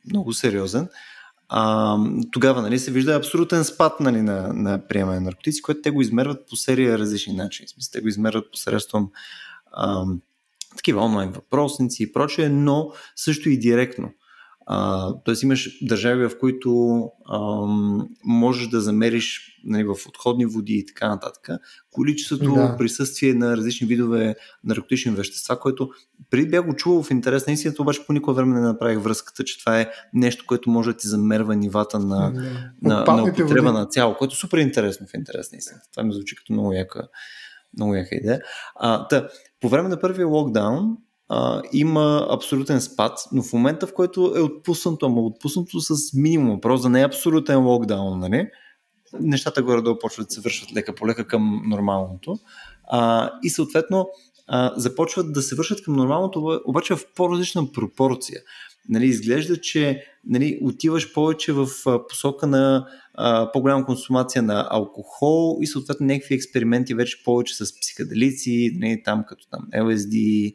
[0.06, 0.88] много сериозен,
[1.48, 1.96] а,
[2.32, 6.00] тогава нали, се вижда абсолютен спад нали, на, на приемане на наркотици, което те го
[6.00, 7.68] измерват по серия различни начини.
[7.68, 9.10] Смисъл, те го измерват посредством
[9.72, 10.04] а,
[10.76, 14.10] такива онлайн въпросници и прочее, но също и директно.
[15.24, 21.08] Тоест имаш държави, в които ам, можеш да замериш нали, в отходни води и така
[21.08, 21.48] нататък
[21.90, 22.76] количеството да.
[22.78, 24.34] присъствие на различни видове
[24.64, 25.90] наркотични вещества, което
[26.30, 29.44] преди бях го чувал в интерес на истината, обаче по никога време не направих връзката,
[29.44, 32.40] че това е нещо, което може да ти замерва нивата на, да.
[32.82, 33.78] на, на употреба води.
[33.78, 35.86] на цяло, което е супер интересно в интерес на истината.
[35.90, 37.08] Това ми звучи като много яка,
[37.76, 38.40] много яка идея.
[38.74, 39.28] А, та,
[39.60, 40.96] по време на първия локдаун
[41.28, 46.60] а, има абсолютен спад, но в момента, в който е отпуснато, ама отпуснато с минимум,
[46.60, 48.48] просто да не е абсолютен локдаун, нали?
[49.20, 52.38] нещата горе-долу почват да се вършат лека по лека към нормалното.
[52.90, 54.08] А, и съответно
[54.46, 58.40] а, започват да се вършат към нормалното, обаче в по-различна пропорция.
[58.88, 61.68] Нали, изглежда, че нали, отиваш повече в
[62.08, 68.76] посока на а, по-голяма консумация на алкохол и съответно някакви експерименти вече повече с психоделици,
[68.80, 70.54] нали, там като там LSD,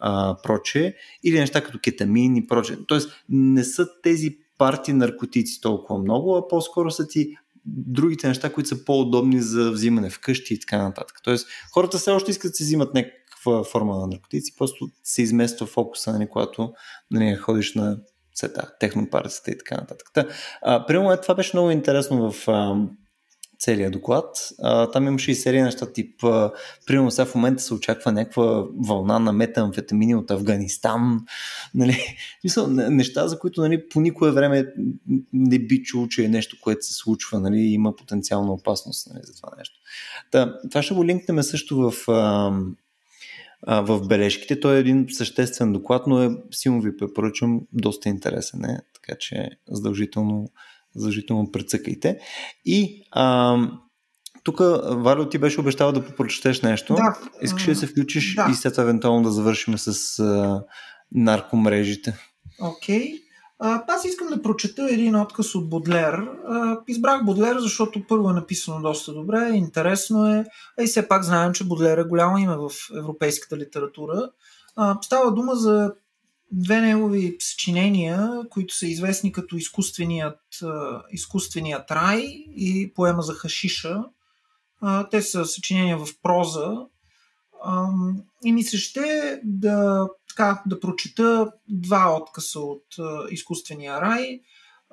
[0.00, 2.78] а, проче, или неща като кетамин и проче.
[2.86, 7.34] Тоест не са тези парти наркотици толкова много, а по-скоро са ти
[7.66, 11.16] другите неща, които са по-удобни за взимане вкъщи и така нататък.
[11.24, 15.66] Тоест хората все още искат да си взимат някаква форма на наркотици, просто се измества
[15.66, 16.72] фокуса, нали, когато
[17.10, 17.98] нали, ходиш на
[18.34, 20.08] сета, технопартията и така нататък.
[20.14, 20.26] Та,
[20.62, 22.46] а, примерно това беше много интересно в
[23.60, 24.52] целият доклад.
[24.62, 26.52] А, там имаше и серия неща, тип, а,
[26.86, 31.20] примерно сега в момента се очаква някаква вълна на метамфетамини от Афганистан.
[31.74, 32.16] Нали?
[32.44, 34.66] Мисъл, неща, за които нали, по никое време
[35.32, 39.34] не би чул, че е нещо, което се случва, нали, има потенциална опасност нали, за
[39.36, 39.74] това нещо.
[40.30, 42.52] Та, това ще го линкнем също в, а,
[43.62, 44.60] а, в бележките.
[44.60, 49.50] Той е един съществен доклад, но е, силно ви препоръчвам, доста интересен е, така че
[49.68, 50.50] задължително
[50.94, 52.18] задължително прецъкайте.
[52.64, 53.56] И а,
[54.44, 56.94] тук, Валио, ти беше обещал да прочетеш нещо.
[56.94, 57.18] Да.
[57.42, 58.48] Искаш ли да се включиш да.
[58.50, 60.62] и след това евентуално да завършим с а,
[61.12, 62.16] наркомрежите?
[62.60, 63.12] Окей.
[63.14, 63.20] Okay.
[63.62, 66.28] Аз искам да прочета един отказ от Бодлер.
[66.88, 70.44] Избрах Бодлер, защото първо е написано доста добре, интересно е,
[70.78, 74.30] а и все пак знаем, че Бодлер е голямо име в европейската литература.
[75.02, 75.92] Става дума за
[76.52, 80.40] две негови съчинения, които са известни като изкуственият,
[81.10, 82.20] изкуственият рай
[82.56, 84.04] и поема за Хашиша.
[85.10, 86.72] Те са съчинения в проза.
[88.44, 92.86] И ми се ще да, така, да прочета два откъса от
[93.30, 94.40] изкуствения рай.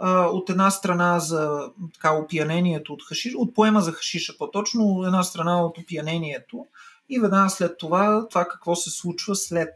[0.08, 5.24] От една страна за така, опиянението от Хашиша, от поема за Хашиша по-точно, от една
[5.24, 6.66] страна от опиянението
[7.10, 9.74] и веднага след това, това какво се случва след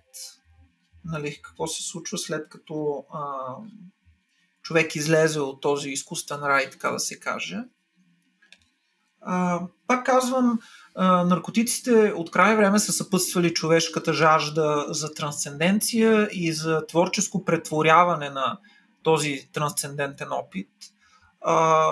[1.05, 3.55] нали, какво се случва след като а,
[4.61, 7.57] човек излезе от този изкуствен рай, така да се каже.
[9.21, 10.59] А, пак казвам,
[10.95, 18.29] а, наркотиците от край време са съпътствали човешката жажда за трансценденция и за творческо претворяване
[18.29, 18.59] на
[19.03, 20.69] този трансцендентен опит.
[21.41, 21.87] А,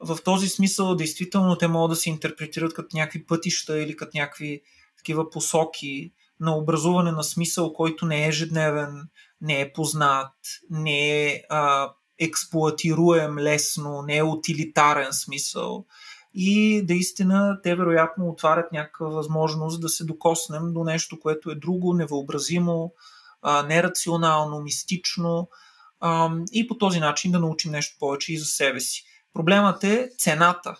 [0.00, 4.62] в този смисъл, действително, те могат да се интерпретират като някакви пътища или като някакви
[4.96, 9.08] такива посоки, на образуване на смисъл, който не е ежедневен,
[9.40, 10.32] не е познат,
[10.70, 15.86] не е а, експлуатируем лесно, не е утилитарен смисъл.
[16.34, 21.94] И наистина те вероятно отварят някаква възможност да се докоснем до нещо, което е друго,
[21.94, 22.92] невъобразимо,
[23.42, 25.48] а, нерационално, мистично
[26.00, 29.04] а, и по този начин да научим нещо повече и за себе си.
[29.34, 30.76] Проблемът е цената,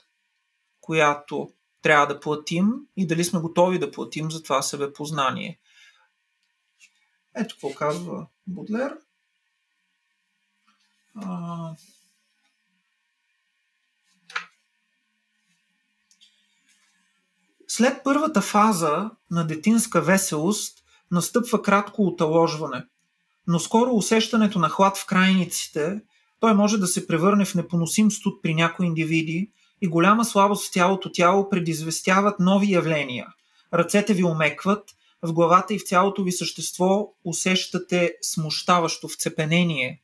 [0.81, 1.51] която
[1.83, 5.61] трябва да платим и дали сме готови да платим за това себепознание.
[7.37, 8.97] Ето какво казва Будлер.
[11.15, 11.75] А...
[17.69, 20.79] След първата фаза на детинска веселост
[21.11, 22.87] настъпва кратко оталожване,
[23.47, 26.01] но скоро усещането на хлад в крайниците,
[26.41, 30.73] той може да се превърне в непоносим студ при някои индивиди и голяма слабост в
[30.73, 33.27] цялото тяло предизвестяват нови явления.
[33.75, 34.91] Ръцете ви омекват,
[35.23, 40.03] в главата и в цялото ви същество усещате смущаващо вцепенение.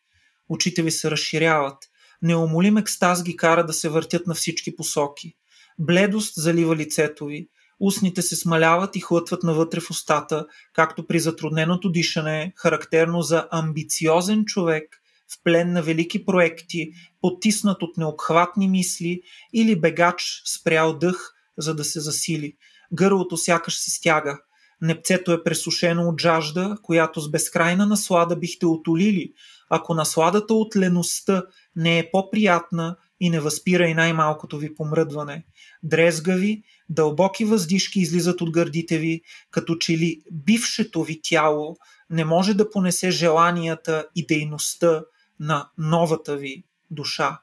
[0.48, 1.78] Очите ви се разширяват.
[2.22, 5.34] Неумолим екстаз ги кара да се въртят на всички посоки.
[5.78, 7.48] Бледост залива лицето ви.
[7.80, 14.44] Устните се смаляват и хлътват навътре в устата, както при затрудненото дишане, характерно за амбициозен
[14.44, 16.90] човек, в плен на велики проекти,
[17.20, 19.22] потиснат от необхватни мисли
[19.52, 22.56] или бегач спрял дъх, за да се засили.
[22.92, 24.38] Гърлото сякаш се стяга.
[24.80, 29.32] Непцето е пресушено от жажда, която с безкрайна наслада бихте отолили,
[29.70, 31.42] ако насладата от леността
[31.76, 35.44] не е по-приятна и не възпира и най-малкото ви помръдване.
[35.82, 39.20] Дрезгави, дълбоки въздишки излизат от гърдите ви,
[39.50, 41.76] като че ли бившето ви тяло
[42.10, 45.02] не може да понесе желанията и дейността
[45.40, 47.40] на новата ви душа.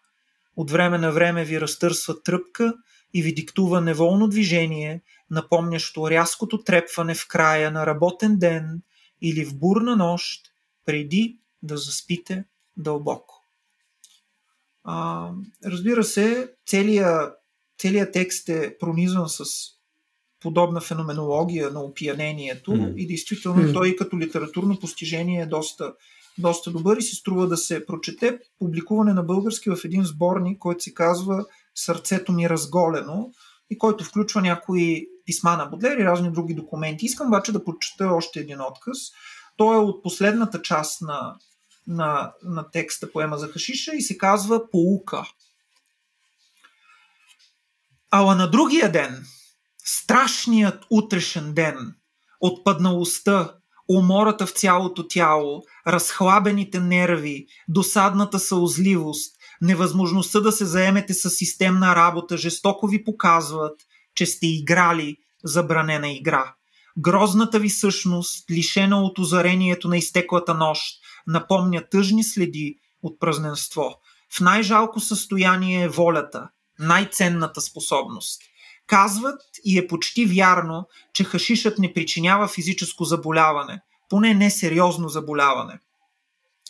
[0.55, 2.73] От време на време ви разтърсва тръпка
[3.13, 5.01] и ви диктува неволно движение,
[5.31, 8.81] напомнящо рязкото трепване в края на работен ден
[9.21, 10.41] или в бурна нощ,
[10.85, 12.45] преди да заспите
[12.77, 13.43] дълбоко.
[14.83, 15.29] А,
[15.65, 17.33] разбира се, целият,
[17.77, 19.43] целият текст е пронизан с
[20.39, 22.95] подобна феноменология на опиянението mm.
[22.95, 23.73] и действително mm.
[23.73, 25.93] той като литературно постижение е доста,
[26.37, 28.39] доста добър и си струва да се прочете.
[28.59, 31.45] Публикуване на български в един сборник, който се казва
[31.75, 33.31] Сърцето ми разголено
[33.69, 37.05] и който включва някои писма на Бодлер и разни други документи.
[37.05, 38.97] Искам обаче да прочета още един отказ.
[39.57, 41.35] Той е от последната част на,
[41.87, 45.23] на, на текста поема за Хашиша и се казва Поука.
[48.11, 49.25] Ала на другия ден,
[49.85, 51.95] страшният утрешен ден,
[52.39, 53.55] отпадналостта,
[53.97, 62.37] умората в цялото тяло, разхлабените нерви, досадната сълзливост, невъзможността да се заемете с системна работа
[62.37, 63.81] жестоко ви показват,
[64.15, 66.53] че сте играли забранена игра.
[66.97, 70.81] Грозната ви същност, лишена от озарението на изтеклата нощ,
[71.27, 73.95] напомня тъжни следи от празненство.
[74.37, 76.49] В най-жалко състояние е волята,
[76.79, 78.41] най-ценната способност.
[78.87, 85.79] Казват и е почти вярно, че хашишът не причинява физическо заболяване, поне не сериозно заболяване.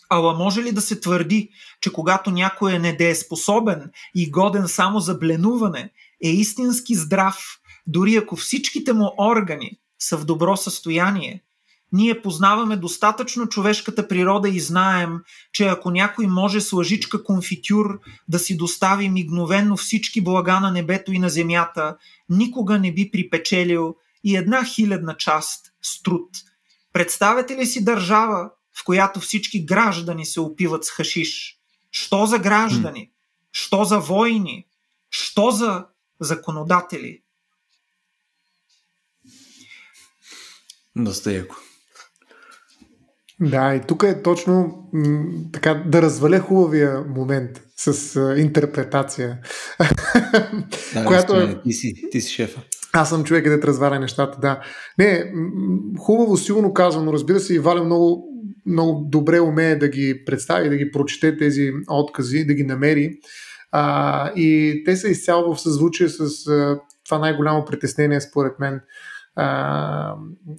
[0.10, 1.50] Ала може ли да се твърди,
[1.82, 5.90] че когато някой е недееспособен и годен само за бленуване,
[6.24, 11.44] е истински здрав, дори ако всичките му органи са в добро състояние,
[11.94, 15.20] ние познаваме достатъчно човешката природа и знаем,
[15.52, 21.14] че ако някой може с лъжичка конфитюр да си достави мигновенно всички блага на небето
[21.14, 21.98] и на земята,
[22.30, 26.30] никога не би припечелил и една хилядна част с труд.
[26.94, 31.58] Представете ли си държава, в която всички граждани се опиват с хашиш?
[31.92, 33.12] Що за граждани?
[33.52, 34.66] Що за войни?
[35.10, 35.86] Що за
[36.20, 37.22] законодатели?
[40.96, 41.56] Доста яко.
[43.42, 49.38] Да, и тук е точно м- така да разваля хубавия момент с а, интерпретация.
[50.94, 51.62] Да, която е...
[51.64, 52.62] Ти си, ти си шефа.
[52.94, 54.62] Аз съм човек, където разваля нещата, да.
[55.00, 55.34] Не,
[56.00, 58.28] хубаво, силно казано, разбира се, и Валя много,
[58.66, 63.20] много добре умее да ги представи, да ги прочете тези откази, да ги намери.
[63.72, 68.82] А, и те са изцяло в съзвучие с а, това най-голямо притеснение, според мен,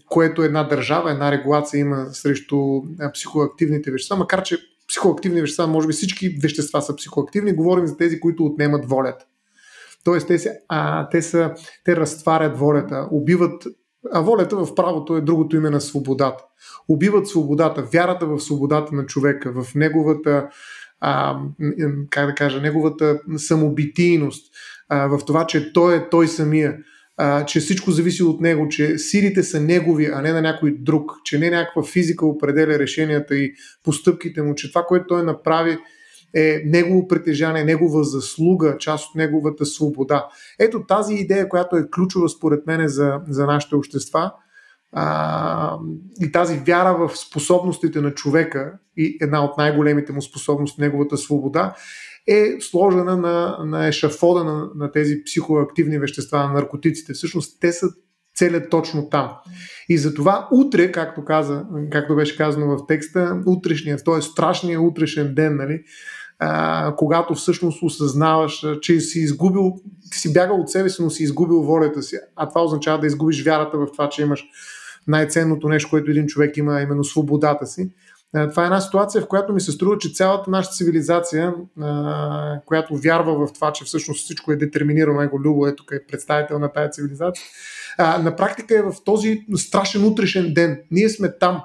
[0.09, 2.83] което една държава, една регулация има срещу
[3.15, 8.21] психоактивните вещества, макар че психоактивни вещества, може би всички вещества са психоактивни, говорим за тези,
[8.21, 9.25] които отнемат волята.
[10.05, 10.39] Тоест, те,
[10.69, 13.65] а, те, са, те разтварят волята, убиват,
[14.13, 16.45] а волята в правото е другото име на свободата.
[16.89, 20.49] Убиват свободата, вярата в свободата на човека, в неговата,
[21.01, 21.39] а,
[22.11, 24.55] как да кажа, неговата самобитийност,
[24.89, 26.77] а, в това, че той е той самия
[27.17, 31.13] а, че всичко зависи от него, че силите са негови, а не на някой друг,
[31.25, 33.53] че не някаква физика определя решенията и
[33.85, 35.79] постъпките му, че това, което той направи
[36.35, 40.29] е негово притежание, негова заслуга, част от неговата свобода.
[40.59, 44.33] Ето тази идея, която е ключова според мен за, за нашите общества
[44.93, 45.79] а,
[46.21, 51.75] и тази вяра в способностите на човека и една от най-големите му способности, неговата свобода,
[52.27, 57.13] е сложена на, на ешафода на, на тези психоактивни вещества, на наркотиците.
[57.13, 57.87] Всъщност те са
[58.35, 59.31] целят точно там.
[59.89, 64.23] И затова утре, както, каза, както беше казано в текста, утрешният, т.е.
[64.23, 65.83] страшният утрешен ден, нали,
[66.39, 69.75] а, когато всъщност осъзнаваш, че си изгубил,
[70.13, 72.17] си бягал от себе си, но си изгубил волята си.
[72.37, 74.45] А това означава да изгубиш вярата в това, че имаш
[75.07, 77.91] най-ценното нещо, което един човек има, именно свободата си.
[78.37, 81.55] Е, това е една ситуация, в която ми се струва, че цялата наша цивилизация,
[82.67, 86.59] която вярва в това, че всъщност всичко е детерминирано, его Любо е тук е представител
[86.59, 87.45] на тази цивилизация,
[87.99, 90.81] на практика е в този страшен утрешен ден.
[90.91, 91.63] Ние сме там.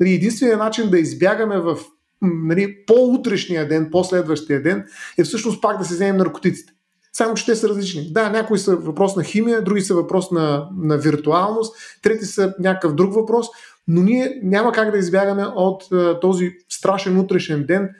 [0.00, 1.78] Нали, единственият начин да избягаме в
[2.22, 4.84] нали, по-утрешния ден, по-следващия ден,
[5.18, 6.72] е всъщност пак да се вземем наркотиците.
[7.12, 8.12] Само, че те са различни.
[8.12, 12.94] Да, някои са въпрос на химия, други са въпрос на, на виртуалност, трети са някакъв
[12.94, 13.46] друг въпрос,
[13.88, 15.82] но ние няма как да избягаме от
[16.20, 17.90] този страшен утрешен ден,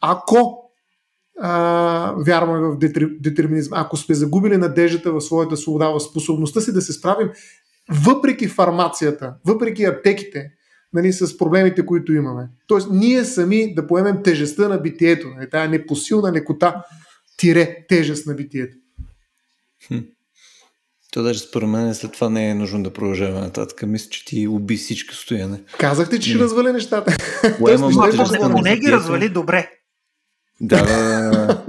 [0.00, 0.58] ако
[1.40, 2.78] а, вярваме в
[3.20, 7.30] детерминизм, ако сме загубили надеждата в своята свобода, в способността си да се справим,
[7.90, 10.50] въпреки фармацията, въпреки аптеките,
[10.92, 12.48] нали, с проблемите, които имаме.
[12.66, 16.84] Тоест, ние сами да поемем тежестта на битието, нали, тая непосилна лекота,
[17.36, 18.76] тире тежест на битието.
[19.86, 19.98] Хм.
[21.12, 23.82] То даже според мен след това не е нужно да продължаваме нататък.
[23.86, 25.60] Мисля, че ти уби всички стояне.
[25.78, 27.16] Казахте, че ще развали нещата.
[27.58, 29.70] Поне ги развали добре.
[30.60, 31.62] Да, да,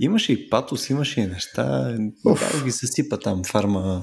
[0.00, 1.96] имаше и патос, имаше и неща.
[2.24, 4.02] Да, ги се сипа там фарма.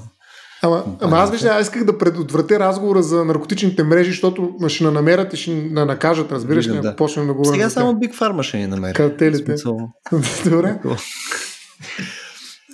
[0.62, 5.34] Ама, ама аз виж, аз исках да предотвратя разговора за наркотичните мрежи, защото ще намерят
[5.34, 6.96] и ще на накажат, разбираш ли, да.
[6.96, 7.60] почнем да говорим.
[7.60, 8.96] Сега само Big Pharma ще ни намерят.
[8.96, 9.54] Картелите.
[10.44, 10.78] Добре.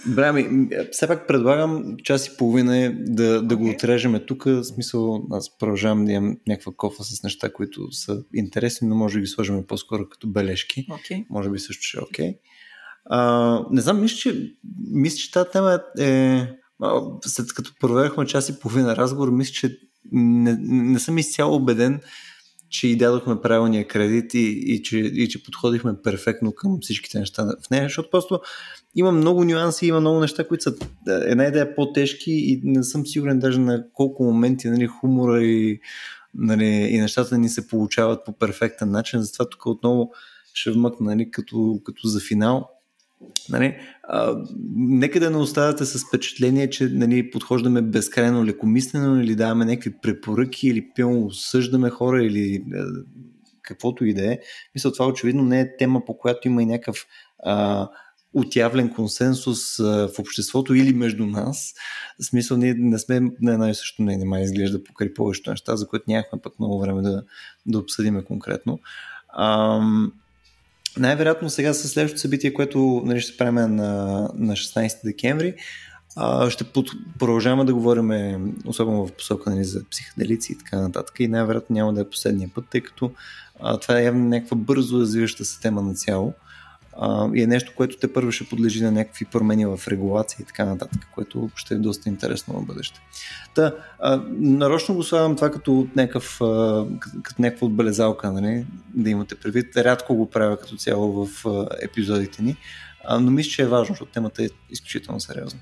[0.09, 3.59] Бре, ми, все пак предлагам час и половина е да, да okay.
[3.59, 4.45] го отрежеме тук.
[4.45, 9.15] В смисъл, аз продължавам да имам някаква кофа с неща, които са интересни, но може
[9.15, 10.87] да ги сложим по-скоро като бележки.
[10.91, 11.27] Okay.
[11.31, 12.35] Може би също ще е окей.
[13.11, 13.67] Okay.
[13.71, 14.53] не знам, мисля, че,
[14.91, 16.47] мисля, че тази тема е...
[17.27, 19.79] След като проведохме час и половина разговор, мисля, че
[20.13, 22.01] не, не съм изцяло убеден,
[22.71, 27.45] че и дадохме правилния кредит и, и, че, и че подходихме перфектно към всичките неща
[27.45, 28.41] в нея, защото просто
[28.99, 30.75] има много нюанси, има много неща, които са
[31.07, 35.81] една идея по-тежки и не съм сигурен даже на колко моменти нали, хумора и,
[36.35, 39.21] нали, и нещата ни се получават по перфектен начин.
[39.21, 40.13] Затова тук отново
[40.55, 42.69] ще вмъкна нали, като, като за финал.
[43.49, 44.37] Нали, а,
[44.77, 50.69] нека да не оставате с впечатление, че нали, подхождаме безкрайно лекомислено или даваме някакви препоръки
[50.69, 52.85] или пилно осъждаме хора или а,
[53.63, 54.39] каквото и да е.
[54.75, 57.07] Мисля, това очевидно не е тема, по която има и някакъв
[57.45, 57.89] а,
[58.35, 61.75] отявлен консенсус в обществото или между нас.
[62.21, 65.77] В смисъл, ние не сме на едно и също мнение, май изглежда покрай повечето неща,
[65.77, 67.23] за които нямахме пък много време да,
[67.67, 68.81] да обсъдиме конкретно.
[69.39, 70.13] Ам,
[70.97, 75.55] най-вероятно сега с следващото събитие, което нали, ще правим на, на 16 декември,
[76.17, 78.11] а, ще под, продължаваме да говорим,
[78.67, 81.21] особено в посока нали, за психоделици и така нататък.
[81.21, 83.13] И най-вероятно няма да е последния път, тъй като
[83.61, 86.35] а, това е явно някаква бързо развиваща се тема на цяло
[87.35, 90.65] и е нещо, което те първо ще подлежи на някакви промени в регулация и така
[90.65, 93.01] нататък, което ще е доста интересно в бъдеще.
[93.55, 96.87] Та, а, нарочно го слагам това като, някакъв, а,
[97.23, 98.67] като някаква отбелезалка, нали?
[98.95, 99.77] да имате предвид.
[99.77, 102.57] Рядко го правя като цяло в а, епизодите ни,
[103.05, 105.61] а, но мисля, че е важно, защото темата е изключително сериозна.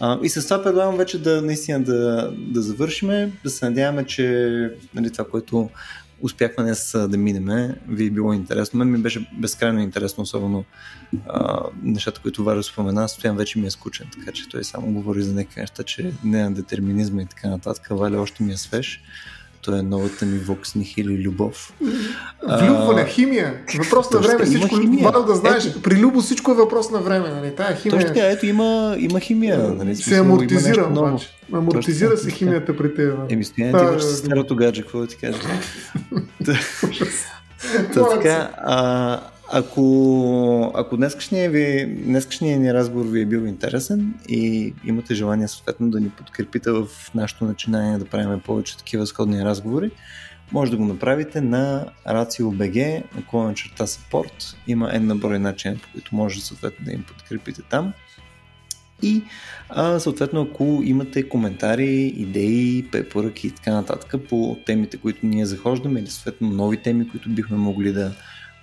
[0.00, 4.24] А, и с това предлагам вече да наистина да, да завършиме, да се надяваме, че
[4.94, 5.70] нали, това, което
[6.22, 7.76] успяхме днес да минеме.
[7.88, 8.78] Ви е било интересно.
[8.78, 10.64] Мен ми беше безкрайно интересно, особено
[11.26, 13.08] а, нещата, които Варио спомена.
[13.08, 16.42] Стоян вече ми е скучен, така че той само говори за някакви неща, че не
[16.42, 17.86] на детерминизма и така нататък.
[17.90, 19.02] Валя още ми е свеж.
[19.62, 21.72] То е новата ми Vox Nihil любов.
[22.48, 23.54] Влюбване, химия.
[23.78, 24.44] Въпрос на време.
[24.44, 25.66] Всичко Валя да знаеш.
[25.66, 25.82] Ето.
[25.82, 27.28] При любов всичко е въпрос на време.
[27.28, 27.54] Нали?
[27.54, 28.00] Тая химия...
[28.00, 29.58] Точно така, ето има, има химия.
[29.58, 29.96] Нали?
[29.96, 30.88] Се амортизира.
[30.90, 31.28] Обаче.
[31.52, 33.14] Амортизира се химията при теб.
[33.28, 35.38] Еми, стояне ти върши старото гадже, какво да ти кажа.
[37.94, 38.50] така,
[39.52, 45.90] ако, ако днескашния, ви, днескашния ни разговор ви е бил интересен и имате желание съответно
[45.90, 49.90] да ни подкрепите в нашето начинание да правим повече такива сходни разговори,
[50.52, 53.02] може да го направите на RACIO.BG,
[53.32, 54.56] на черта support.
[54.66, 57.92] Има една брой начин, по които може съответно да им подкрепите там.
[59.02, 59.22] И
[59.68, 66.00] а, съответно, ако имате коментари, идеи, препоръки и така нататък по темите, които ние захождаме
[66.00, 68.12] или съответно нови теми, които бихме могли да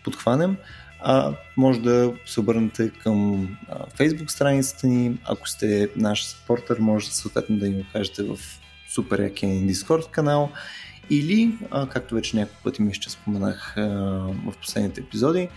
[0.08, 0.58] подхванем,
[1.00, 5.18] а, може да се обърнете към а, Facebook страницата ни.
[5.26, 8.38] Ако сте наш саппортер, може съответно да ни го кажете в
[8.90, 10.52] супер якия Discord канал
[11.10, 13.88] или, а, както вече няколко пъти ми ще споменах а,
[14.46, 15.50] в последните епизоди,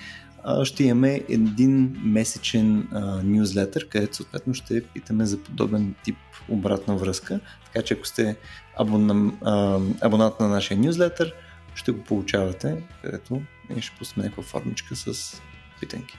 [0.45, 2.89] а, ще имаме един месечен
[3.25, 6.17] нюзлетър, където съответно ще питаме за подобен тип
[6.49, 7.41] обратна връзка.
[7.65, 8.37] Така че ако сте
[8.79, 11.35] абон, а, абонат на нашия нюзлетър,
[11.75, 15.41] ще го получавате, където ние ще пуснем някаква формичка с
[15.81, 16.19] питанки.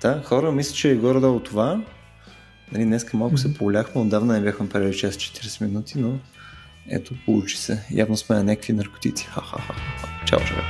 [0.00, 1.82] Та, хора, мисля, че е горе-долу това.
[2.72, 6.18] Нали, днеска малко се поуляхме, отдавна не бяхме правили 6-40 минути, но
[6.88, 7.84] ето, получи се.
[7.90, 9.26] Явно сме на някакви наркотици.
[9.26, 9.74] Ха-ха-ха.
[10.26, 10.64] Чао, човек.